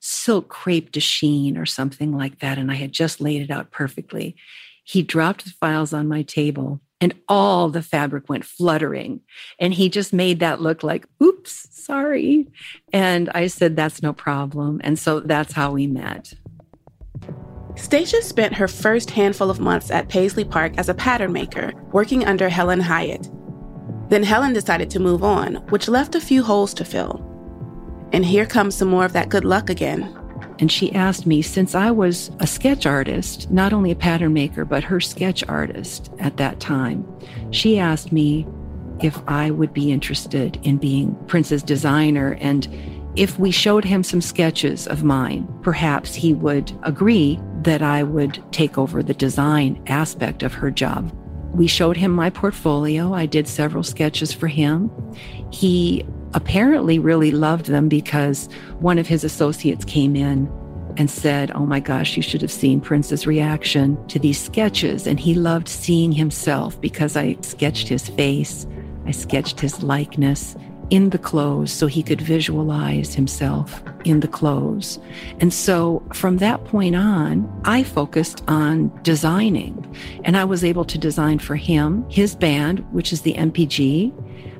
silk 0.00 0.48
crepe 0.48 0.90
de 0.90 1.00
chine 1.00 1.56
or 1.56 1.64
something 1.64 2.12
like 2.12 2.40
that. 2.40 2.58
And 2.58 2.70
I 2.70 2.74
had 2.74 2.92
just 2.92 3.20
laid 3.20 3.42
it 3.42 3.50
out 3.50 3.70
perfectly. 3.70 4.34
He 4.82 5.02
dropped 5.02 5.44
the 5.44 5.50
files 5.50 5.92
on 5.92 6.08
my 6.08 6.22
table 6.22 6.80
and 7.00 7.14
all 7.28 7.68
the 7.68 7.82
fabric 7.82 8.28
went 8.28 8.44
fluttering. 8.44 9.20
And 9.60 9.72
he 9.72 9.88
just 9.88 10.12
made 10.12 10.40
that 10.40 10.60
look 10.60 10.82
like, 10.82 11.06
oops, 11.22 11.68
sorry. 11.70 12.48
And 12.92 13.30
I 13.34 13.46
said, 13.46 13.76
that's 13.76 14.02
no 14.02 14.12
problem. 14.12 14.80
And 14.82 14.98
so 14.98 15.20
that's 15.20 15.52
how 15.52 15.72
we 15.72 15.86
met. 15.86 16.34
Stacia 17.76 18.22
spent 18.22 18.54
her 18.54 18.68
first 18.68 19.10
handful 19.10 19.50
of 19.50 19.60
months 19.60 19.90
at 19.90 20.08
Paisley 20.08 20.44
Park 20.44 20.74
as 20.78 20.88
a 20.88 20.94
pattern 20.94 21.32
maker, 21.32 21.72
working 21.92 22.24
under 22.24 22.48
Helen 22.48 22.80
Hiatt, 22.80 23.28
then 24.08 24.22
Helen 24.22 24.52
decided 24.52 24.90
to 24.90 25.00
move 25.00 25.24
on, 25.24 25.56
which 25.68 25.88
left 25.88 26.14
a 26.14 26.20
few 26.20 26.42
holes 26.42 26.74
to 26.74 26.84
fill. 26.84 27.22
And 28.12 28.24
here 28.24 28.46
comes 28.46 28.76
some 28.76 28.88
more 28.88 29.04
of 29.04 29.12
that 29.14 29.28
good 29.28 29.44
luck 29.44 29.70
again. 29.70 30.16
And 30.60 30.70
she 30.70 30.94
asked 30.94 31.26
me, 31.26 31.42
since 31.42 31.74
I 31.74 31.90
was 31.90 32.30
a 32.38 32.46
sketch 32.46 32.86
artist, 32.86 33.50
not 33.50 33.72
only 33.72 33.90
a 33.90 33.96
pattern 33.96 34.32
maker, 34.32 34.64
but 34.64 34.84
her 34.84 35.00
sketch 35.00 35.42
artist 35.48 36.12
at 36.20 36.36
that 36.36 36.60
time, 36.60 37.04
she 37.50 37.78
asked 37.78 38.12
me 38.12 38.46
if 39.02 39.20
I 39.26 39.50
would 39.50 39.72
be 39.72 39.90
interested 39.90 40.60
in 40.62 40.76
being 40.76 41.16
Prince's 41.26 41.62
designer. 41.62 42.38
And 42.40 42.68
if 43.16 43.38
we 43.38 43.50
showed 43.50 43.84
him 43.84 44.04
some 44.04 44.20
sketches 44.20 44.86
of 44.86 45.02
mine, 45.02 45.52
perhaps 45.62 46.14
he 46.14 46.34
would 46.34 46.72
agree 46.84 47.40
that 47.62 47.82
I 47.82 48.02
would 48.02 48.42
take 48.52 48.78
over 48.78 49.02
the 49.02 49.14
design 49.14 49.82
aspect 49.88 50.42
of 50.42 50.54
her 50.54 50.70
job. 50.70 51.12
We 51.54 51.68
showed 51.68 51.96
him 51.96 52.10
my 52.10 52.30
portfolio. 52.30 53.14
I 53.14 53.26
did 53.26 53.46
several 53.46 53.84
sketches 53.84 54.32
for 54.32 54.48
him. 54.48 54.90
He 55.52 56.04
apparently 56.34 56.98
really 56.98 57.30
loved 57.30 57.66
them 57.66 57.88
because 57.88 58.48
one 58.80 58.98
of 58.98 59.06
his 59.06 59.22
associates 59.22 59.84
came 59.84 60.16
in 60.16 60.50
and 60.96 61.08
said, 61.08 61.52
Oh 61.54 61.64
my 61.64 61.78
gosh, 61.78 62.16
you 62.16 62.22
should 62.22 62.42
have 62.42 62.50
seen 62.50 62.80
Prince's 62.80 63.24
reaction 63.26 64.04
to 64.08 64.18
these 64.18 64.40
sketches. 64.40 65.06
And 65.06 65.18
he 65.20 65.34
loved 65.34 65.68
seeing 65.68 66.10
himself 66.10 66.80
because 66.80 67.16
I 67.16 67.36
sketched 67.42 67.86
his 67.86 68.08
face, 68.08 68.66
I 69.06 69.12
sketched 69.12 69.60
his 69.60 69.82
likeness, 69.82 70.56
in 70.90 71.10
the 71.10 71.18
clothes 71.18 71.72
so 71.72 71.86
he 71.86 72.02
could 72.02 72.20
visualize 72.20 73.14
himself 73.14 73.82
in 74.04 74.20
the 74.20 74.28
clothes. 74.28 74.98
And 75.40 75.52
so 75.52 76.02
from 76.12 76.38
that 76.38 76.64
point 76.64 76.96
on, 76.96 77.50
I 77.64 77.82
focused 77.82 78.42
on 78.48 78.90
designing 79.02 79.94
and 80.24 80.36
I 80.36 80.44
was 80.44 80.64
able 80.64 80.84
to 80.86 80.98
design 80.98 81.38
for 81.38 81.56
him, 81.56 82.08
his 82.08 82.34
band, 82.34 82.80
which 82.92 83.12
is 83.12 83.22
the 83.22 83.34
NPG, 83.34 84.12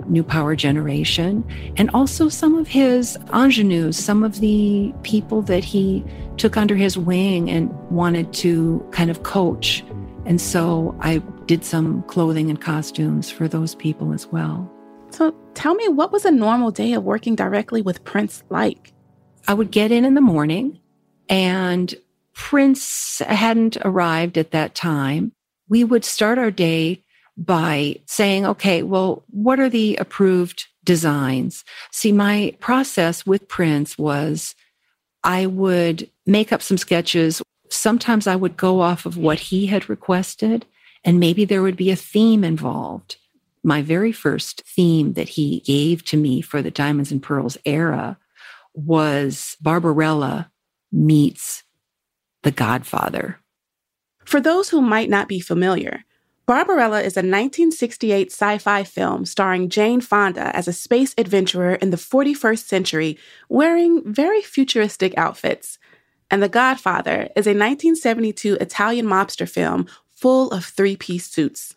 New 0.07 0.23
Power 0.23 0.55
Generation, 0.55 1.45
and 1.77 1.91
also 1.91 2.29
some 2.29 2.55
of 2.55 2.69
his 2.69 3.17
ingenues, 3.33 3.97
some 3.97 4.23
of 4.23 4.41
the 4.41 4.93
people 5.03 5.43
that 5.43 5.65
he 5.65 6.05
took 6.37 6.57
under 6.57 6.75
his 6.75 6.99
wing 6.99 7.51
and 7.51 7.73
wanted 7.91 8.33
to 8.35 8.87
kind 8.91 9.11
of 9.11 9.23
coach. 9.23 9.85
And 10.27 10.41
so 10.41 10.97
I 11.01 11.19
did 11.47 11.65
some 11.65 12.03
clothing 12.05 12.51
and 12.51 12.61
costumes 12.61 13.31
for 13.31 13.49
those 13.49 13.75
people 13.75 14.13
as 14.13 14.27
well. 14.27 14.71
So 15.15 15.33
tell 15.55 15.77
me, 15.77 15.87
what 15.87 16.11
was 16.11 16.25
a 16.25 16.33
normal 16.33 16.73
day 16.73 16.93
of 16.95 17.05
working 17.05 17.37
directly 17.37 17.81
with 17.81 18.03
Prince 18.03 18.43
like? 18.51 18.93
I 19.47 19.55
would 19.55 19.71
get 19.71 19.93
in 19.93 20.05
in 20.05 20.15
the 20.15 20.21
morning, 20.21 20.81
and 21.29 21.95
Prince 22.33 23.23
hadn't 23.25 23.77
arrived 23.85 24.37
at 24.37 24.51
that 24.51 24.75
time. 24.75 25.31
We 25.69 25.85
would 25.85 26.05
start 26.05 26.37
our 26.37 26.51
day 26.51 27.05
by 27.37 28.01
saying, 28.07 28.45
okay, 28.45 28.83
well, 28.83 29.23
what 29.31 29.61
are 29.61 29.69
the 29.69 29.95
approved 29.99 30.67
designs? 30.83 31.65
See, 31.93 32.11
my 32.11 32.57
process 32.59 33.25
with 33.25 33.47
Prince 33.47 33.97
was 33.97 34.57
I 35.23 35.47
would 35.47 36.11
make 36.27 36.53
up 36.53 36.61
some 36.61 36.77
sketches. 36.77 37.41
Sometimes 37.71 38.27
I 38.27 38.35
would 38.35 38.57
go 38.57 38.81
off 38.81 39.07
of 39.07 39.17
what 39.17 39.39
he 39.39 39.67
had 39.67 39.89
requested, 39.89 40.67
and 41.05 41.21
maybe 41.21 41.45
there 41.45 41.63
would 41.63 41.77
be 41.77 41.93
a 41.93 41.97
theme 41.97 42.43
involved 42.43 43.17
my 43.65 43.83
very 43.83 44.13
first 44.13 44.63
theme 44.67 45.15
that 45.15 45.31
he 45.31 45.61
gave 45.61 46.05
to 46.05 46.17
me 46.17 46.41
for 46.41 46.63
the 46.63 46.71
Diamonds 46.71 47.11
and 47.11 47.23
Pearls 47.23 47.57
era 47.65 48.19
was 48.75 49.57
Barbarella 49.61 50.51
meets 50.93 51.63
The 52.43 52.51
Godfather. 52.51 53.41
For 54.25 54.41
those 54.41 54.69
who 54.69 54.81
might 54.81 55.09
not 55.09 55.29
be 55.29 55.41
familiar, 55.41 56.05
Barbarella 56.47 56.99
is 56.99 57.17
a 57.17 57.25
1968 57.25 58.31
sci 58.31 58.59
fi 58.59 58.85
film 58.85 59.25
starring 59.25 59.71
Jane 59.71 60.03
Fonda 60.03 60.55
as 60.55 60.69
a 60.69 60.73
space 60.73 61.15
adventurer 61.17 61.75
in 61.77 61.91
the 61.91 61.97
41st 61.97 62.67
century 62.67 63.19
wearing 63.49 64.03
very 64.05 64.43
futuristic 64.43 65.17
outfits. 65.17 65.79
And 66.31 66.43
The 66.43 66.51
Godfather 66.51 67.29
is 67.35 67.47
a 67.47 67.57
1972 67.57 68.59
Italian 68.61 69.07
mobster 69.07 69.49
film 69.49 69.87
full 70.11 70.51
of 70.51 70.65
three 70.65 70.97
piece 70.97 71.27
suits. 71.27 71.74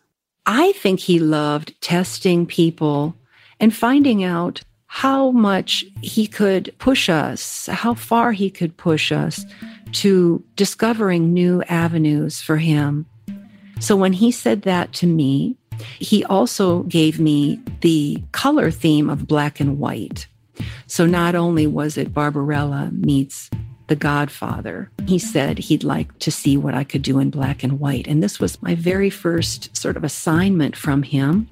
I 0.50 0.72
think 0.72 0.98
he 0.98 1.18
loved 1.18 1.78
testing 1.82 2.46
people 2.46 3.14
and 3.60 3.74
finding 3.74 4.24
out 4.24 4.62
how 4.86 5.30
much 5.30 5.84
he 6.00 6.26
could 6.26 6.74
push 6.78 7.10
us, 7.10 7.66
how 7.66 7.92
far 7.92 8.32
he 8.32 8.48
could 8.48 8.74
push 8.78 9.12
us 9.12 9.44
to 9.92 10.42
discovering 10.56 11.34
new 11.34 11.62
avenues 11.64 12.40
for 12.40 12.56
him. 12.56 13.04
So 13.78 13.94
when 13.94 14.14
he 14.14 14.32
said 14.32 14.62
that 14.62 14.94
to 14.94 15.06
me, 15.06 15.58
He 15.98 16.24
also 16.24 16.82
gave 16.84 17.20
me 17.20 17.60
the 17.80 18.22
color 18.32 18.70
theme 18.70 19.10
of 19.10 19.26
black 19.26 19.60
and 19.60 19.78
white. 19.78 20.26
So 20.86 21.06
not 21.06 21.34
only 21.34 21.66
was 21.66 21.96
it 21.96 22.12
Barbarella 22.12 22.90
meets 22.92 23.50
The 23.88 23.96
Godfather, 23.96 24.90
he 25.06 25.18
said 25.18 25.58
he'd 25.58 25.84
like 25.84 26.18
to 26.20 26.30
see 26.30 26.56
what 26.56 26.74
I 26.74 26.84
could 26.84 27.02
do 27.02 27.18
in 27.18 27.30
black 27.30 27.62
and 27.62 27.80
white. 27.80 28.06
And 28.06 28.22
this 28.22 28.38
was 28.38 28.62
my 28.62 28.74
very 28.74 29.10
first 29.10 29.74
sort 29.76 29.96
of 29.96 30.04
assignment 30.04 30.76
from 30.76 31.02
him. 31.02 31.48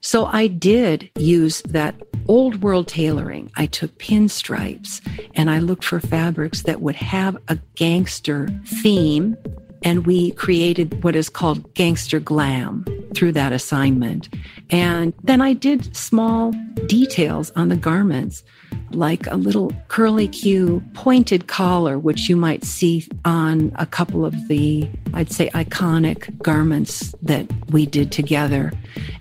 So 0.00 0.26
I 0.26 0.46
did 0.46 1.10
use 1.16 1.62
that 1.62 1.94
old 2.28 2.62
world 2.62 2.88
tailoring. 2.88 3.50
I 3.56 3.66
took 3.66 3.98
pinstripes 3.98 5.00
and 5.34 5.50
I 5.50 5.58
looked 5.58 5.84
for 5.84 6.00
fabrics 6.00 6.62
that 6.62 6.80
would 6.80 6.96
have 6.96 7.36
a 7.48 7.58
gangster 7.74 8.48
theme 8.66 9.36
and 9.82 10.06
we 10.06 10.32
created 10.32 11.04
what 11.04 11.14
is 11.14 11.28
called 11.28 11.72
gangster 11.74 12.18
glam 12.18 12.84
through 13.14 13.32
that 13.32 13.52
assignment. 13.52 14.28
And 14.70 15.12
then 15.22 15.40
I 15.40 15.52
did 15.52 15.94
small 15.94 16.52
details 16.86 17.52
on 17.56 17.68
the 17.68 17.76
garments, 17.76 18.42
like 18.90 19.26
a 19.26 19.36
little 19.36 19.72
curly 19.88 20.28
Q 20.28 20.82
pointed 20.94 21.46
collar, 21.46 21.98
which 21.98 22.28
you 22.28 22.36
might 22.36 22.64
see 22.64 23.06
on 23.24 23.72
a 23.76 23.86
couple 23.86 24.24
of 24.24 24.48
the, 24.48 24.88
I'd 25.14 25.32
say, 25.32 25.50
iconic 25.50 26.36
garments 26.42 27.14
that 27.22 27.46
we 27.70 27.86
did 27.86 28.12
together. 28.12 28.72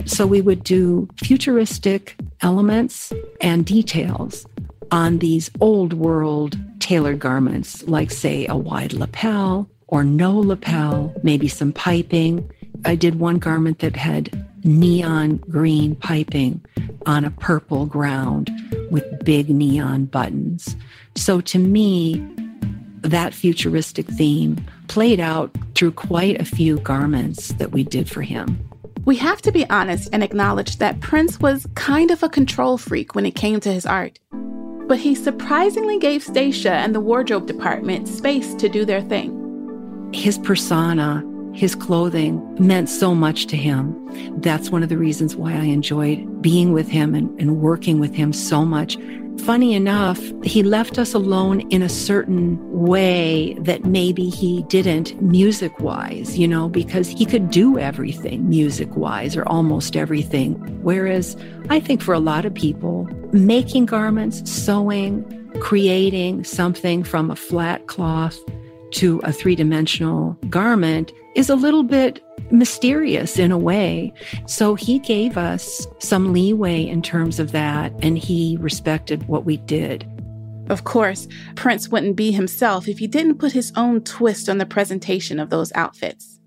So 0.06 0.26
we 0.28 0.42
would 0.42 0.64
do 0.64 1.08
futuristic 1.18 2.16
elements 2.42 3.12
and 3.42 3.66
details 3.66 4.46
on 4.92 5.20
these 5.20 5.50
old 5.60 5.94
world 5.94 6.58
tailored 6.80 7.20
garments, 7.20 7.84
like, 7.88 8.12
say, 8.12 8.46
a 8.48 8.56
wide 8.56 8.94
lapel 8.94 9.70
or 9.88 10.04
no 10.04 10.38
lapel, 10.38 11.14
maybe 11.24 11.48
some 11.48 11.72
piping. 11.74 12.50
I 12.86 12.96
did 12.96 13.20
one 13.20 13.40
garment 13.40 13.80
that 13.80 13.96
had 13.96 14.46
neon 14.66 15.38
green 15.50 15.96
piping 15.96 16.64
on 17.06 17.24
a 17.24 17.32
purple 17.32 17.86
ground 17.86 18.52
with 18.90 19.24
big 19.24 19.50
neon 19.50 20.06
buttons. 20.06 20.76
So 21.16 21.42
to 21.42 21.60
me, 21.60 22.26
that 23.02 23.34
futuristic 23.34 24.08
theme 24.08 24.66
played 24.88 25.20
out 25.20 25.56
through 25.76 25.92
quite 25.92 26.40
a 26.42 26.46
few 26.46 26.80
garments 26.80 27.50
that 27.54 27.72
we 27.72 27.84
did 27.84 28.10
for 28.10 28.22
him. 28.22 28.68
We 29.06 29.16
have 29.18 29.42
to 29.44 29.52
be 29.52 29.70
honest 29.70 30.10
and 30.12 30.24
acknowledge 30.24 30.78
that 30.78 31.00
Prince 31.00 31.40
was 31.40 31.68
kind 31.76 32.10
of 32.10 32.24
a 32.24 32.30
control 32.30 32.78
freak 32.78 33.14
when 33.14 33.26
it 33.26 33.36
came 33.36 33.60
to 33.60 33.72
his 33.72 33.86
art. 33.86 34.20
But 34.88 35.00
he 35.00 35.14
surprisingly 35.16 36.00
gave 36.00 36.24
Stacia 36.24 36.74
and 36.74 36.94
the 36.94 37.00
wardrobe 37.00 37.46
department 37.46 38.08
space 38.08 38.56
to 38.56 38.68
do 38.70 38.86
their 38.86 39.02
thing 39.02 39.42
his 40.14 40.38
persona, 40.38 41.24
his 41.56 41.74
clothing 41.74 42.44
meant 42.60 42.90
so 42.90 43.16
much 43.16 43.46
to 43.48 43.56
him. 43.56 43.96
That's 44.42 44.70
one 44.70 44.84
of 44.84 44.90
the 44.90 44.98
reasons 44.98 45.38
why 45.38 45.54
I 45.54 45.64
enjoyed 45.64 46.42
being 46.42 46.74
with 46.74 46.90
him 46.90 47.16
and, 47.16 47.40
and 47.40 47.62
working 47.62 47.98
with 47.98 48.14
him 48.14 48.34
so 48.34 48.66
much. 48.66 48.98
Funny 49.46 49.74
enough, 49.74 50.20
he 50.44 50.64
left 50.64 50.98
us 50.98 51.14
alone 51.14 51.62
in 51.72 51.82
a 51.82 51.88
certain 51.88 52.60
way 52.72 53.54
that 53.62 53.86
maybe 53.86 54.28
he 54.28 54.64
didn't 54.64 55.22
music 55.22 55.80
wise, 55.80 56.38
you 56.38 56.48
know, 56.48 56.68
because 56.68 57.08
he 57.08 57.26
could 57.26 57.50
do 57.52 57.80
everything 57.80 58.50
music 58.50 58.94
wise 58.98 59.38
or 59.38 59.48
almost 59.48 59.96
everything. 59.96 60.56
Whereas 60.82 61.38
I 61.70 61.80
think 61.80 62.02
for 62.02 62.14
a 62.14 62.20
lot 62.20 62.46
of 62.46 62.54
people, 62.54 63.08
making 63.32 63.86
garments, 63.86 64.50
sewing, 64.50 65.24
creating 65.62 66.44
something 66.44 67.04
from 67.04 67.32
a 67.32 67.36
flat 67.36 67.88
cloth 67.88 68.38
to 68.92 69.20
a 69.24 69.32
three 69.32 69.56
dimensional 69.56 70.38
garment 70.50 71.14
is 71.36 71.50
a 71.50 71.56
little 71.56 71.84
bit 71.84 72.24
mysterious 72.52 73.38
in 73.38 73.52
a 73.52 73.58
way. 73.58 74.14
So 74.48 74.76
he 74.76 75.00
gave 75.00 75.38
us 75.38 75.86
some 76.00 76.34
leeway 76.34 76.86
in 76.86 77.02
terms 77.02 77.40
of 77.40 77.52
that, 77.52 77.94
and 78.02 78.18
he 78.18 78.58
respected 78.60 79.28
what 79.28 79.46
we 79.46 79.58
did. 79.58 80.10
Of 80.70 80.84
course, 80.84 81.28
Prince 81.56 81.90
wouldn't 81.90 82.16
be 82.16 82.32
himself 82.32 82.88
if 82.88 82.98
he 82.98 83.08
didn't 83.08 83.38
put 83.38 83.52
his 83.52 83.72
own 83.76 84.02
twist 84.02 84.50
on 84.50 84.58
the 84.58 84.66
presentation 84.66 85.40
of 85.40 85.50
those 85.50 85.72
outfits. 85.76 86.40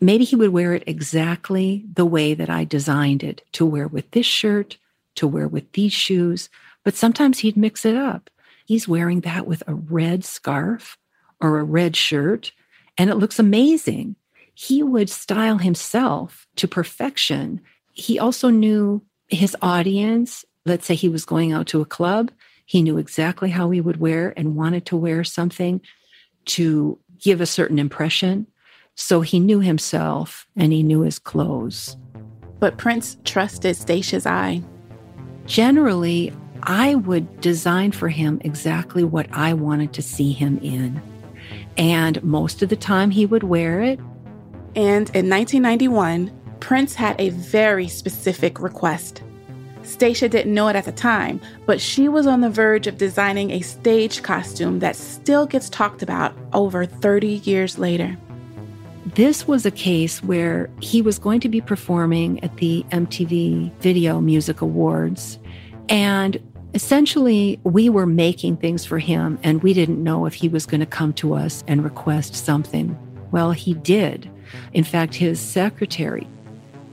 Maybe 0.00 0.24
he 0.24 0.36
would 0.36 0.50
wear 0.50 0.74
it 0.74 0.82
exactly 0.86 1.84
the 1.94 2.04
way 2.04 2.34
that 2.34 2.50
I 2.50 2.64
designed 2.64 3.22
it 3.22 3.42
to 3.52 3.64
wear 3.64 3.86
with 3.86 4.10
this 4.10 4.26
shirt, 4.26 4.78
to 5.14 5.26
wear 5.26 5.48
with 5.48 5.70
these 5.72 5.92
shoes, 5.92 6.50
but 6.84 6.94
sometimes 6.94 7.38
he'd 7.38 7.56
mix 7.56 7.84
it 7.84 7.96
up. 7.96 8.30
He's 8.66 8.88
wearing 8.88 9.20
that 9.20 9.46
with 9.46 9.62
a 9.66 9.74
red 9.74 10.24
scarf 10.24 10.98
or 11.40 11.58
a 11.58 11.64
red 11.64 11.96
shirt, 11.96 12.52
and 12.98 13.10
it 13.10 13.16
looks 13.16 13.38
amazing. 13.38 14.16
He 14.54 14.82
would 14.82 15.10
style 15.10 15.58
himself 15.58 16.46
to 16.56 16.68
perfection. 16.68 17.60
He 17.92 18.18
also 18.18 18.48
knew 18.48 19.02
his 19.28 19.56
audience. 19.60 20.44
Let's 20.64 20.86
say 20.86 20.94
he 20.94 21.08
was 21.08 21.24
going 21.24 21.52
out 21.52 21.66
to 21.68 21.80
a 21.80 21.86
club, 21.86 22.30
he 22.64 22.82
knew 22.82 22.98
exactly 22.98 23.50
how 23.50 23.70
he 23.70 23.80
would 23.80 24.00
wear 24.00 24.34
and 24.36 24.56
wanted 24.56 24.86
to 24.86 24.96
wear 24.96 25.22
something 25.22 25.80
to 26.46 26.98
give 27.18 27.40
a 27.40 27.46
certain 27.46 27.78
impression. 27.78 28.46
So 28.96 29.20
he 29.20 29.38
knew 29.38 29.60
himself 29.60 30.46
and 30.56 30.72
he 30.72 30.82
knew 30.82 31.02
his 31.02 31.18
clothes. 31.18 31.96
But 32.58 32.78
Prince 32.78 33.18
trusted 33.24 33.76
Stacia's 33.76 34.26
eye. 34.26 34.62
Generally, 35.44 36.32
I 36.64 36.96
would 36.96 37.40
design 37.40 37.92
for 37.92 38.08
him 38.08 38.40
exactly 38.42 39.04
what 39.04 39.28
I 39.30 39.52
wanted 39.52 39.92
to 39.92 40.02
see 40.02 40.32
him 40.32 40.58
in. 40.62 41.00
And 41.76 42.22
most 42.22 42.62
of 42.62 42.68
the 42.68 42.76
time 42.76 43.10
he 43.10 43.26
would 43.26 43.42
wear 43.42 43.82
it. 43.82 43.98
And 44.74 45.08
in 45.14 45.28
1991, 45.30 46.32
Prince 46.60 46.94
had 46.94 47.20
a 47.20 47.30
very 47.30 47.88
specific 47.88 48.60
request. 48.60 49.22
Stacia 49.82 50.28
didn't 50.28 50.52
know 50.52 50.68
it 50.68 50.76
at 50.76 50.84
the 50.84 50.92
time, 50.92 51.40
but 51.64 51.80
she 51.80 52.08
was 52.08 52.26
on 52.26 52.40
the 52.40 52.50
verge 52.50 52.86
of 52.86 52.98
designing 52.98 53.52
a 53.52 53.60
stage 53.60 54.22
costume 54.22 54.80
that 54.80 54.96
still 54.96 55.46
gets 55.46 55.70
talked 55.70 56.02
about 56.02 56.36
over 56.52 56.84
30 56.84 57.40
years 57.44 57.78
later. 57.78 58.16
This 59.14 59.46
was 59.46 59.64
a 59.64 59.70
case 59.70 60.22
where 60.22 60.68
he 60.80 61.00
was 61.00 61.18
going 61.18 61.40
to 61.40 61.48
be 61.48 61.60
performing 61.60 62.42
at 62.42 62.56
the 62.56 62.84
MTV 62.90 63.72
Video 63.78 64.20
Music 64.20 64.60
Awards. 64.60 65.38
And 65.88 66.38
Essentially, 66.74 67.58
we 67.64 67.88
were 67.88 68.06
making 68.06 68.58
things 68.58 68.84
for 68.84 68.98
him, 68.98 69.38
and 69.42 69.62
we 69.62 69.72
didn't 69.72 70.02
know 70.02 70.26
if 70.26 70.34
he 70.34 70.48
was 70.48 70.66
going 70.66 70.80
to 70.80 70.86
come 70.86 71.12
to 71.14 71.34
us 71.34 71.64
and 71.66 71.82
request 71.82 72.34
something. 72.34 72.96
Well, 73.30 73.52
he 73.52 73.74
did. 73.74 74.30
In 74.72 74.84
fact, 74.84 75.14
his 75.14 75.40
secretary, 75.40 76.26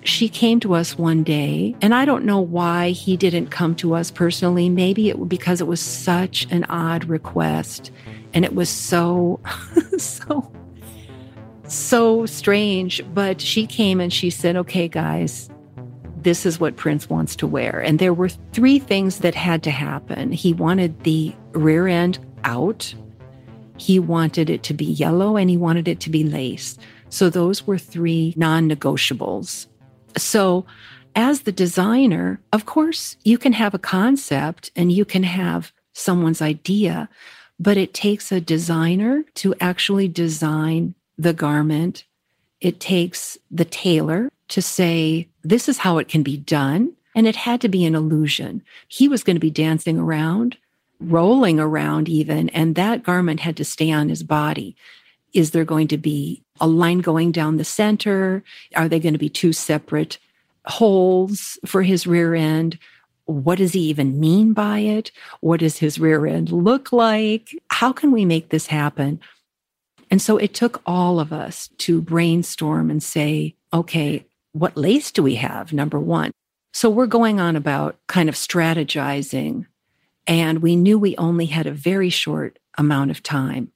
she 0.03 0.27
came 0.29 0.59
to 0.61 0.73
us 0.73 0.97
one 0.97 1.23
day, 1.23 1.75
and 1.81 1.93
I 1.93 2.05
don't 2.05 2.25
know 2.25 2.39
why 2.39 2.91
he 2.91 3.17
didn't 3.17 3.47
come 3.47 3.75
to 3.75 3.95
us 3.95 4.11
personally. 4.11 4.69
Maybe 4.69 5.09
it 5.09 5.19
was 5.19 5.29
because 5.29 5.61
it 5.61 5.67
was 5.67 5.81
such 5.81 6.47
an 6.51 6.65
odd 6.65 7.05
request, 7.05 7.91
and 8.33 8.43
it 8.43 8.55
was 8.55 8.69
so, 8.69 9.39
so, 9.97 10.51
so 11.67 12.25
strange. 12.25 13.03
But 13.13 13.39
she 13.39 13.65
came 13.65 13.99
and 13.99 14.11
she 14.11 14.29
said, 14.29 14.55
Okay, 14.55 14.87
guys, 14.87 15.49
this 16.23 16.45
is 16.45 16.59
what 16.59 16.77
Prince 16.77 17.09
wants 17.09 17.35
to 17.37 17.47
wear. 17.47 17.79
And 17.79 17.99
there 17.99 18.13
were 18.13 18.29
three 18.29 18.79
things 18.79 19.19
that 19.19 19.35
had 19.35 19.63
to 19.63 19.71
happen. 19.71 20.31
He 20.31 20.53
wanted 20.53 21.03
the 21.03 21.33
rear 21.51 21.87
end 21.87 22.19
out, 22.43 22.93
he 23.77 23.99
wanted 23.99 24.49
it 24.49 24.63
to 24.63 24.73
be 24.73 24.85
yellow, 24.85 25.37
and 25.37 25.49
he 25.49 25.57
wanted 25.57 25.87
it 25.87 25.99
to 26.01 26.09
be 26.09 26.23
lace. 26.23 26.77
So 27.09 27.29
those 27.29 27.67
were 27.67 27.77
three 27.77 28.33
non 28.37 28.69
negotiables. 28.69 29.67
So, 30.17 30.65
as 31.15 31.41
the 31.41 31.51
designer, 31.51 32.39
of 32.51 32.65
course, 32.65 33.17
you 33.23 33.37
can 33.37 33.53
have 33.53 33.73
a 33.73 33.79
concept 33.79 34.71
and 34.75 34.91
you 34.91 35.05
can 35.05 35.23
have 35.23 35.71
someone's 35.93 36.41
idea, 36.41 37.07
but 37.59 37.77
it 37.77 37.93
takes 37.93 38.31
a 38.31 38.41
designer 38.41 39.23
to 39.35 39.53
actually 39.59 40.07
design 40.07 40.95
the 41.17 41.33
garment. 41.33 42.05
It 42.61 42.79
takes 42.79 43.37
the 43.51 43.65
tailor 43.65 44.31
to 44.53 44.61
say, 44.61 45.27
this 45.41 45.67
is 45.67 45.79
how 45.79 45.97
it 45.97 46.07
can 46.07 46.21
be 46.21 46.37
done. 46.37 46.93
And 47.15 47.25
it 47.25 47.35
had 47.35 47.59
to 47.61 47.69
be 47.69 47.85
an 47.85 47.95
illusion. 47.95 48.61
He 48.87 49.07
was 49.07 49.23
going 49.23 49.35
to 49.35 49.39
be 49.39 49.49
dancing 49.49 49.97
around, 49.97 50.57
rolling 50.99 51.59
around 51.59 52.07
even, 52.07 52.49
and 52.49 52.75
that 52.75 53.01
garment 53.01 53.39
had 53.39 53.57
to 53.57 53.65
stay 53.65 53.91
on 53.91 54.09
his 54.09 54.21
body. 54.21 54.75
Is 55.33 55.51
there 55.51 55.65
going 55.65 55.87
to 55.87 55.97
be 55.97 56.43
a 56.61 56.67
line 56.67 56.99
going 56.99 57.31
down 57.31 57.57
the 57.57 57.63
center? 57.63 58.43
Are 58.75 58.87
they 58.87 58.99
going 58.99 59.13
to 59.13 59.19
be 59.19 59.29
two 59.29 59.53
separate 59.53 60.19
holes 60.65 61.57
for 61.65 61.81
his 61.81 62.05
rear 62.05 62.35
end? 62.35 62.77
What 63.25 63.57
does 63.57 63.73
he 63.73 63.81
even 63.81 64.19
mean 64.19 64.53
by 64.53 64.79
it? 64.79 65.11
What 65.39 65.61
does 65.61 65.77
his 65.77 65.97
rear 65.97 66.27
end 66.27 66.51
look 66.51 66.91
like? 66.91 67.55
How 67.71 67.91
can 67.91 68.11
we 68.11 68.23
make 68.23 68.49
this 68.49 68.67
happen? 68.67 69.19
And 70.11 70.21
so 70.21 70.37
it 70.37 70.53
took 70.53 70.83
all 70.85 71.19
of 71.19 71.33
us 71.33 71.69
to 71.79 72.03
brainstorm 72.03 72.91
and 72.91 73.01
say, 73.01 73.55
okay, 73.73 74.27
what 74.53 74.77
lace 74.77 75.11
do 75.11 75.21
we 75.21 75.35
have? 75.35 75.73
Number 75.73 75.99
one. 75.99 76.31
So 76.71 76.89
we're 76.89 77.05
going 77.05 77.39
on 77.39 77.55
about 77.55 77.97
kind 78.07 78.29
of 78.29 78.35
strategizing. 78.35 79.65
And 80.25 80.59
we 80.61 80.75
knew 80.75 80.97
we 80.97 81.15
only 81.17 81.47
had 81.47 81.67
a 81.67 81.71
very 81.71 82.09
short 82.09 82.57
amount 82.77 83.11
of 83.11 83.21
time. 83.21 83.71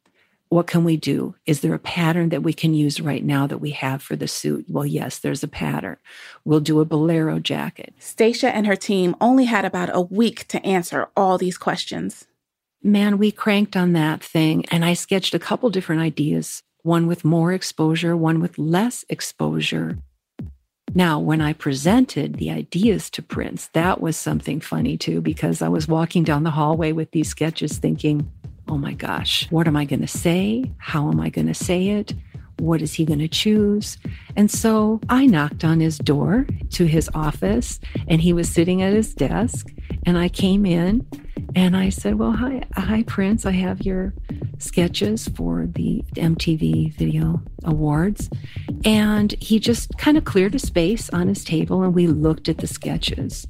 what 0.49 0.67
can 0.67 0.83
we 0.83 0.95
do? 0.95 1.35
Is 1.45 1.59
there 1.59 1.73
a 1.73 1.79
pattern 1.79 2.29
that 2.29 2.43
we 2.43 2.53
can 2.53 2.73
use 2.73 3.01
right 3.01 3.23
now 3.23 3.47
that 3.47 3.57
we 3.57 3.71
have 3.71 4.01
for 4.01 4.15
the 4.15 4.27
suit? 4.27 4.65
Well, 4.69 4.85
yes, 4.85 5.19
there's 5.19 5.43
a 5.43 5.47
pattern. 5.47 5.97
We'll 6.45 6.61
do 6.61 6.79
a 6.79 6.85
bolero 6.85 7.39
jacket. 7.39 7.93
Stacia 7.99 8.55
and 8.55 8.65
her 8.65 8.75
team 8.75 9.15
only 9.19 9.45
had 9.45 9.65
about 9.65 9.89
a 9.93 10.01
week 10.01 10.47
to 10.47 10.65
answer 10.65 11.09
all 11.17 11.37
these 11.37 11.57
questions. 11.57 12.27
Man, 12.81 13.17
we 13.17 13.31
cranked 13.31 13.75
on 13.75 13.93
that 13.93 14.23
thing 14.23 14.65
and 14.71 14.85
I 14.85 14.93
sketched 14.93 15.33
a 15.33 15.39
couple 15.39 15.69
different 15.69 16.01
ideas, 16.01 16.63
one 16.83 17.07
with 17.07 17.25
more 17.25 17.51
exposure, 17.51 18.15
one 18.15 18.39
with 18.39 18.57
less 18.57 19.03
exposure. 19.09 19.97
Now, 20.97 21.19
when 21.19 21.41
I 21.41 21.53
presented 21.53 22.37
the 22.37 22.49
ideas 22.49 23.11
to 23.11 23.21
Prince, 23.21 23.67
that 23.73 24.01
was 24.01 24.17
something 24.17 24.59
funny 24.59 24.97
too, 24.97 25.21
because 25.21 25.61
I 25.61 25.67
was 25.67 25.87
walking 25.87 26.23
down 26.23 26.41
the 26.41 26.49
hallway 26.49 26.91
with 26.91 27.11
these 27.11 27.29
sketches 27.29 27.77
thinking, 27.77 28.27
oh 28.67 28.79
my 28.79 28.93
gosh, 28.93 29.45
what 29.51 29.67
am 29.67 29.75
I 29.75 29.85
going 29.85 30.01
to 30.01 30.07
say? 30.07 30.71
How 30.79 31.07
am 31.11 31.19
I 31.19 31.29
going 31.29 31.45
to 31.45 31.53
say 31.53 31.89
it? 31.89 32.15
What 32.57 32.81
is 32.81 32.95
he 32.95 33.05
going 33.05 33.19
to 33.19 33.27
choose? 33.27 33.99
And 34.35 34.49
so 34.49 34.99
I 35.07 35.27
knocked 35.27 35.63
on 35.63 35.81
his 35.81 35.99
door 35.99 36.47
to 36.71 36.87
his 36.87 37.11
office, 37.13 37.79
and 38.07 38.19
he 38.19 38.33
was 38.33 38.49
sitting 38.49 38.81
at 38.81 38.93
his 38.93 39.13
desk. 39.13 39.71
And 40.07 40.17
I 40.17 40.29
came 40.29 40.65
in 40.65 41.05
and 41.55 41.75
I 41.75 41.89
said, 41.89 42.15
Well, 42.19 42.31
hi, 42.31 42.63
hi, 42.75 43.03
Prince. 43.03 43.45
I 43.45 43.51
have 43.51 43.81
your 43.81 44.13
sketches 44.59 45.27
for 45.29 45.67
the 45.67 46.03
MTV 46.15 46.93
Video 46.93 47.41
Awards. 47.63 48.29
And 48.85 49.33
he 49.33 49.59
just 49.59 49.97
kind 49.97 50.17
of 50.17 50.25
cleared 50.25 50.55
a 50.55 50.59
space 50.59 51.09
on 51.09 51.27
his 51.27 51.43
table 51.43 51.83
and 51.83 51.93
we 51.93 52.07
looked 52.07 52.47
at 52.49 52.59
the 52.59 52.67
sketches. 52.67 53.47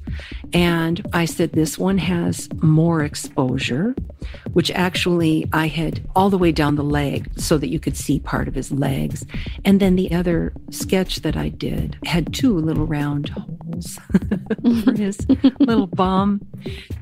And 0.52 1.06
I 1.12 1.24
said, 1.24 1.52
This 1.52 1.78
one 1.78 1.98
has 1.98 2.48
more 2.62 3.02
exposure, 3.02 3.94
which 4.52 4.70
actually 4.70 5.46
I 5.52 5.68
had 5.68 6.06
all 6.16 6.30
the 6.30 6.38
way 6.38 6.52
down 6.52 6.76
the 6.76 6.82
leg 6.82 7.30
so 7.36 7.58
that 7.58 7.68
you 7.68 7.80
could 7.80 7.96
see 7.96 8.20
part 8.20 8.48
of 8.48 8.54
his 8.54 8.72
legs. 8.72 9.26
And 9.64 9.80
then 9.80 9.96
the 9.96 10.12
other 10.12 10.52
sketch 10.70 11.16
that 11.22 11.36
I 11.36 11.48
did 11.48 11.98
had 12.04 12.32
two 12.32 12.56
little 12.58 12.86
round 12.86 13.28
holes 13.28 13.98
for 14.84 14.92
his 14.92 15.18
little 15.60 15.86
bum. 15.86 16.40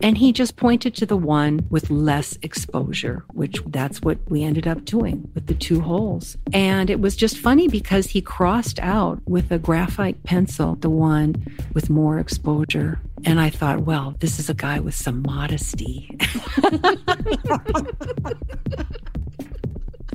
And 0.02 0.18
he 0.18 0.32
just 0.32 0.56
pointed 0.76 0.94
to 0.94 1.06
the 1.06 1.16
one 1.16 1.66
with 1.70 1.88
less 1.88 2.36
exposure, 2.42 3.24
which 3.32 3.62
that's 3.68 4.02
what 4.02 4.18
we 4.28 4.44
ended 4.44 4.66
up 4.66 4.84
doing 4.84 5.26
with 5.32 5.46
the 5.46 5.54
two 5.54 5.80
holes. 5.80 6.36
And 6.52 6.90
it 6.90 7.00
was 7.00 7.16
just 7.16 7.38
funny 7.38 7.66
because 7.66 8.08
he 8.08 8.20
crossed 8.20 8.78
out 8.80 9.18
with 9.24 9.50
a 9.50 9.58
graphite 9.58 10.22
pencil 10.24 10.74
the 10.74 10.90
one 10.90 11.34
with 11.72 11.88
more 11.88 12.18
exposure. 12.18 13.00
And 13.24 13.40
I 13.40 13.48
thought, 13.48 13.86
well, 13.86 14.16
this 14.20 14.38
is 14.38 14.50
a 14.50 14.54
guy 14.54 14.78
with 14.78 14.94
some 14.94 15.22
modesty. 15.22 16.14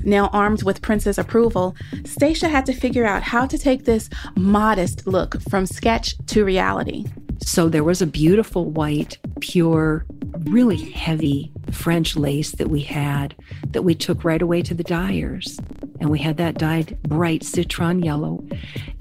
Now 0.03 0.30
armed 0.34 0.64
with 0.64 0.82
Prince's 0.82 1.20
approval, 1.20 1.76
Stacia 2.05 2.49
had 2.49 2.66
to 2.66 2.74
figure 2.74 3.05
out 3.05 3.22
how 3.22 3.45
to 3.45 3.55
take 3.55 3.86
this 3.86 4.09
modest 4.36 5.05
look 5.05 5.39
from 5.43 5.68
sketch 5.68 6.16
to 6.28 6.43
reality. 6.43 7.05
So 7.43 7.70
there 7.70 7.84
was 7.84 8.01
a 8.01 8.07
beautiful 8.07 8.66
white, 8.66 9.18
pure, 9.41 10.05
really 10.46 10.92
heavy 10.92 11.52
French 11.72 12.16
lace 12.16 12.52
that 12.52 12.70
we 12.70 12.82
had 12.82 13.36
that 13.70 13.84
we 13.84 13.96
took 13.96 14.24
right 14.24 14.42
away 14.42 14.62
to 14.62 14.74
the 14.74 14.84
dyers. 14.84 15.60
And 16.00 16.10
we 16.10 16.20
had 16.20 16.38
that 16.38 16.58
dyed 16.58 16.98
bright 17.04 17.44
citron 17.44 18.02
yellow. 18.02 18.44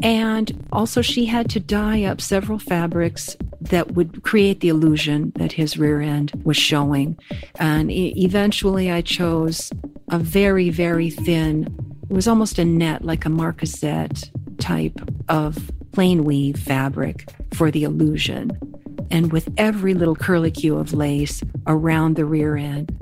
And 0.02 0.66
also, 0.72 1.00
she 1.00 1.24
had 1.24 1.48
to 1.50 1.60
dye 1.60 2.04
up 2.04 2.20
several 2.20 2.58
fabrics 2.58 3.36
that 3.60 3.92
would 3.92 4.22
create 4.22 4.60
the 4.60 4.68
illusion 4.68 5.32
that 5.36 5.52
his 5.52 5.78
rear 5.78 6.00
end 6.00 6.32
was 6.44 6.56
showing. 6.56 7.18
And 7.58 7.90
eventually, 7.90 8.90
I 8.90 9.00
chose 9.00 9.70
a 10.10 10.18
very, 10.18 10.70
very 10.70 11.10
thin, 11.10 11.74
it 12.08 12.12
was 12.12 12.28
almost 12.28 12.58
a 12.58 12.64
net, 12.64 13.04
like 13.04 13.24
a 13.24 13.30
marquisette 13.30 14.30
type 14.58 15.00
of 15.28 15.70
plain 15.92 16.24
weave 16.24 16.58
fabric 16.58 17.30
for 17.54 17.70
the 17.70 17.84
illusion. 17.84 18.69
And 19.10 19.32
with 19.32 19.48
every 19.56 19.94
little 19.94 20.16
curlicue 20.16 20.78
of 20.78 20.92
lace 20.92 21.42
around 21.66 22.16
the 22.16 22.24
rear 22.24 22.56
end. 22.56 22.96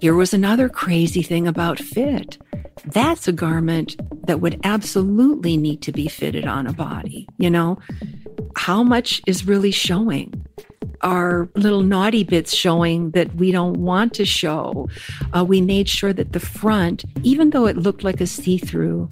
Here 0.00 0.14
was 0.14 0.34
another 0.34 0.68
crazy 0.68 1.22
thing 1.22 1.46
about 1.46 1.78
fit. 1.78 2.38
That's 2.84 3.26
a 3.26 3.32
garment 3.32 3.96
that 4.26 4.40
would 4.40 4.60
absolutely 4.64 5.56
need 5.56 5.80
to 5.82 5.92
be 5.92 6.08
fitted 6.08 6.46
on 6.46 6.66
a 6.66 6.72
body. 6.72 7.26
You 7.38 7.50
know, 7.50 7.78
how 8.56 8.82
much 8.82 9.22
is 9.26 9.46
really 9.46 9.70
showing? 9.70 10.44
Are 11.00 11.48
little 11.54 11.82
naughty 11.82 12.24
bits 12.24 12.54
showing 12.54 13.10
that 13.10 13.34
we 13.34 13.52
don't 13.52 13.78
want 13.78 14.14
to 14.14 14.24
show? 14.24 14.88
Uh, 15.34 15.44
we 15.44 15.60
made 15.60 15.88
sure 15.88 16.12
that 16.12 16.32
the 16.32 16.40
front, 16.40 17.04
even 17.22 17.50
though 17.50 17.66
it 17.66 17.76
looked 17.76 18.04
like 18.04 18.20
a 18.20 18.26
see 18.26 18.58
through, 18.58 19.08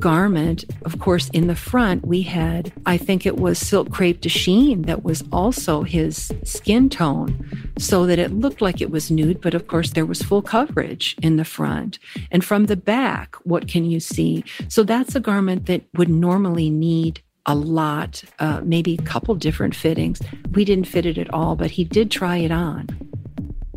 garment, 0.00 0.64
of 0.84 0.98
course, 0.98 1.28
in 1.30 1.46
the 1.46 1.54
front, 1.54 2.06
we 2.06 2.22
had, 2.22 2.72
I 2.86 2.96
think 2.96 3.26
it 3.26 3.36
was 3.36 3.58
silk 3.58 3.90
crepe 3.90 4.20
de 4.20 4.28
chine 4.28 4.82
that 4.82 5.04
was 5.04 5.22
also 5.30 5.82
his 5.82 6.32
skin 6.42 6.88
tone, 6.88 7.72
so 7.78 8.06
that 8.06 8.18
it 8.18 8.32
looked 8.32 8.60
like 8.60 8.80
it 8.80 8.90
was 8.90 9.10
nude, 9.10 9.40
but 9.40 9.54
of 9.54 9.68
course, 9.68 9.90
there 9.90 10.06
was 10.06 10.22
full 10.22 10.42
coverage 10.42 11.16
in 11.22 11.36
the 11.36 11.44
front. 11.44 11.98
And 12.30 12.44
from 12.44 12.66
the 12.66 12.76
back, 12.76 13.36
what 13.44 13.68
can 13.68 13.84
you 13.84 14.00
see? 14.00 14.44
So 14.68 14.82
that's 14.82 15.14
a 15.14 15.20
garment 15.20 15.66
that 15.66 15.82
would 15.94 16.08
normally 16.08 16.70
need 16.70 17.22
a 17.46 17.54
lot, 17.54 18.22
uh, 18.38 18.60
maybe 18.64 18.94
a 18.94 19.02
couple 19.02 19.34
different 19.34 19.74
fittings. 19.74 20.20
We 20.52 20.64
didn't 20.64 20.86
fit 20.86 21.06
it 21.06 21.18
at 21.18 21.32
all, 21.32 21.56
but 21.56 21.70
he 21.70 21.84
did 21.84 22.10
try 22.10 22.38
it 22.38 22.50
on. 22.50 22.88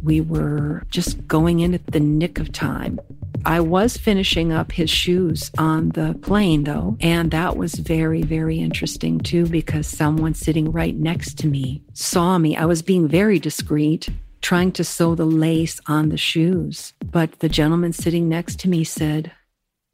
We 0.03 0.19
were 0.19 0.83
just 0.89 1.25
going 1.27 1.61
in 1.61 1.73
at 1.73 1.87
the 1.87 1.99
nick 1.99 2.37
of 2.39 2.51
time. 2.51 2.99
I 3.45 3.59
was 3.59 3.97
finishing 3.97 4.53
up 4.53 4.71
his 4.71 4.89
shoes 4.89 5.51
on 5.57 5.89
the 5.89 6.17
plane, 6.21 6.63
though, 6.63 6.97
and 7.01 7.31
that 7.31 7.57
was 7.57 7.75
very, 7.75 8.21
very 8.21 8.59
interesting 8.59 9.19
too, 9.19 9.45
because 9.47 9.87
someone 9.87 10.33
sitting 10.33 10.71
right 10.71 10.95
next 10.95 11.37
to 11.39 11.47
me 11.47 11.83
saw 11.93 12.37
me. 12.37 12.55
I 12.55 12.65
was 12.65 12.81
being 12.81 13.07
very 13.07 13.39
discreet, 13.39 14.09
trying 14.41 14.71
to 14.73 14.83
sew 14.83 15.15
the 15.15 15.25
lace 15.25 15.79
on 15.87 16.09
the 16.09 16.17
shoes. 16.17 16.93
But 17.03 17.39
the 17.39 17.49
gentleman 17.49 17.91
sitting 17.91 18.29
next 18.29 18.59
to 18.59 18.69
me 18.69 18.83
said, 18.83 19.31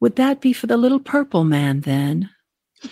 Would 0.00 0.16
that 0.16 0.40
be 0.40 0.52
for 0.52 0.66
the 0.68 0.76
little 0.76 1.00
purple 1.00 1.44
man 1.44 1.80
then? 1.80 2.30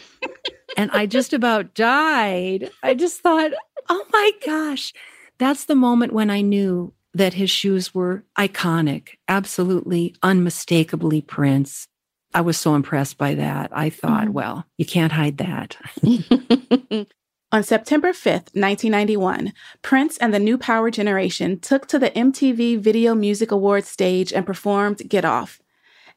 and 0.76 0.90
I 0.92 1.06
just 1.06 1.32
about 1.32 1.74
died. 1.74 2.70
I 2.82 2.94
just 2.94 3.20
thought, 3.20 3.52
Oh 3.88 4.04
my 4.12 4.30
gosh. 4.44 4.92
That's 5.38 5.66
the 5.66 5.76
moment 5.76 6.12
when 6.12 6.30
I 6.30 6.40
knew 6.40 6.92
that 7.18 7.34
his 7.34 7.50
shoes 7.50 7.94
were 7.94 8.24
iconic, 8.38 9.10
absolutely 9.28 10.14
unmistakably 10.22 11.20
Prince. 11.20 11.86
I 12.32 12.40
was 12.40 12.56
so 12.56 12.74
impressed 12.74 13.18
by 13.18 13.34
that. 13.34 13.70
I 13.72 13.90
thought, 13.90 14.24
mm-hmm. 14.24 14.32
well, 14.32 14.64
you 14.76 14.86
can't 14.86 15.12
hide 15.12 15.38
that. 15.38 15.76
On 17.52 17.62
September 17.62 18.12
5th, 18.12 18.52
1991, 18.54 19.52
Prince 19.80 20.18
and 20.18 20.34
the 20.34 20.38
New 20.38 20.58
Power 20.58 20.90
Generation 20.90 21.58
took 21.58 21.86
to 21.88 21.98
the 21.98 22.10
MTV 22.10 22.78
Video 22.78 23.14
Music 23.14 23.50
Awards 23.50 23.88
stage 23.88 24.32
and 24.32 24.44
performed 24.44 25.08
Get 25.08 25.24
Off. 25.24 25.60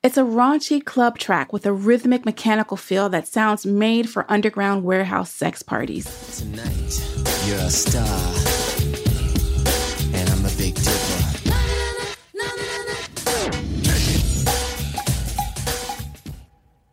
It's 0.03 0.17
a 0.17 0.23
raunchy 0.23 0.83
club 0.83 1.17
track 1.17 1.53
with 1.53 1.65
a 1.65 1.71
rhythmic 1.71 2.25
mechanical 2.25 2.75
feel 2.75 3.07
that 3.09 3.27
sounds 3.27 3.65
made 3.65 4.09
for 4.09 4.29
underground 4.29 4.83
warehouse 4.83 5.31
sex 5.31 5.63
parties. 5.63 6.05
Tonight, 6.37 7.47
you're 7.47 7.59
a 7.59 7.69
star. 7.69 8.60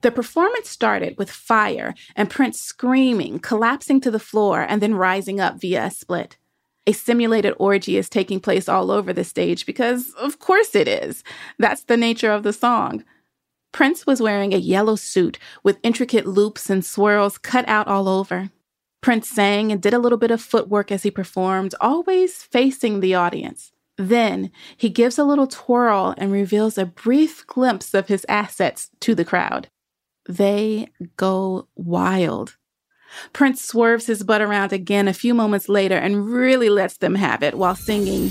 The 0.00 0.12
performance 0.12 0.70
started 0.70 1.18
with 1.18 1.30
fire 1.30 1.92
and 2.14 2.30
Prince 2.30 2.60
screaming, 2.60 3.40
collapsing 3.40 4.00
to 4.02 4.10
the 4.10 4.18
floor, 4.18 4.62
and 4.62 4.80
then 4.80 4.94
rising 4.94 5.40
up 5.40 5.60
via 5.60 5.86
a 5.86 5.90
split. 5.90 6.36
A 6.86 6.92
simulated 6.92 7.52
orgy 7.58 7.98
is 7.98 8.08
taking 8.08 8.40
place 8.40 8.68
all 8.68 8.90
over 8.90 9.12
the 9.12 9.24
stage 9.24 9.66
because, 9.66 10.14
of 10.14 10.38
course, 10.38 10.74
it 10.74 10.88
is. 10.88 11.22
That's 11.58 11.82
the 11.82 11.96
nature 11.96 12.30
of 12.30 12.44
the 12.44 12.52
song. 12.54 13.04
Prince 13.72 14.06
was 14.06 14.22
wearing 14.22 14.54
a 14.54 14.58
yellow 14.58 14.96
suit 14.96 15.38
with 15.62 15.78
intricate 15.82 16.26
loops 16.26 16.70
and 16.70 16.84
swirls 16.84 17.36
cut 17.36 17.68
out 17.68 17.88
all 17.88 18.08
over. 18.08 18.50
Prince 19.00 19.28
sang 19.28 19.70
and 19.70 19.80
did 19.80 19.94
a 19.94 19.98
little 19.98 20.18
bit 20.18 20.30
of 20.30 20.40
footwork 20.40 20.90
as 20.90 21.02
he 21.02 21.10
performed, 21.10 21.74
always 21.80 22.42
facing 22.42 23.00
the 23.00 23.14
audience. 23.14 23.72
Then 23.96 24.50
he 24.76 24.88
gives 24.88 25.18
a 25.18 25.24
little 25.24 25.46
twirl 25.46 26.14
and 26.16 26.32
reveals 26.32 26.78
a 26.78 26.86
brief 26.86 27.46
glimpse 27.46 27.94
of 27.94 28.08
his 28.08 28.24
assets 28.28 28.90
to 29.00 29.14
the 29.14 29.24
crowd. 29.24 29.68
They 30.28 30.88
go 31.16 31.68
wild. 31.74 32.56
Prince 33.32 33.64
swerves 33.64 34.06
his 34.06 34.22
butt 34.22 34.42
around 34.42 34.72
again 34.72 35.08
a 35.08 35.14
few 35.14 35.34
moments 35.34 35.68
later 35.68 35.96
and 35.96 36.28
really 36.28 36.68
lets 36.68 36.98
them 36.98 37.14
have 37.14 37.42
it 37.42 37.56
while 37.56 37.74
singing. 37.74 38.30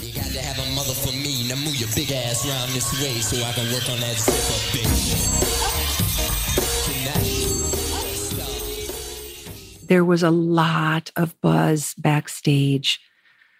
There 9.88 10.06
was 10.06 10.24
a 10.24 10.32
lot 10.32 11.12
of 11.16 11.40
buzz 11.42 11.94
backstage. 11.96 13.00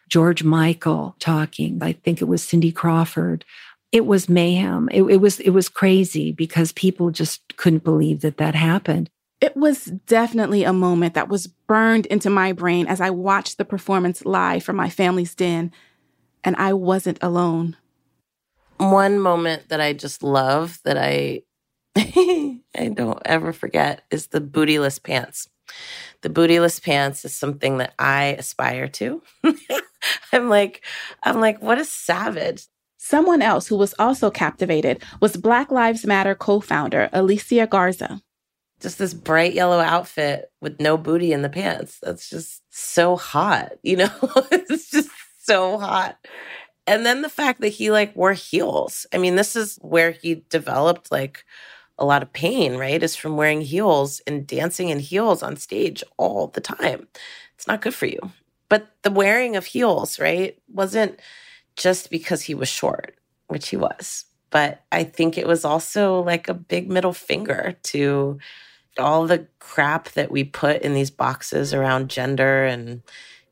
George 0.10 0.44
Michael 0.44 1.16
talking. 1.20 1.80
I 1.82 1.94
think 1.94 2.22
it 2.22 2.26
was 2.26 2.44
Cindy 2.44 2.72
Crawford 2.72 3.44
it 3.92 4.06
was 4.06 4.30
mayhem. 4.30 4.90
It, 4.92 5.04
it 5.04 5.18
was 5.18 5.40
it 5.40 5.52
was 5.52 5.70
crazy 5.70 6.32
because 6.32 6.72
people 6.72 7.12
just 7.12 7.42
couldn't 7.58 7.84
believe 7.84 8.22
that 8.22 8.38
that 8.38 8.56
happened. 8.56 9.10
It 9.40 9.56
was 9.56 9.86
definitely 9.86 10.64
a 10.64 10.74
moment 10.74 11.14
that 11.14 11.30
was 11.30 11.48
burned 11.48 12.06
into 12.08 12.30
my 12.30 12.54
brain 12.54 12.88
as 12.88 13.00
I 13.00 13.12
watched 13.12 13.58
the 13.58 13.66
performance 13.66 14.26
live 14.26 14.64
from 14.64 14.76
my 14.76 14.90
family's 14.90 15.36
den, 15.36 15.72
and 16.44 16.56
I 16.56 16.74
wasn't 16.74 17.20
alone. 17.22 17.78
One 18.78 19.20
moment 19.20 19.70
that 19.70 19.80
I 19.80 19.94
just 19.94 20.24
love 20.24 20.80
that 20.84 20.98
I 20.98 21.44
I 21.96 22.92
don't 22.94 23.22
ever 23.26 23.54
forget 23.54 24.04
is 24.12 24.28
the 24.28 24.42
bootyless 24.42 25.02
pants. 25.02 25.48
The 26.22 26.30
bootyless 26.30 26.82
pants 26.82 27.24
is 27.26 27.36
something 27.36 27.78
that 27.78 27.94
I 28.00 28.36
aspire 28.40 28.88
to. 28.90 29.22
I'm 30.34 30.50
like, 30.50 30.84
I'm 31.24 31.40
like, 31.40 31.62
what 31.62 31.78
a 31.78 31.86
savage. 31.86 32.66
Someone 32.98 33.42
else 33.42 33.68
who 33.68 33.78
was 33.78 33.94
also 34.00 34.30
captivated 34.30 35.04
was 35.22 35.38
Black 35.38 35.72
Lives 35.72 36.06
Matter 36.06 36.36
co 36.36 36.60
founder 36.60 37.10
Alicia 37.14 37.68
Garza. 37.68 38.22
Just 38.80 39.00
this 39.00 39.14
bright 39.14 39.54
yellow 39.54 39.80
outfit 39.80 40.52
with 40.62 40.80
no 40.80 40.98
booty 40.98 41.34
in 41.34 41.42
the 41.42 41.50
pants. 41.50 42.00
That's 42.02 42.30
just 42.30 42.62
so 42.70 43.16
hot, 43.16 43.74
you 43.82 43.96
know? 43.96 44.12
it's 44.52 44.92
just 44.92 45.10
so 45.40 45.80
hot. 45.80 46.18
And 46.86 47.06
then 47.06 47.22
the 47.22 47.30
fact 47.30 47.62
that 47.62 47.70
he 47.70 47.92
like 47.92 48.16
wore 48.16 48.34
heels. 48.34 49.06
I 49.14 49.18
mean, 49.18 49.36
this 49.36 49.56
is 49.56 49.78
where 49.82 50.12
he 50.12 50.44
developed 50.50 51.12
like 51.12 51.44
a 52.00 52.06
lot 52.06 52.24
of 52.24 52.34
pain, 52.34 52.78
right? 52.78 53.02
Is 53.02 53.16
from 53.16 53.38
wearing 53.38 53.62
heels 53.62 54.22
and 54.28 54.46
dancing 54.46 54.90
in 54.90 55.00
heels 55.00 55.42
on 55.44 55.56
stage 55.58 56.04
all 56.18 56.48
the 56.48 56.62
time. 56.62 57.08
It's 57.56 57.68
not 57.68 57.82
good 57.82 57.96
for 57.96 58.06
you. 58.06 58.20
But 58.70 58.88
the 59.04 59.12
wearing 59.12 59.56
of 59.56 59.66
heels, 59.66 60.20
right, 60.20 60.58
wasn't 60.68 61.20
just 61.76 62.10
because 62.10 62.42
he 62.42 62.54
was 62.54 62.68
short, 62.68 63.16
which 63.48 63.70
he 63.70 63.78
was. 63.78 64.26
But 64.50 64.82
I 64.92 65.04
think 65.04 65.38
it 65.38 65.48
was 65.48 65.66
also 65.66 66.22
like 66.22 66.48
a 66.48 66.54
big 66.54 66.90
middle 66.90 67.14
finger 67.14 67.76
to 67.84 68.40
all 68.98 69.28
the 69.28 69.48
crap 69.60 70.10
that 70.14 70.32
we 70.32 70.44
put 70.44 70.82
in 70.82 70.94
these 70.94 71.12
boxes 71.12 71.74
around 71.74 72.10
gender 72.10 72.66
and, 72.66 73.02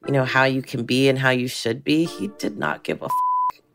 you 0.05 0.11
know, 0.11 0.25
how 0.25 0.43
you 0.43 0.61
can 0.61 0.85
be 0.85 1.07
and 1.09 1.19
how 1.19 1.29
you 1.29 1.47
should 1.47 1.83
be. 1.83 2.05
He 2.05 2.29
did 2.39 2.57
not 2.57 2.83
give 2.83 3.01
a 3.01 3.05
f- 3.05 3.11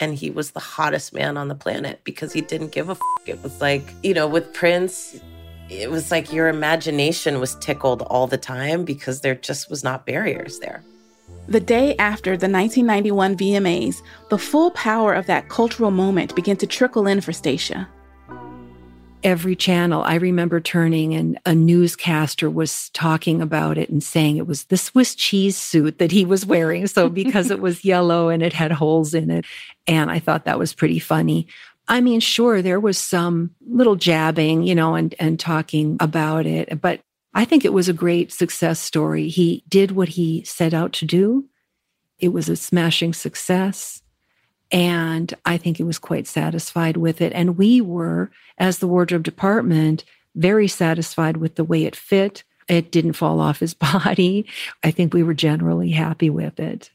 and 0.00 0.14
he 0.14 0.30
was 0.30 0.52
the 0.52 0.60
hottest 0.60 1.12
man 1.12 1.36
on 1.36 1.48
the 1.48 1.54
planet 1.54 2.00
because 2.04 2.32
he 2.32 2.40
didn't 2.40 2.72
give 2.72 2.88
a 2.88 2.92
f- 2.92 3.00
it 3.26 3.42
was 3.42 3.60
like 3.60 3.94
you 4.02 4.14
know 4.14 4.26
with 4.26 4.52
prince 4.52 5.20
it 5.70 5.88
was 5.88 6.10
like 6.10 6.32
your 6.32 6.48
imagination 6.48 7.38
was 7.38 7.54
tickled 7.56 8.02
all 8.02 8.26
the 8.26 8.36
time 8.36 8.84
because 8.84 9.20
there 9.20 9.36
just 9.36 9.70
was 9.70 9.84
not 9.84 10.04
barriers 10.04 10.58
there. 10.58 10.82
The 11.46 11.60
day 11.60 11.94
after 11.96 12.36
the 12.36 12.48
1991 12.48 13.36
VMAs, 13.36 14.02
the 14.30 14.38
full 14.38 14.72
power 14.72 15.14
of 15.14 15.26
that 15.26 15.48
cultural 15.48 15.92
moment 15.92 16.34
began 16.34 16.56
to 16.56 16.66
trickle 16.66 17.06
in 17.06 17.20
for 17.20 17.32
Stacia 17.32 17.88
every 19.22 19.56
channel. 19.56 20.02
I 20.02 20.14
remember 20.16 20.60
turning 20.60 21.14
and 21.14 21.38
a 21.46 21.54
newscaster 21.54 22.48
was 22.48 22.90
talking 22.90 23.40
about 23.40 23.78
it 23.78 23.90
and 23.90 24.02
saying 24.02 24.36
it 24.36 24.46
was 24.46 24.64
the 24.64 24.76
Swiss 24.76 25.14
cheese 25.14 25.56
suit 25.56 25.98
that 25.98 26.12
he 26.12 26.24
was 26.24 26.46
wearing. 26.46 26.86
So 26.86 27.08
because 27.08 27.50
it 27.50 27.60
was 27.60 27.84
yellow 27.84 28.28
and 28.28 28.42
it 28.42 28.52
had 28.52 28.72
holes 28.72 29.14
in 29.14 29.30
it. 29.30 29.44
And 29.86 30.10
I 30.10 30.18
thought 30.18 30.44
that 30.44 30.58
was 30.58 30.74
pretty 30.74 30.98
funny. 30.98 31.46
I 31.88 32.00
mean, 32.00 32.20
sure, 32.20 32.62
there 32.62 32.80
was 32.80 32.98
some 32.98 33.50
little 33.68 33.96
jabbing, 33.96 34.62
you 34.62 34.74
know, 34.74 34.94
and, 34.94 35.14
and 35.18 35.40
talking 35.40 35.96
about 36.00 36.46
it, 36.46 36.80
but 36.80 37.00
I 37.34 37.44
think 37.44 37.64
it 37.64 37.72
was 37.72 37.88
a 37.88 37.92
great 37.92 38.32
success 38.32 38.80
story. 38.80 39.28
He 39.28 39.64
did 39.68 39.92
what 39.92 40.08
he 40.08 40.44
set 40.44 40.74
out 40.74 40.92
to 40.94 41.04
do. 41.04 41.46
It 42.18 42.28
was 42.28 42.48
a 42.48 42.56
smashing 42.56 43.14
success. 43.14 43.99
And 44.72 45.34
I 45.44 45.56
think 45.56 45.76
he 45.76 45.82
was 45.82 45.98
quite 45.98 46.26
satisfied 46.26 46.96
with 46.96 47.20
it. 47.20 47.32
And 47.32 47.58
we 47.58 47.80
were, 47.80 48.30
as 48.58 48.78
the 48.78 48.86
wardrobe 48.86 49.24
department, 49.24 50.04
very 50.34 50.68
satisfied 50.68 51.38
with 51.38 51.56
the 51.56 51.64
way 51.64 51.84
it 51.84 51.96
fit. 51.96 52.44
It 52.68 52.92
didn't 52.92 53.14
fall 53.14 53.40
off 53.40 53.60
his 53.60 53.74
body. 53.92 54.46
I 54.84 54.90
think 54.90 55.12
we 55.12 55.22
were 55.22 55.34
generally 55.34 55.90
happy 55.90 56.30
with 56.30 56.60
it. 56.60 56.90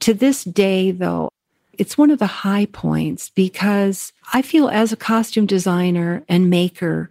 To 0.00 0.12
this 0.12 0.44
day, 0.44 0.90
though, 0.90 1.30
it's 1.78 1.98
one 1.98 2.10
of 2.10 2.18
the 2.18 2.26
high 2.26 2.66
points 2.66 3.30
because 3.30 4.12
I 4.32 4.42
feel 4.42 4.68
as 4.68 4.92
a 4.92 4.96
costume 4.96 5.46
designer 5.46 6.22
and 6.28 6.50
maker, 6.50 7.10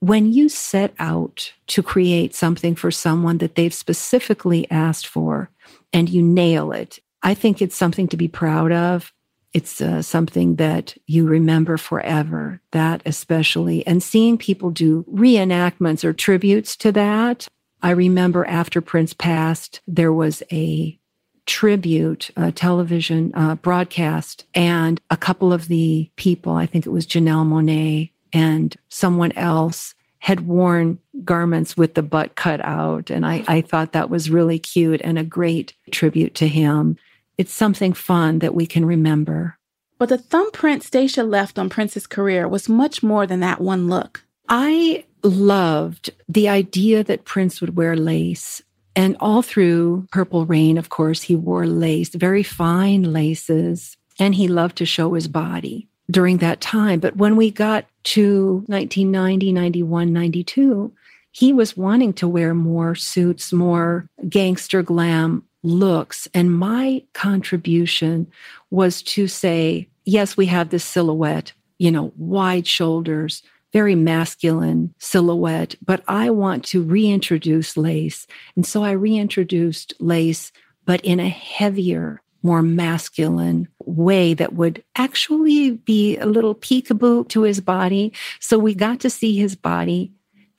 when 0.00 0.32
you 0.32 0.48
set 0.48 0.94
out 0.98 1.52
to 1.68 1.82
create 1.82 2.34
something 2.34 2.74
for 2.74 2.90
someone 2.90 3.38
that 3.38 3.54
they've 3.54 3.72
specifically 3.72 4.70
asked 4.70 5.06
for 5.06 5.50
and 5.92 6.08
you 6.08 6.22
nail 6.22 6.72
it, 6.72 6.98
I 7.22 7.34
think 7.34 7.60
it's 7.60 7.76
something 7.76 8.08
to 8.08 8.16
be 8.16 8.28
proud 8.28 8.72
of 8.72 9.12
it's 9.56 9.80
uh, 9.80 10.02
something 10.02 10.56
that 10.56 10.94
you 11.06 11.26
remember 11.26 11.78
forever, 11.78 12.60
that 12.72 13.00
especially. 13.06 13.86
And 13.86 14.02
seeing 14.02 14.36
people 14.36 14.70
do 14.70 15.02
reenactments 15.10 16.04
or 16.04 16.12
tributes 16.12 16.76
to 16.76 16.92
that. 16.92 17.48
I 17.80 17.92
remember 17.92 18.44
after 18.44 18.82
Prince 18.82 19.14
passed, 19.14 19.80
there 19.88 20.12
was 20.12 20.42
a 20.52 20.98
tribute, 21.46 22.30
television 22.54 23.32
uh, 23.34 23.54
broadcast, 23.54 24.44
and 24.54 25.00
a 25.08 25.16
couple 25.16 25.54
of 25.54 25.68
the 25.68 26.10
people, 26.16 26.52
I 26.52 26.66
think 26.66 26.84
it 26.84 26.90
was 26.90 27.06
Janelle 27.06 27.48
Monáe 27.48 28.10
and 28.34 28.76
someone 28.90 29.32
else, 29.32 29.94
had 30.18 30.46
worn 30.46 30.98
garments 31.24 31.78
with 31.78 31.94
the 31.94 32.02
butt 32.02 32.34
cut 32.34 32.62
out. 32.62 33.08
And 33.08 33.24
I, 33.24 33.42
I 33.48 33.62
thought 33.62 33.92
that 33.92 34.10
was 34.10 34.28
really 34.28 34.58
cute 34.58 35.00
and 35.02 35.18
a 35.18 35.24
great 35.24 35.72
tribute 35.92 36.34
to 36.34 36.46
him. 36.46 36.98
It's 37.38 37.52
something 37.52 37.92
fun 37.92 38.38
that 38.38 38.54
we 38.54 38.66
can 38.66 38.84
remember. 38.84 39.58
But 39.98 40.08
the 40.08 40.18
thumbprint 40.18 40.82
Stacia 40.82 41.22
left 41.22 41.58
on 41.58 41.68
Prince's 41.68 42.06
career 42.06 42.46
was 42.46 42.68
much 42.68 43.02
more 43.02 43.26
than 43.26 43.40
that 43.40 43.60
one 43.60 43.88
look. 43.88 44.24
I 44.48 45.04
loved 45.22 46.10
the 46.28 46.48
idea 46.48 47.02
that 47.04 47.24
Prince 47.24 47.60
would 47.60 47.76
wear 47.76 47.96
lace. 47.96 48.62
And 48.94 49.16
all 49.20 49.42
through 49.42 50.06
Purple 50.10 50.46
Rain, 50.46 50.78
of 50.78 50.88
course, 50.88 51.22
he 51.22 51.36
wore 51.36 51.66
lace, 51.66 52.14
very 52.14 52.42
fine 52.42 53.12
laces, 53.12 53.96
and 54.18 54.34
he 54.34 54.48
loved 54.48 54.76
to 54.76 54.86
show 54.86 55.12
his 55.12 55.28
body 55.28 55.88
during 56.10 56.38
that 56.38 56.60
time. 56.60 57.00
But 57.00 57.16
when 57.16 57.36
we 57.36 57.50
got 57.50 57.86
to 58.04 58.64
1990, 58.66 59.52
91, 59.52 60.12
92, 60.12 60.92
he 61.32 61.52
was 61.52 61.76
wanting 61.76 62.14
to 62.14 62.28
wear 62.28 62.54
more 62.54 62.94
suits, 62.94 63.52
more 63.52 64.08
gangster 64.28 64.82
glam 64.82 65.44
looks. 65.66 66.28
And 66.32 66.54
my 66.54 67.02
contribution 67.12 68.26
was 68.70 69.02
to 69.02 69.28
say, 69.28 69.88
yes, 70.04 70.36
we 70.36 70.46
have 70.46 70.70
this 70.70 70.84
silhouette, 70.84 71.52
you 71.78 71.90
know, 71.90 72.12
wide 72.16 72.66
shoulders, 72.66 73.42
very 73.72 73.94
masculine 73.94 74.94
silhouette, 74.98 75.74
but 75.84 76.02
I 76.08 76.30
want 76.30 76.64
to 76.66 76.82
reintroduce 76.82 77.76
lace. 77.76 78.26
And 78.54 78.64
so 78.64 78.82
I 78.82 78.92
reintroduced 78.92 79.92
lace, 80.00 80.52
but 80.84 81.00
in 81.04 81.20
a 81.20 81.28
heavier, 81.28 82.22
more 82.42 82.62
masculine 82.62 83.68
way 83.84 84.32
that 84.34 84.52
would 84.52 84.82
actually 84.94 85.72
be 85.72 86.16
a 86.18 86.26
little 86.26 86.54
peekaboo 86.54 87.28
to 87.28 87.42
his 87.42 87.60
body. 87.60 88.12
So 88.40 88.58
we 88.58 88.74
got 88.74 89.00
to 89.00 89.10
see 89.10 89.36
his 89.36 89.56
body 89.56 90.12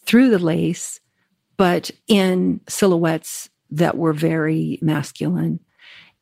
through 0.05 0.29
the 0.29 0.39
lace, 0.39 0.99
but 1.55 1.89
in 2.07 2.59
silhouettes 2.67 3.49
that 3.71 3.97
were 3.97 4.13
very 4.13 4.79
masculine. 4.81 5.59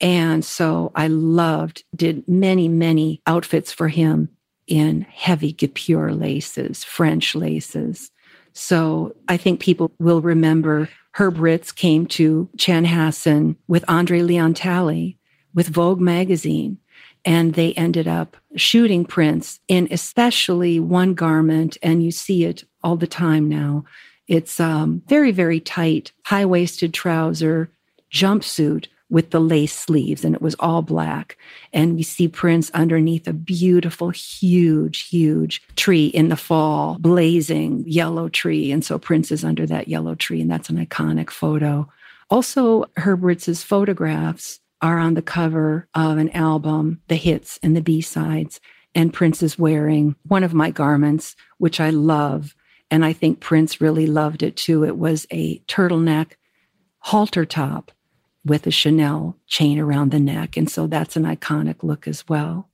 And 0.02 0.44
so 0.44 0.92
I 0.96 1.08
loved, 1.08 1.84
did 1.96 2.28
many, 2.28 2.68
many 2.68 3.22
outfits 3.28 3.72
for 3.72 3.88
him 3.88 4.30
in 4.68 5.02
heavy 5.02 5.54
guipure 5.54 6.18
laces, 6.20 6.84
French 6.84 7.36
laces. 7.36 8.12
So 8.54 9.16
I 9.28 9.38
think 9.38 9.60
people 9.60 9.92
will 10.00 10.22
remember 10.22 10.90
Herb 11.12 11.40
Ritts 11.40 11.72
came 11.72 12.06
to 12.08 12.50
Chanhassen 12.58 13.56
with 13.68 13.86
Andre 13.88 14.22
Leon 14.22 14.54
Talley 14.54 15.18
with 15.54 15.68
Vogue 15.68 16.02
magazine. 16.02 16.78
And 17.24 17.54
they 17.54 17.74
ended 17.74 18.08
up 18.08 18.38
shooting 18.56 19.06
Prince 19.06 19.60
in 19.68 19.88
especially 19.92 20.80
one 20.80 21.14
garment. 21.14 21.78
And 21.82 22.04
you 22.04 22.12
see 22.12 22.44
it 22.44 22.64
all 22.84 22.98
the 22.98 23.08
time 23.08 23.50
now 23.50 23.86
it's 24.28 24.60
um, 24.60 25.02
very, 25.08 25.32
very 25.32 25.60
tight, 25.60 26.12
high 26.24 26.46
waisted 26.46 26.94
trouser, 26.94 27.70
jumpsuit 28.12 28.88
with 29.10 29.30
the 29.30 29.40
lace 29.40 29.74
sleeves, 29.74 30.26
and 30.26 30.34
it 30.34 30.42
was 30.42 30.56
all 30.60 30.82
black. 30.82 31.38
And 31.72 31.96
we 31.96 32.04
see 32.04 32.28
Prince 32.28 32.72
underneath 32.72 33.28
a 33.28 33.34
beautiful, 33.34 34.10
huge, 34.10 35.08
huge 35.08 35.62
tree 35.76 36.08
in 36.08 36.30
the 36.30 36.36
fall, 36.36 36.98
blazing 37.00 37.84
yellow 37.86 38.30
tree. 38.30 38.72
And 38.72 38.84
so 38.84 38.98
Prince 38.98 39.32
is 39.32 39.44
under 39.44 39.66
that 39.68 39.88
yellow 39.88 40.16
tree, 40.16 40.42
and 40.42 40.50
that's 40.50 40.70
an 40.70 40.84
iconic 40.84 41.30
photo. 41.30 41.88
Also, 42.30 42.86
Herb 42.98 43.24
Ritts's 43.24 43.62
photographs 43.62 44.60
are 44.82 44.98
on 44.98 45.14
the 45.14 45.22
cover 45.22 45.88
of 45.94 46.18
an 46.18 46.30
album, 46.32 47.00
the 47.08 47.16
hits 47.16 47.60
and 47.62 47.76
the 47.76 47.82
B 47.82 48.02
sides. 48.02 48.60
And 48.96 49.14
Prince 49.14 49.44
is 49.44 49.60
wearing 49.60 50.16
one 50.28 50.44
of 50.44 50.54
my 50.54 50.72
garments, 50.72 51.36
which 51.58 51.80
I 51.80 51.92
love. 51.92 52.56
And 52.92 53.04
I 53.04 53.14
think 53.14 53.40
Prince 53.40 53.82
really 53.82 54.08
loved 54.08 54.44
it 54.44 54.56
too. 54.56 54.84
It 54.86 54.98
was 54.98 55.26
a 55.32 55.60
turtleneck 55.62 56.34
halter 57.00 57.46
top 57.46 57.92
with 58.46 58.68
a 58.68 58.72
Chanel 58.72 59.38
chain 59.48 59.80
around 59.80 60.12
the 60.12 60.20
neck. 60.20 60.56
And 60.56 60.70
so 60.70 60.86
that's 60.88 61.16
an 61.16 61.24
iconic 61.24 61.84
look 61.84 62.08
as 62.08 62.28
well. 62.28 62.70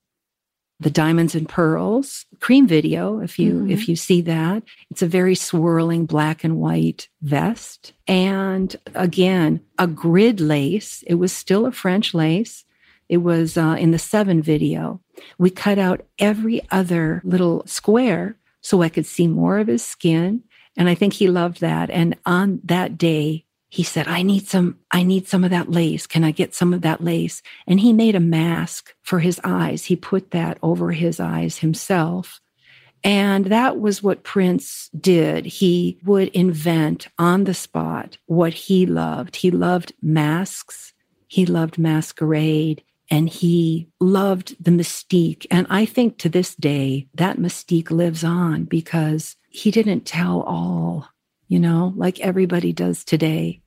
the 0.80 0.90
Diamonds 0.90 1.36
and 1.36 1.48
Pearls 1.48 2.26
cream 2.40 2.66
video, 2.68 3.20
if 3.20 3.38
you 3.38 3.54
Mhm. 3.54 3.72
if 3.72 3.88
you 3.88 3.96
see 3.96 4.20
that. 4.22 4.64
It's 4.90 5.04
a 5.04 5.08
very 5.08 5.36
swirling 5.36 6.08
black 6.08 6.44
and 6.44 6.58
white 6.58 7.08
vest. 7.22 7.94
And 8.08 8.76
again, 8.96 9.60
a 9.78 9.86
grid 9.86 10.42
lace. 10.42 11.04
It 11.06 11.16
was 11.16 11.32
still 11.32 11.68
a 11.68 11.72
French 11.72 12.16
lace. 12.16 12.66
It 13.10 13.18
was 13.18 13.58
uh, 13.58 13.76
in 13.80 13.92
the 13.92 14.00
seven 14.00 14.42
video. 14.42 15.02
We 15.38 15.52
cut 15.52 15.78
out 15.78 16.02
every 16.18 16.64
other 16.72 17.22
little 17.24 17.62
square 17.68 18.38
so 18.62 18.82
I 18.82 18.90
could 18.90 19.06
see 19.06 19.28
more 19.28 19.60
of 19.60 19.68
his 19.68 19.84
skin. 19.84 20.44
And 20.78 20.88
I 20.88 20.96
think 20.96 21.14
he 21.14 21.28
loved 21.28 21.62
that. 21.62 21.90
And 21.90 22.18
on 22.26 22.62
that 22.64 22.98
day, 22.98 23.46
he 23.70 23.84
said, 23.84 24.08
I 24.08 24.22
need 24.22 24.48
some, 24.48 24.80
I 24.92 25.04
need 25.04 25.28
some 25.28 25.44
of 25.44 25.50
that 25.50 25.72
lace. 25.72 26.06
Can 26.06 26.24
I 26.24 26.32
get 26.32 26.54
some 26.54 26.74
of 26.74 26.82
that 26.82 27.02
lace? 27.02 27.42
And 27.68 27.80
he 27.80 27.94
made 27.94 28.16
a 28.16 28.20
mask 28.20 28.94
for 29.02 29.20
his 29.20 29.40
eyes. 29.44 29.86
He 29.86 29.96
put 29.96 30.32
that 30.32 30.58
over 30.62 30.92
his 30.92 31.20
eyes 31.20 31.60
himself. 31.60 32.42
And 33.04 33.46
that 33.46 33.80
was 33.80 34.04
what 34.04 34.24
Prince 34.24 34.90
did. 35.00 35.46
He 35.46 35.98
would 36.04 36.28
invent 36.30 37.08
on 37.18 37.46
the 37.46 37.54
spot 37.54 38.18
what 38.28 38.54
he 38.54 38.86
loved. 38.86 39.38
He 39.38 39.52
loved 39.52 39.94
masks. 40.02 40.94
He 41.28 41.46
loved 41.46 41.78
masquerade 41.78 42.84
and 43.12 43.30
he 43.30 43.90
loved 44.00 44.56
the 44.64 44.72
mystique. 44.72 45.46
And 45.52 45.68
I 45.70 45.86
think 45.86 46.18
to 46.20 46.30
this 46.30 46.56
day, 46.56 47.10
that 47.14 47.38
mystique 47.38 47.92
lives 47.92 48.24
on 48.24 48.64
because 48.64 49.36
he 49.50 49.70
didn't 49.70 50.06
tell 50.06 50.42
all, 50.44 51.10
you 51.50 51.60
know, 51.60 51.94
like 51.98 52.22
everybody 52.22 52.72
does 52.72 53.04
today. 53.04 53.62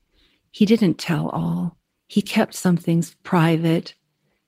He 0.51 0.65
didn't 0.65 0.95
tell 0.95 1.29
all. 1.29 1.77
He 2.09 2.23
kept 2.23 2.55
some 2.55 2.79
things 2.79 3.17
private. 3.23 3.95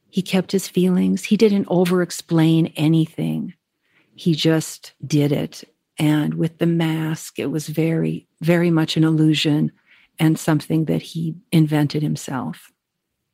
He 0.08 0.22
kept 0.22 0.50
his 0.50 0.66
feelings. 0.66 1.24
He 1.24 1.36
didn't 1.36 1.66
over 1.68 2.00
explain 2.00 2.72
anything. 2.74 3.52
He 4.14 4.34
just 4.34 4.94
did 5.06 5.30
it. 5.30 5.62
And 5.98 6.34
with 6.34 6.56
the 6.56 6.66
mask, 6.66 7.38
it 7.38 7.50
was 7.50 7.68
very, 7.68 8.28
very 8.40 8.70
much 8.70 8.96
an 8.96 9.04
illusion 9.04 9.72
and 10.18 10.38
something 10.38 10.86
that 10.86 11.02
he 11.02 11.34
invented 11.52 12.02
himself. 12.02 12.72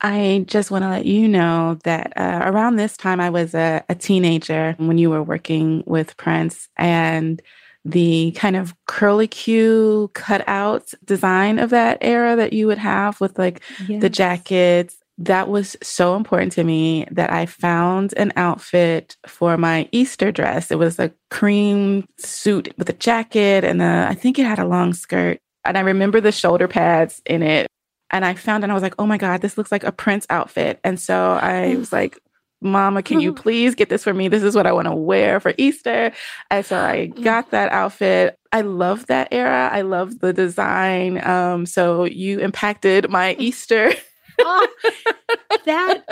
I 0.03 0.45
just 0.49 0.73
want 0.73 0.83
to 0.83 0.89
let 0.89 1.07
you 1.07 1.29
know 1.29 1.79
that 1.85 2.13
uh, 2.17 2.41
around 2.45 2.75
this 2.75 2.97
time, 2.97 3.21
I 3.21 3.31
was 3.31 3.55
a, 3.55 3.85
a 3.89 3.95
teenager 3.95 4.75
when 4.79 4.99
you 4.99 5.11
were 5.11 5.23
working 5.23 5.85
with 5.87 6.17
Prince, 6.17 6.69
and 6.77 7.41
the 7.85 8.33
kind 8.33 8.57
of 8.57 8.75
curly 8.87 9.29
Q 9.29 10.11
cutout 10.15 10.93
design 11.05 11.59
of 11.59 11.71
that 11.71 11.99
era 12.01 12.37
that 12.37 12.53
you 12.53 12.67
would 12.67 12.79
have 12.79 13.21
with 13.21 13.39
like 13.39 13.61
the 13.89 14.11
jackets. 14.11 14.97
That 15.19 15.49
was 15.49 15.77
so 15.83 16.17
important 16.17 16.53
to 16.53 16.65
me 16.65 17.07
that 17.13 17.31
I 17.31 17.47
found 17.47 18.13
an 18.17 18.33
outfit 18.35 19.17
for 19.27 19.57
my 19.57 19.89
Easter 19.93 20.33
dress. 20.33 20.71
It 20.71 20.79
was 20.79 20.99
a 20.99 21.13
cream 21.31 22.07
suit 22.19 22.75
with 22.77 22.89
a 22.89 22.95
jacket, 22.95 23.63
and 23.63 23.81
a, 23.81 24.07
I 24.09 24.15
think 24.15 24.39
it 24.39 24.47
had 24.47 24.59
a 24.59 24.67
long 24.67 24.95
skirt. 24.95 25.39
And 25.65 25.79
I 25.79 25.83
remember 25.83 26.21
the 26.21 26.33
shoulder 26.33 26.67
pads 26.67 27.23
in 27.25 27.43
it 27.43 27.69
and 28.13 28.25
I 28.25 28.35
found 28.35 28.63
it 28.63 28.67
and 28.67 28.73
I 28.73 28.75
was 28.75 28.83
like, 28.83 28.95
oh 28.99 29.07
my 29.07 29.17
God, 29.17 29.41
this 29.41 29.57
looks 29.57 29.73
like 29.73 29.85
a 29.85 29.93
Prince 29.93 30.27
outfit. 30.31 30.79
And 30.85 31.01
so 31.01 31.33
I 31.33 31.77
was 31.77 31.93
like, 31.93 32.19
Mama, 32.61 33.03
can 33.03 33.21
you 33.21 33.33
please 33.35 33.75
get 33.75 33.89
this 33.89 34.05
for 34.05 34.15
me? 34.15 34.29
This 34.29 34.43
is 34.43 34.55
what 34.55 34.67
I 34.67 34.73
want 34.73 34.87
to 34.87 34.95
wear 34.95 35.41
for 35.41 35.55
Easter. 35.57 36.13
And 36.51 36.65
so 36.65 36.79
I 36.79 37.07
got 37.07 37.51
that 37.51 37.73
outfit. 37.73 38.39
I 38.53 38.61
love 38.61 39.07
that 39.07 39.29
era. 39.33 39.71
I 39.73 39.81
love 39.81 40.21
the 40.21 40.33
design. 40.33 41.25
Um, 41.27 41.67
so 41.67 42.05
you 42.05 42.39
impacted 42.39 43.11
my 43.11 43.35
Easter. 43.39 43.93
Oh, 44.39 44.69
that 45.65 46.05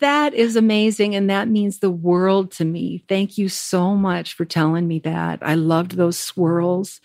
that 0.00 0.34
is 0.34 0.56
amazing 0.56 1.14
and 1.14 1.28
that 1.28 1.48
means 1.48 1.78
the 1.78 1.90
world 1.90 2.50
to 2.52 2.64
me. 2.64 3.04
Thank 3.08 3.38
you 3.38 3.48
so 3.48 3.94
much 3.94 4.34
for 4.34 4.44
telling 4.44 4.88
me 4.88 5.00
that. 5.00 5.38
I 5.42 5.54
loved 5.54 5.92
those 5.92 6.18
swirls 6.18 7.00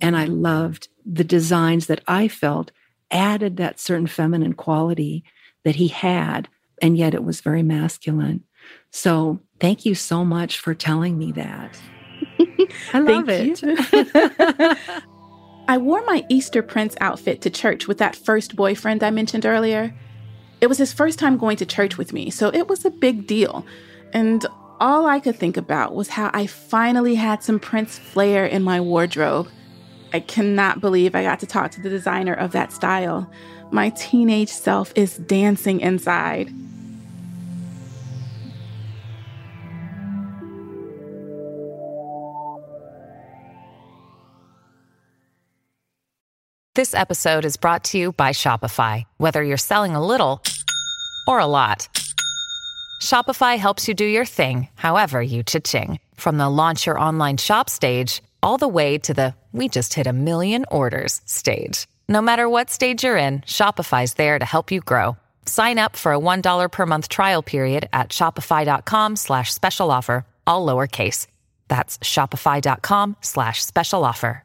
and 0.00 0.16
I 0.16 0.24
loved 0.24 0.88
the 1.04 1.24
designs 1.24 1.86
that 1.86 2.02
I 2.06 2.28
felt 2.28 2.70
added 3.10 3.56
that 3.56 3.80
certain 3.80 4.06
feminine 4.06 4.54
quality 4.54 5.24
that 5.64 5.76
he 5.76 5.88
had, 5.88 6.48
and 6.82 6.96
yet 6.96 7.14
it 7.14 7.24
was 7.24 7.40
very 7.40 7.62
masculine. 7.62 8.44
So 8.90 9.40
thank 9.60 9.84
you 9.84 9.94
so 9.94 10.24
much 10.24 10.58
for 10.58 10.74
telling 10.74 11.18
me 11.18 11.32
that. 11.32 11.78
I 12.92 12.98
love 13.00 13.28
it. 13.28 13.62
I 15.68 15.78
wore 15.78 16.04
my 16.04 16.24
Easter 16.28 16.62
Prince 16.62 16.94
outfit 17.00 17.40
to 17.42 17.50
church 17.50 17.88
with 17.88 17.98
that 17.98 18.14
first 18.14 18.54
boyfriend 18.54 19.02
I 19.02 19.10
mentioned 19.10 19.46
earlier. 19.46 19.94
It 20.60 20.66
was 20.66 20.78
his 20.78 20.92
first 20.92 21.18
time 21.18 21.38
going 21.38 21.56
to 21.58 21.66
church 21.66 21.96
with 21.96 22.12
me, 22.12 22.30
so 22.30 22.50
it 22.52 22.68
was 22.68 22.84
a 22.84 22.90
big 22.90 23.26
deal. 23.26 23.64
And 24.12 24.44
all 24.80 25.06
I 25.06 25.20
could 25.20 25.36
think 25.36 25.56
about 25.56 25.94
was 25.94 26.08
how 26.08 26.30
I 26.34 26.46
finally 26.46 27.14
had 27.14 27.42
some 27.42 27.58
Prince 27.58 27.98
flair 27.98 28.44
in 28.44 28.62
my 28.62 28.80
wardrobe. 28.80 29.48
I 30.14 30.20
cannot 30.20 30.80
believe 30.80 31.16
I 31.16 31.24
got 31.24 31.40
to 31.40 31.46
talk 31.46 31.72
to 31.72 31.80
the 31.80 31.90
designer 31.90 32.34
of 32.34 32.52
that 32.52 32.72
style. 32.72 33.28
My 33.72 33.88
teenage 33.90 34.48
self 34.48 34.92
is 34.94 35.16
dancing 35.16 35.80
inside. 35.80 36.54
This 46.76 46.94
episode 46.94 47.44
is 47.44 47.56
brought 47.56 47.82
to 47.84 47.98
you 47.98 48.12
by 48.12 48.30
Shopify. 48.30 49.02
Whether 49.16 49.42
you're 49.42 49.56
selling 49.56 49.96
a 49.96 50.06
little 50.06 50.40
or 51.26 51.40
a 51.40 51.46
lot, 51.46 51.88
Shopify 53.02 53.58
helps 53.58 53.88
you 53.88 53.94
do 53.94 54.04
your 54.04 54.24
thing, 54.24 54.68
however 54.76 55.20
you 55.20 55.42
cha-ching. 55.42 55.98
From 56.14 56.38
the 56.38 56.48
launch 56.48 56.86
your 56.86 57.00
online 57.00 57.36
shop 57.36 57.68
stage, 57.68 58.22
all 58.44 58.58
the 58.58 58.68
way 58.68 58.98
to 58.98 59.12
the 59.12 59.34
we 59.54 59.68
just 59.68 59.94
hit 59.94 60.06
a 60.08 60.12
million 60.12 60.66
orders 60.70 61.20
stage. 61.24 61.86
No 62.08 62.20
matter 62.20 62.48
what 62.48 62.68
stage 62.68 63.04
you're 63.04 63.16
in, 63.16 63.40
Shopify's 63.42 64.14
there 64.14 64.38
to 64.38 64.44
help 64.44 64.72
you 64.72 64.80
grow. 64.80 65.16
Sign 65.46 65.78
up 65.78 65.94
for 65.94 66.12
a 66.12 66.18
$1 66.18 66.72
per 66.72 66.86
month 66.86 67.08
trial 67.08 67.42
period 67.42 67.88
at 67.92 68.08
shopify.com 68.10 69.16
slash 69.16 69.54
special 69.54 69.90
offer, 69.92 70.26
all 70.46 70.66
lowercase. 70.66 71.28
That's 71.68 71.98
shopify.com 71.98 73.16
slash 73.20 73.64
special 73.64 74.04
offer. 74.04 74.42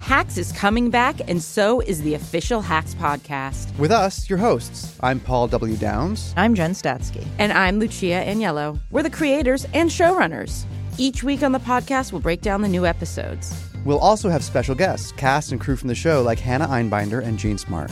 Hacks 0.00 0.38
is 0.38 0.50
coming 0.52 0.88
back, 0.88 1.20
and 1.28 1.42
so 1.42 1.80
is 1.82 2.00
the 2.00 2.14
official 2.14 2.62
Hacks 2.62 2.94
podcast. 2.94 3.76
With 3.78 3.90
us, 3.92 4.28
your 4.30 4.38
hosts. 4.38 4.96
I'm 5.02 5.20
Paul 5.20 5.46
W. 5.48 5.76
Downs. 5.76 6.32
I'm 6.38 6.54
Jen 6.54 6.72
Statsky. 6.72 7.26
And 7.38 7.52
I'm 7.52 7.78
Lucia 7.78 8.24
Aniello. 8.26 8.80
We're 8.90 9.02
the 9.02 9.10
creators 9.10 9.66
and 9.74 9.90
showrunners. 9.90 10.64
Each 10.96 11.22
week 11.22 11.42
on 11.42 11.52
the 11.52 11.58
podcast, 11.60 12.12
we'll 12.12 12.22
break 12.22 12.40
down 12.40 12.62
the 12.62 12.68
new 12.68 12.86
episodes. 12.86 13.69
We'll 13.84 13.98
also 13.98 14.28
have 14.28 14.44
special 14.44 14.74
guests, 14.74 15.12
cast 15.12 15.52
and 15.52 15.60
crew 15.60 15.76
from 15.76 15.88
the 15.88 15.94
show 15.94 16.22
like 16.22 16.38
Hannah 16.38 16.68
Einbinder 16.68 17.22
and 17.22 17.38
Jean 17.38 17.58
Smart. 17.58 17.90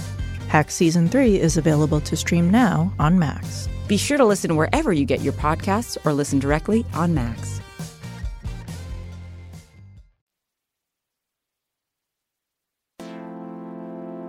Hack 0.49 0.71
Season 0.71 1.09
3 1.09 1.39
is 1.41 1.57
available 1.57 2.01
to 2.01 2.17
stream 2.17 2.51
now 2.51 2.93
on 2.99 3.19
Max. 3.19 3.69
Be 3.87 3.97
sure 3.97 4.19
to 4.19 4.25
listen 4.25 4.57
wherever 4.57 4.93
you 4.93 5.05
get 5.05 5.21
your 5.21 5.33
podcasts 5.35 5.97
or 6.05 6.13
listen 6.13 6.39
directly 6.39 6.85
on 6.95 7.15
Max. 7.15 7.61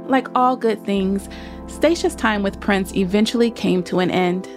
Like 0.08 0.28
all 0.34 0.58
good 0.58 0.84
things, 0.86 1.30
Stacia's 1.68 2.16
time 2.16 2.42
with 2.42 2.60
Prince 2.60 2.96
eventually 2.96 3.52
came 3.52 3.84
to 3.84 4.00
an 4.00 4.10
end. 4.10 4.50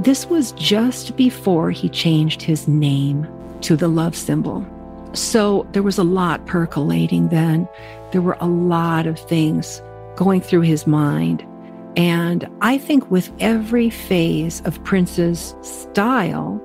This 0.00 0.26
was 0.26 0.52
just 0.52 1.16
before 1.16 1.70
he 1.70 1.88
changed 1.88 2.42
his 2.42 2.66
name 2.66 3.28
to 3.60 3.76
the 3.76 3.86
love 3.86 4.16
symbol. 4.16 4.66
So 5.14 5.66
there 5.72 5.82
was 5.82 5.98
a 5.98 6.04
lot 6.04 6.46
percolating 6.46 7.28
then. 7.28 7.68
There 8.12 8.22
were 8.22 8.36
a 8.40 8.46
lot 8.46 9.06
of 9.06 9.18
things 9.18 9.82
going 10.16 10.40
through 10.40 10.62
his 10.62 10.86
mind. 10.86 11.46
And 11.96 12.48
I 12.62 12.78
think 12.78 13.10
with 13.10 13.30
every 13.38 13.90
phase 13.90 14.62
of 14.64 14.82
Prince's 14.84 15.54
style, 15.62 16.60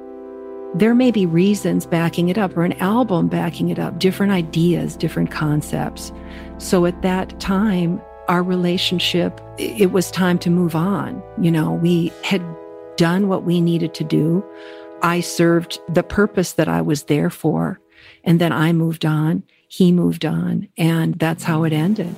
there 0.74 0.95
may 0.95 1.12
be 1.12 1.26
reasons 1.26 1.86
backing 1.86 2.30
it 2.30 2.38
up 2.38 2.56
or 2.56 2.64
an 2.64 2.74
album 2.74 3.28
backing 3.28 3.70
it 3.70 3.80
up, 3.80 4.00
different 4.00 4.32
ideas, 4.32 4.95
different 4.95 5.32
concepts. 5.32 6.12
So 6.58 6.86
at 6.86 7.02
that 7.02 7.39
time, 7.39 8.02
our 8.28 8.43
relationship, 8.43 9.41
it 9.58 9.91
was 9.91 10.12
time 10.12 10.38
to 10.39 10.50
move 10.50 10.76
on. 10.76 11.22
You 11.41 11.52
know, 11.52 11.74
we 11.74 12.12
had 12.24 12.43
done 12.98 13.28
what 13.28 13.43
we 13.43 13.62
needed 13.62 13.93
to 13.95 14.04
do. 14.04 14.43
I 15.02 15.22
served 15.22 15.80
the 15.89 16.04
purpose 16.04 16.54
that 16.54 16.68
I 16.68 16.82
was 16.82 17.04
there 17.04 17.30
for. 17.30 17.80
And 18.28 18.41
then 18.41 18.51
I 18.51 18.73
moved 18.73 19.05
on. 19.05 19.43
He 19.69 19.91
moved 19.93 20.25
on. 20.25 20.67
And 20.78 21.17
that's 21.17 21.43
how 21.45 21.63
it 21.63 21.71
ended. 21.71 22.13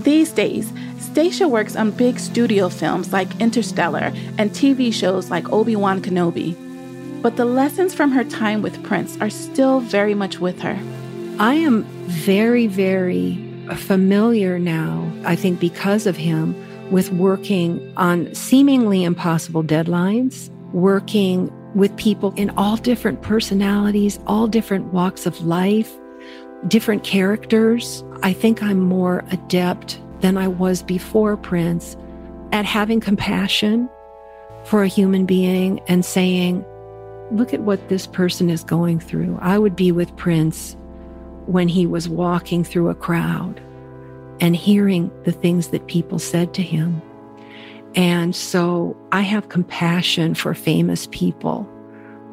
These 0.00 0.32
days, 0.32 0.72
Stacia 0.98 1.46
works 1.46 1.76
on 1.76 1.92
big 1.92 2.18
studio 2.18 2.68
films 2.68 3.12
like 3.12 3.40
Interstellar 3.40 4.12
and 4.38 4.50
TV 4.50 4.92
shows 4.92 5.30
like 5.30 5.52
Obi 5.52 5.76
Wan 5.76 6.02
Kenobi. 6.02 6.56
But 7.22 7.36
the 7.36 7.44
lessons 7.44 7.94
from 7.94 8.10
her 8.10 8.24
time 8.24 8.62
with 8.62 8.82
Prince 8.82 9.16
are 9.20 9.30
still 9.30 9.78
very 9.80 10.14
much 10.14 10.40
with 10.40 10.58
her. 10.62 10.78
I 11.38 11.54
am 11.54 11.84
very, 12.08 12.66
very 12.66 13.38
familiar 13.76 14.58
now, 14.58 15.12
I 15.24 15.36
think 15.36 15.60
because 15.60 16.06
of 16.06 16.16
him, 16.16 16.56
with 16.90 17.12
working 17.12 17.92
on 17.96 18.34
seemingly 18.34 19.04
impossible 19.04 19.62
deadlines, 19.62 20.50
working 20.72 21.52
with 21.74 21.96
people 21.96 22.32
in 22.36 22.50
all 22.50 22.76
different 22.76 23.22
personalities, 23.22 24.18
all 24.26 24.46
different 24.46 24.92
walks 24.92 25.26
of 25.26 25.40
life, 25.42 25.92
different 26.68 27.04
characters. 27.04 28.04
I 28.22 28.32
think 28.32 28.62
I'm 28.62 28.80
more 28.80 29.24
adept 29.30 30.00
than 30.20 30.36
I 30.36 30.48
was 30.48 30.82
before 30.82 31.36
Prince 31.36 31.96
at 32.52 32.64
having 32.64 33.00
compassion 33.00 33.88
for 34.64 34.82
a 34.82 34.88
human 34.88 35.26
being 35.26 35.80
and 35.86 36.04
saying, 36.04 36.64
look 37.30 37.54
at 37.54 37.60
what 37.60 37.88
this 37.88 38.06
person 38.06 38.50
is 38.50 38.64
going 38.64 39.00
through. 39.00 39.38
I 39.40 39.58
would 39.58 39.76
be 39.76 39.92
with 39.92 40.14
Prince 40.16 40.76
when 41.46 41.68
he 41.68 41.86
was 41.86 42.08
walking 42.08 42.64
through 42.64 42.88
a 42.88 42.94
crowd 42.94 43.60
and 44.40 44.56
hearing 44.56 45.10
the 45.24 45.32
things 45.32 45.68
that 45.68 45.86
people 45.86 46.18
said 46.18 46.54
to 46.54 46.62
him. 46.62 47.00
And 47.94 48.34
so 48.34 48.96
I 49.12 49.22
have 49.22 49.48
compassion 49.48 50.34
for 50.34 50.54
famous 50.54 51.08
people 51.08 51.68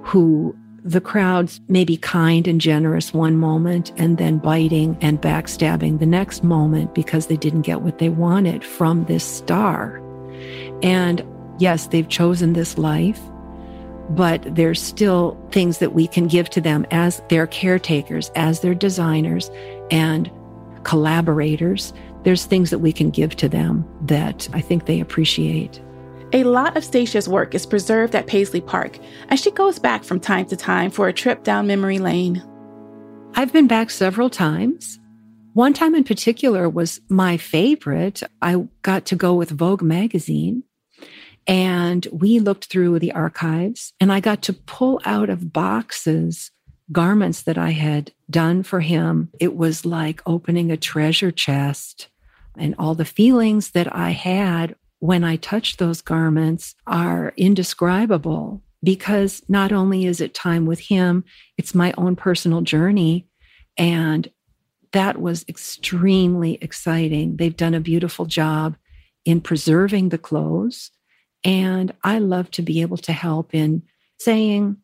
who 0.03 0.55
the 0.83 1.01
crowds 1.01 1.59
may 1.67 1.83
be 1.83 1.97
kind 1.97 2.47
and 2.47 2.61
generous 2.61 3.13
one 3.13 3.35
moment 3.35 3.91
and 3.97 4.17
then 4.17 4.37
biting 4.37 4.97
and 5.01 5.21
backstabbing 5.21 5.99
the 5.99 6.05
next 6.05 6.43
moment 6.43 6.95
because 6.95 7.27
they 7.27 7.35
didn't 7.35 7.63
get 7.63 7.81
what 7.81 7.97
they 7.97 8.07
wanted 8.07 8.63
from 8.63 9.03
this 9.05 9.23
star. 9.23 10.01
And 10.81 11.25
yes, 11.59 11.87
they've 11.87 12.07
chosen 12.07 12.53
this 12.53 12.77
life, 12.77 13.19
but 14.11 14.43
there's 14.55 14.81
still 14.81 15.37
things 15.51 15.79
that 15.79 15.93
we 15.93 16.07
can 16.07 16.27
give 16.27 16.49
to 16.51 16.61
them 16.61 16.85
as 16.91 17.21
their 17.27 17.47
caretakers, 17.47 18.31
as 18.35 18.61
their 18.61 18.75
designers 18.75 19.51
and 19.91 20.31
collaborators. 20.87 21.93
There's 22.23 22.45
things 22.45 22.71
that 22.71 22.79
we 22.79 22.91
can 22.91 23.11
give 23.11 23.35
to 23.35 23.47
them 23.47 23.85
that 24.07 24.49
I 24.53 24.61
think 24.61 24.85
they 24.85 24.99
appreciate. 24.99 25.79
A 26.33 26.43
lot 26.43 26.75
of 26.75 26.83
Stacia's 26.83 27.29
work 27.29 27.53
is 27.53 27.65
preserved 27.65 28.15
at 28.15 28.27
Paisley 28.27 28.61
Park, 28.61 28.97
and 29.29 29.39
she 29.39 29.51
goes 29.51 29.77
back 29.77 30.03
from 30.03 30.19
time 30.19 30.45
to 30.47 30.55
time 30.55 30.89
for 30.89 31.07
a 31.07 31.13
trip 31.13 31.43
down 31.43 31.67
memory 31.67 31.99
lane. 31.99 32.43
I've 33.35 33.53
been 33.53 33.67
back 33.67 33.91
several 33.91 34.29
times. 34.29 34.99
One 35.53 35.73
time 35.73 35.93
in 35.93 36.03
particular 36.03 36.67
was 36.69 37.01
my 37.09 37.37
favorite. 37.37 38.23
I 38.41 38.67
got 38.81 39.05
to 39.07 39.15
go 39.15 39.33
with 39.33 39.51
Vogue 39.51 39.81
magazine 39.81 40.63
and 41.47 42.05
we 42.11 42.39
looked 42.39 42.65
through 42.65 42.99
the 42.99 43.13
archives 43.13 43.93
and 43.99 44.11
I 44.11 44.19
got 44.19 44.41
to 44.43 44.53
pull 44.53 45.01
out 45.05 45.29
of 45.29 45.53
boxes 45.53 46.51
garments 46.91 47.43
that 47.43 47.57
I 47.57 47.71
had 47.71 48.11
done 48.29 48.63
for 48.63 48.79
him. 48.79 49.29
It 49.39 49.55
was 49.55 49.85
like 49.85 50.21
opening 50.25 50.71
a 50.71 50.77
treasure 50.77 51.31
chest 51.31 52.09
and 52.57 52.75
all 52.77 52.95
the 52.95 53.05
feelings 53.05 53.71
that 53.71 53.93
I 53.95 54.11
had 54.11 54.75
when 54.99 55.23
I 55.23 55.35
touched 55.35 55.77
those 55.77 56.01
garments 56.01 56.75
are 56.87 57.33
indescribable 57.37 58.61
because 58.83 59.41
not 59.47 59.71
only 59.71 60.05
is 60.05 60.21
it 60.21 60.33
time 60.33 60.65
with 60.65 60.79
him, 60.79 61.23
it's 61.57 61.75
my 61.75 61.93
own 61.97 62.15
personal 62.15 62.61
journey. 62.61 63.27
And 63.77 64.29
that 64.91 65.19
was 65.21 65.45
extremely 65.47 66.57
exciting. 66.61 67.37
They've 67.37 67.55
done 67.55 67.75
a 67.75 67.79
beautiful 67.79 68.25
job 68.25 68.75
in 69.25 69.41
preserving 69.41 70.09
the 70.09 70.17
clothes. 70.17 70.91
And 71.43 71.93
I 72.03 72.19
love 72.19 72.49
to 72.51 72.61
be 72.61 72.81
able 72.81 72.97
to 72.97 73.13
help 73.13 73.53
in 73.53 73.83
saying, 74.19 74.77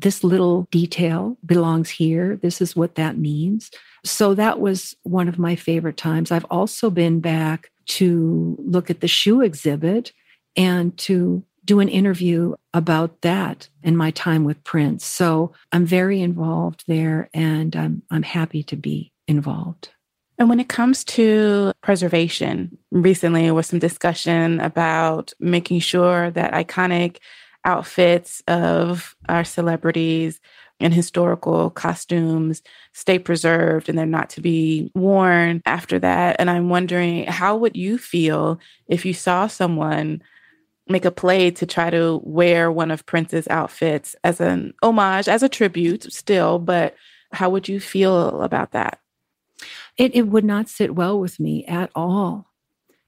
this 0.00 0.24
little 0.24 0.66
detail 0.70 1.36
belongs 1.44 1.90
here. 1.90 2.36
This 2.36 2.60
is 2.60 2.74
what 2.74 2.94
that 2.94 3.18
means. 3.18 3.70
So 4.04 4.34
that 4.34 4.60
was 4.60 4.96
one 5.02 5.28
of 5.28 5.38
my 5.38 5.56
favorite 5.56 5.96
times. 5.96 6.30
I've 6.30 6.46
also 6.46 6.90
been 6.90 7.20
back 7.20 7.70
to 7.86 8.56
look 8.60 8.90
at 8.90 9.00
the 9.00 9.08
shoe 9.08 9.42
exhibit 9.42 10.12
and 10.56 10.96
to 10.98 11.44
do 11.64 11.80
an 11.80 11.88
interview 11.88 12.54
about 12.72 13.20
that 13.20 13.68
and 13.82 13.96
my 13.96 14.10
time 14.10 14.44
with 14.44 14.62
Prince. 14.64 15.04
So 15.04 15.52
I'm 15.72 15.84
very 15.84 16.20
involved 16.20 16.84
there 16.86 17.28
and 17.34 17.76
I'm, 17.76 18.02
I'm 18.10 18.22
happy 18.22 18.62
to 18.64 18.76
be 18.76 19.12
involved. 19.28 19.90
And 20.38 20.48
when 20.48 20.58
it 20.58 20.70
comes 20.70 21.04
to 21.04 21.72
preservation, 21.82 22.78
recently 22.90 23.42
there 23.42 23.54
was 23.54 23.66
some 23.66 23.78
discussion 23.78 24.58
about 24.60 25.34
making 25.38 25.80
sure 25.80 26.30
that 26.30 26.54
iconic 26.54 27.18
outfits 27.64 28.42
of 28.48 29.14
our 29.28 29.44
celebrities 29.44 30.40
and 30.80 30.94
historical 30.94 31.70
costumes 31.70 32.62
stay 32.92 33.18
preserved 33.18 33.88
and 33.88 33.98
they're 33.98 34.06
not 34.06 34.30
to 34.30 34.40
be 34.40 34.90
worn 34.94 35.62
after 35.66 35.98
that. 35.98 36.36
And 36.38 36.50
I'm 36.50 36.70
wondering, 36.70 37.24
how 37.26 37.56
would 37.56 37.76
you 37.76 37.98
feel 37.98 38.58
if 38.88 39.04
you 39.04 39.12
saw 39.12 39.46
someone 39.46 40.22
make 40.88 41.04
a 41.04 41.10
play 41.10 41.50
to 41.52 41.66
try 41.66 41.90
to 41.90 42.20
wear 42.24 42.72
one 42.72 42.90
of 42.90 43.06
Prince's 43.06 43.46
outfits 43.48 44.16
as 44.24 44.40
an 44.40 44.74
homage, 44.82 45.28
as 45.28 45.42
a 45.42 45.48
tribute 45.48 46.12
still, 46.12 46.58
but 46.58 46.96
how 47.32 47.50
would 47.50 47.68
you 47.68 47.78
feel 47.78 48.40
about 48.42 48.72
that? 48.72 48.98
It, 49.96 50.14
it 50.14 50.22
would 50.22 50.44
not 50.44 50.68
sit 50.68 50.94
well 50.94 51.20
with 51.20 51.38
me 51.38 51.64
at 51.66 51.90
all. 51.94 52.49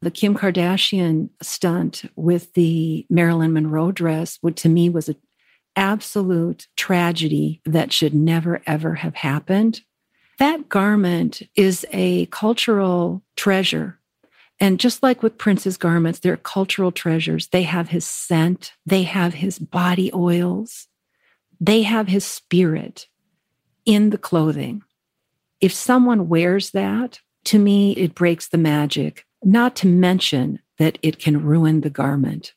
The 0.02 0.10
Kim 0.10 0.34
Kardashian 0.34 1.30
stunt 1.40 2.02
with 2.16 2.54
the 2.54 3.06
Marilyn 3.08 3.52
Monroe 3.52 3.92
dress, 3.92 4.40
would 4.42 4.56
to 4.58 4.68
me 4.68 4.90
was 4.90 5.08
an 5.08 5.16
absolute 5.76 6.66
tragedy 6.76 7.60
that 7.64 7.92
should 7.92 8.12
never, 8.12 8.60
ever 8.66 8.96
have 8.96 9.14
happened. 9.14 9.82
That 10.40 10.68
garment 10.68 11.42
is 11.54 11.86
a 11.92 12.26
cultural 12.26 13.22
treasure. 13.36 14.00
And 14.58 14.80
just 14.80 15.04
like 15.04 15.22
with 15.22 15.38
Prince's 15.38 15.76
garments, 15.76 16.18
they're 16.18 16.36
cultural 16.36 16.90
treasures. 16.90 17.46
They 17.48 17.62
have 17.62 17.88
his 17.88 18.04
scent, 18.04 18.72
they 18.84 19.04
have 19.04 19.34
his 19.34 19.60
body 19.60 20.10
oils, 20.12 20.88
they 21.60 21.82
have 21.82 22.08
his 22.08 22.24
spirit 22.24 23.06
in 23.84 24.10
the 24.10 24.18
clothing. 24.18 24.82
If 25.60 25.72
someone 25.72 26.28
wears 26.28 26.72
that, 26.72 27.20
to 27.44 27.58
me, 27.60 27.92
it 27.92 28.16
breaks 28.16 28.48
the 28.48 28.58
magic 28.58 29.26
not 29.44 29.76
to 29.76 29.86
mention 29.86 30.60
that 30.78 30.98
it 31.02 31.18
can 31.18 31.44
ruin 31.44 31.80
the 31.80 31.90
garment. 31.90 32.54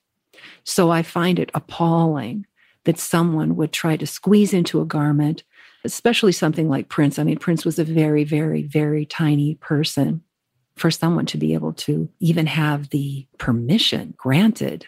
So 0.64 0.92
I 0.92 1.04
find 1.04 1.40
it 1.40 1.52
appalling 1.54 2.46
that 2.86 3.00
someone 3.00 3.56
would 3.56 3.72
try 3.72 3.98
to 3.98 4.08
squeeze 4.08 4.54
into 4.54 4.82
a 4.82 4.86
garment, 4.86 5.44
especially 5.84 6.32
something 6.32 6.70
like 6.70 6.90
Prince. 6.90 7.20
I 7.20 7.24
mean, 7.24 7.38
Prince 7.38 7.66
was 7.66 7.80
a 7.80 7.84
very, 7.84 8.24
very, 8.24 8.64
very 8.64 9.06
tiny 9.06 9.56
person. 9.56 10.22
For 10.76 10.92
someone 10.92 11.26
to 11.28 11.38
be 11.38 11.54
able 11.54 11.72
to 11.74 12.10
even 12.20 12.48
have 12.48 12.90
the 12.90 13.26
permission 13.38 14.14
granted 14.18 14.86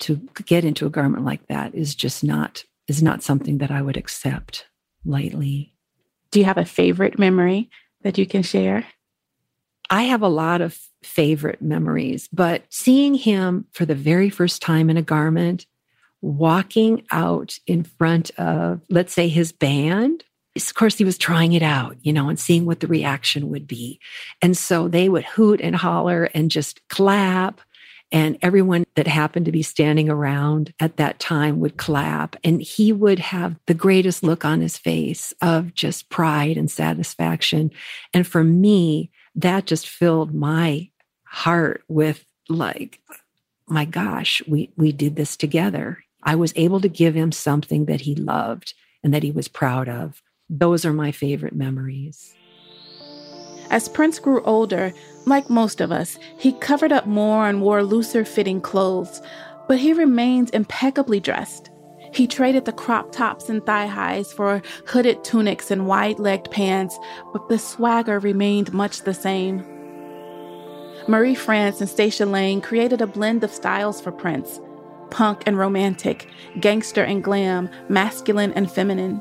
to 0.00 0.16
get 0.44 0.62
into 0.62 0.84
a 0.84 0.90
garment 0.90 1.24
like 1.24 1.46
that 1.46 1.74
is 1.74 1.94
just 1.94 2.22
not 2.22 2.64
is 2.86 3.02
not 3.02 3.22
something 3.22 3.56
that 3.58 3.70
I 3.70 3.80
would 3.80 3.96
accept 3.96 4.66
lightly. 5.06 5.74
Do 6.32 6.38
you 6.38 6.44
have 6.44 6.58
a 6.58 6.66
favorite 6.66 7.18
memory 7.18 7.70
that 8.02 8.18
you 8.18 8.26
can 8.26 8.42
share? 8.42 8.84
I 9.92 10.04
have 10.04 10.22
a 10.22 10.28
lot 10.28 10.62
of 10.62 10.78
favorite 11.02 11.60
memories, 11.60 12.26
but 12.32 12.64
seeing 12.70 13.12
him 13.12 13.66
for 13.72 13.84
the 13.84 13.94
very 13.94 14.30
first 14.30 14.62
time 14.62 14.88
in 14.88 14.96
a 14.96 15.02
garment, 15.02 15.66
walking 16.22 17.04
out 17.10 17.58
in 17.66 17.84
front 17.84 18.30
of, 18.38 18.80
let's 18.88 19.12
say, 19.12 19.28
his 19.28 19.52
band. 19.52 20.24
Of 20.56 20.74
course, 20.74 20.96
he 20.96 21.04
was 21.04 21.18
trying 21.18 21.52
it 21.52 21.62
out, 21.62 21.98
you 22.00 22.10
know, 22.10 22.30
and 22.30 22.40
seeing 22.40 22.64
what 22.64 22.80
the 22.80 22.86
reaction 22.86 23.50
would 23.50 23.66
be. 23.66 24.00
And 24.40 24.56
so 24.56 24.88
they 24.88 25.10
would 25.10 25.24
hoot 25.24 25.60
and 25.60 25.76
holler 25.76 26.30
and 26.32 26.50
just 26.50 26.80
clap. 26.88 27.60
And 28.10 28.38
everyone 28.40 28.84
that 28.94 29.06
happened 29.06 29.44
to 29.44 29.52
be 29.52 29.62
standing 29.62 30.08
around 30.08 30.72
at 30.80 30.96
that 30.96 31.18
time 31.18 31.60
would 31.60 31.76
clap. 31.76 32.36
And 32.42 32.62
he 32.62 32.94
would 32.94 33.18
have 33.18 33.56
the 33.66 33.74
greatest 33.74 34.22
look 34.22 34.42
on 34.42 34.62
his 34.62 34.78
face 34.78 35.34
of 35.42 35.74
just 35.74 36.08
pride 36.08 36.56
and 36.56 36.70
satisfaction. 36.70 37.70
And 38.14 38.26
for 38.26 38.42
me, 38.42 39.10
that 39.34 39.66
just 39.66 39.88
filled 39.88 40.34
my 40.34 40.90
heart 41.24 41.82
with 41.88 42.24
like, 42.48 43.00
my 43.66 43.84
gosh, 43.84 44.42
we, 44.46 44.72
we 44.76 44.92
did 44.92 45.16
this 45.16 45.36
together. 45.36 46.04
I 46.22 46.34
was 46.34 46.52
able 46.56 46.80
to 46.80 46.88
give 46.88 47.14
him 47.14 47.32
something 47.32 47.86
that 47.86 48.02
he 48.02 48.14
loved 48.14 48.74
and 49.02 49.12
that 49.14 49.22
he 49.22 49.30
was 49.30 49.48
proud 49.48 49.88
of. 49.88 50.22
Those 50.48 50.84
are 50.84 50.92
my 50.92 51.10
favorite 51.12 51.54
memories. 51.54 52.34
As 53.70 53.88
Prince 53.88 54.18
grew 54.18 54.42
older, 54.42 54.92
like 55.24 55.48
most 55.48 55.80
of 55.80 55.90
us, 55.90 56.18
he 56.38 56.52
covered 56.52 56.92
up 56.92 57.06
more 57.06 57.48
and 57.48 57.62
wore 57.62 57.82
looser 57.82 58.24
fitting 58.24 58.60
clothes, 58.60 59.22
but 59.66 59.78
he 59.78 59.94
remained 59.94 60.50
impeccably 60.52 61.20
dressed. 61.20 61.70
He 62.12 62.26
traded 62.26 62.66
the 62.66 62.72
crop 62.72 63.10
tops 63.10 63.48
and 63.48 63.64
thigh 63.64 63.86
highs 63.86 64.32
for 64.32 64.62
hooded 64.86 65.24
tunics 65.24 65.70
and 65.70 65.86
wide 65.86 66.18
legged 66.18 66.50
pants, 66.50 66.98
but 67.32 67.48
the 67.48 67.58
swagger 67.58 68.18
remained 68.18 68.72
much 68.72 69.02
the 69.02 69.14
same. 69.14 69.64
Marie 71.08 71.34
France 71.34 71.80
and 71.80 71.88
Stacia 71.88 72.26
Lang 72.26 72.60
created 72.60 73.00
a 73.00 73.06
blend 73.06 73.42
of 73.42 73.50
styles 73.50 74.00
for 74.00 74.12
Prince 74.12 74.60
punk 75.10 75.42
and 75.44 75.58
romantic, 75.58 76.26
gangster 76.58 77.04
and 77.04 77.22
glam, 77.22 77.68
masculine 77.90 78.50
and 78.54 78.70
feminine. 78.70 79.20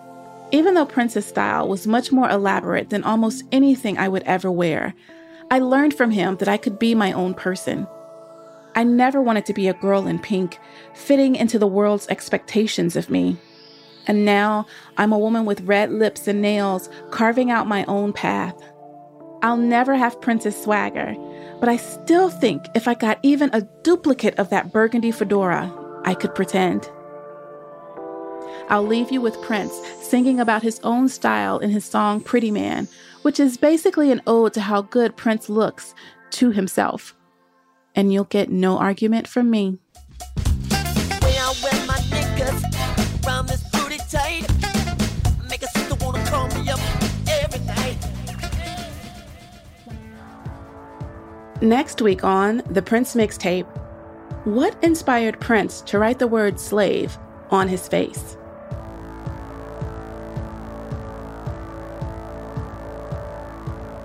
Even 0.51 0.73
though 0.73 0.85
Prince's 0.85 1.25
style 1.25 1.67
was 1.67 1.85
much 1.85 2.13
more 2.13 2.29
elaborate 2.29 2.89
than 2.89 3.03
almost 3.03 3.43
anything 3.51 3.97
I 3.97 4.07
would 4.07 4.23
ever 4.23 4.49
wear, 4.49 4.93
I 5.49 5.59
learned 5.59 5.93
from 5.93 6.11
him 6.11 6.37
that 6.37 6.47
I 6.47 6.55
could 6.55 6.79
be 6.79 6.95
my 6.95 7.11
own 7.11 7.33
person. 7.33 7.87
I 8.75 8.83
never 8.83 9.21
wanted 9.21 9.45
to 9.47 9.53
be 9.53 9.67
a 9.67 9.73
girl 9.73 10.07
in 10.07 10.19
pink, 10.19 10.59
fitting 10.93 11.35
into 11.35 11.59
the 11.59 11.67
world's 11.67 12.07
expectations 12.07 12.95
of 12.95 13.09
me. 13.09 13.37
And 14.07 14.25
now 14.25 14.65
I'm 14.97 15.11
a 15.11 15.19
woman 15.19 15.45
with 15.45 15.61
red 15.61 15.91
lips 15.91 16.27
and 16.27 16.41
nails, 16.41 16.89
carving 17.11 17.51
out 17.51 17.67
my 17.67 17.85
own 17.85 18.13
path. 18.13 18.55
I'll 19.43 19.57
never 19.57 19.95
have 19.95 20.21
Prince's 20.21 20.61
swagger, 20.61 21.15
but 21.59 21.67
I 21.67 21.77
still 21.77 22.29
think 22.29 22.65
if 22.75 22.87
I 22.87 22.93
got 22.93 23.19
even 23.23 23.49
a 23.53 23.61
duplicate 23.83 24.37
of 24.39 24.49
that 24.49 24.71
burgundy 24.71 25.11
fedora, 25.11 25.71
I 26.05 26.13
could 26.13 26.33
pretend. 26.33 26.89
I'll 28.69 28.85
leave 28.85 29.11
you 29.11 29.19
with 29.19 29.41
Prince 29.41 29.73
singing 30.01 30.39
about 30.39 30.63
his 30.63 30.79
own 30.83 31.09
style 31.09 31.59
in 31.59 31.71
his 31.71 31.83
song 31.83 32.21
Pretty 32.21 32.51
Man, 32.51 32.87
which 33.23 33.39
is 33.39 33.57
basically 33.57 34.11
an 34.11 34.21
ode 34.25 34.53
to 34.53 34.61
how 34.61 34.81
good 34.83 35.17
Prince 35.17 35.49
looks 35.49 35.93
to 36.31 36.51
himself. 36.51 37.15
And 37.95 38.13
you'll 38.13 38.23
get 38.25 38.49
no 38.49 38.77
argument 38.77 39.27
from 39.27 39.49
me. 39.49 39.79
Next 51.61 52.01
week 52.01 52.23
on 52.23 52.63
The 52.71 52.81
Prince 52.81 53.13
Mixtape, 53.13 53.67
what 54.45 54.75
inspired 54.83 55.39
Prince 55.39 55.81
to 55.81 55.99
write 55.99 56.17
the 56.17 56.27
word 56.27 56.59
slave 56.59 57.15
on 57.51 57.67
his 57.67 57.87
face? 57.87 58.35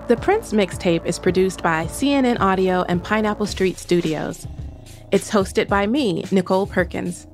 The 0.07 0.15
Prince 0.15 0.53
Mixtape 0.53 1.05
is 1.05 1.19
produced 1.19 1.61
by 1.61 1.83
CNN 1.87 2.39
Audio 2.39 2.83
and 2.87 3.03
Pineapple 3.03 3.45
Street 3.45 3.77
Studios. 3.77 4.47
It's 5.11 5.29
hosted 5.29 5.67
by 5.67 5.85
me, 5.85 6.23
Nicole 6.31 6.65
Perkins. 6.65 7.27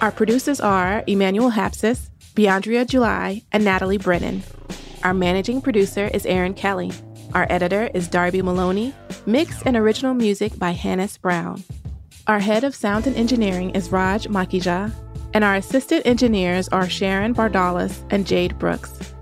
Our 0.00 0.10
producers 0.10 0.58
are 0.58 1.04
Emmanuel 1.06 1.50
Hapsis, 1.50 2.08
Beandria 2.34 2.86
July, 2.86 3.42
and 3.52 3.62
Natalie 3.62 3.98
Brennan. 3.98 4.42
Our 5.04 5.12
managing 5.12 5.60
producer 5.60 6.08
is 6.14 6.24
Aaron 6.24 6.54
Kelly. 6.54 6.92
Our 7.34 7.46
editor 7.50 7.90
is 7.92 8.08
Darby 8.08 8.40
Maloney. 8.40 8.94
Mix 9.26 9.60
and 9.66 9.76
original 9.76 10.14
music 10.14 10.58
by 10.58 10.70
Hannis 10.70 11.18
Brown. 11.18 11.62
Our 12.26 12.40
head 12.40 12.64
of 12.64 12.74
sound 12.74 13.06
and 13.06 13.16
engineering 13.16 13.68
is 13.72 13.92
Raj 13.92 14.28
Makhija, 14.28 14.90
and 15.34 15.44
our 15.44 15.56
assistant 15.56 16.06
engineers 16.06 16.70
are 16.70 16.88
Sharon 16.88 17.34
Bardalis 17.34 18.02
and 18.08 18.26
Jade 18.26 18.58
Brooks. 18.58 19.12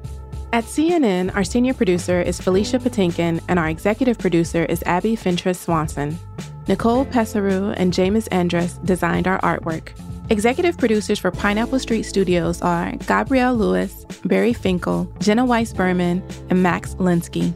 At 0.53 0.65
CNN, 0.65 1.33
our 1.37 1.45
senior 1.45 1.75
producer 1.75 2.21
is 2.21 2.41
Felicia 2.41 2.81
Patinkin, 2.81 3.41
and 3.47 3.57
our 3.57 3.69
executive 3.69 4.19
producer 4.19 4.65
is 4.65 4.83
Abby 4.83 5.15
Fentress 5.15 5.61
Swanson. 5.61 6.19
Nicole 6.67 7.07
Pesaru 7.07 7.73
and 7.77 7.93
James 7.93 8.27
Andrus 8.29 8.75
designed 8.85 9.29
our 9.29 9.41
artwork. 9.43 9.91
Executive 10.29 10.77
producers 10.77 11.21
for 11.21 11.31
Pineapple 11.31 11.79
Street 11.79 12.03
Studios 12.03 12.61
are 12.63 12.97
Gabrielle 13.07 13.55
Lewis, 13.55 14.05
Barry 14.25 14.53
Finkel, 14.53 15.09
Jenna 15.21 15.45
Weiss 15.45 15.73
Berman, 15.73 16.21
and 16.51 16.61
Max 16.61 16.97
Linsky. 16.97 17.55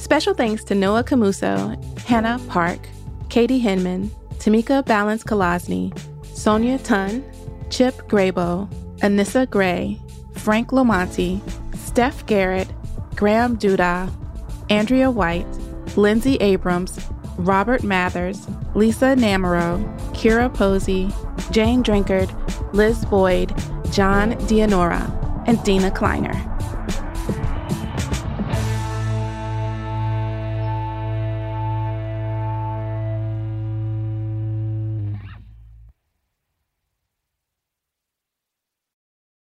Special 0.00 0.32
thanks 0.32 0.62
to 0.64 0.76
Noah 0.76 1.02
Camuso, 1.02 1.76
Hannah 2.00 2.40
Park, 2.46 2.78
Katie 3.28 3.58
Hinman, 3.58 4.08
Tamika 4.38 4.86
Balance 4.86 5.24
Kolosny, 5.24 5.92
Sonia 6.26 6.78
Tun, 6.78 7.24
Chip 7.70 8.08
Grabow, 8.08 8.68
Anissa 8.98 9.50
Gray, 9.50 10.00
Frank 10.34 10.68
Lomonti, 10.68 11.40
Steph 11.96 12.26
Garrett, 12.26 12.68
Graham 13.14 13.56
Duda, 13.56 14.12
Andrea 14.68 15.10
White, 15.10 15.46
Lindsay 15.96 16.36
Abrams, 16.42 17.00
Robert 17.38 17.82
Mathers, 17.82 18.46
Lisa 18.74 19.16
Namerow, 19.16 19.82
Kira 20.10 20.52
Posey, 20.52 21.10
Jane 21.50 21.82
Drinkard, 21.82 22.30
Liz 22.74 23.02
Boyd, 23.06 23.48
John 23.90 24.32
Dianora, 24.40 25.10
and 25.48 25.64
Dina 25.64 25.90
Kleiner. 25.90 26.55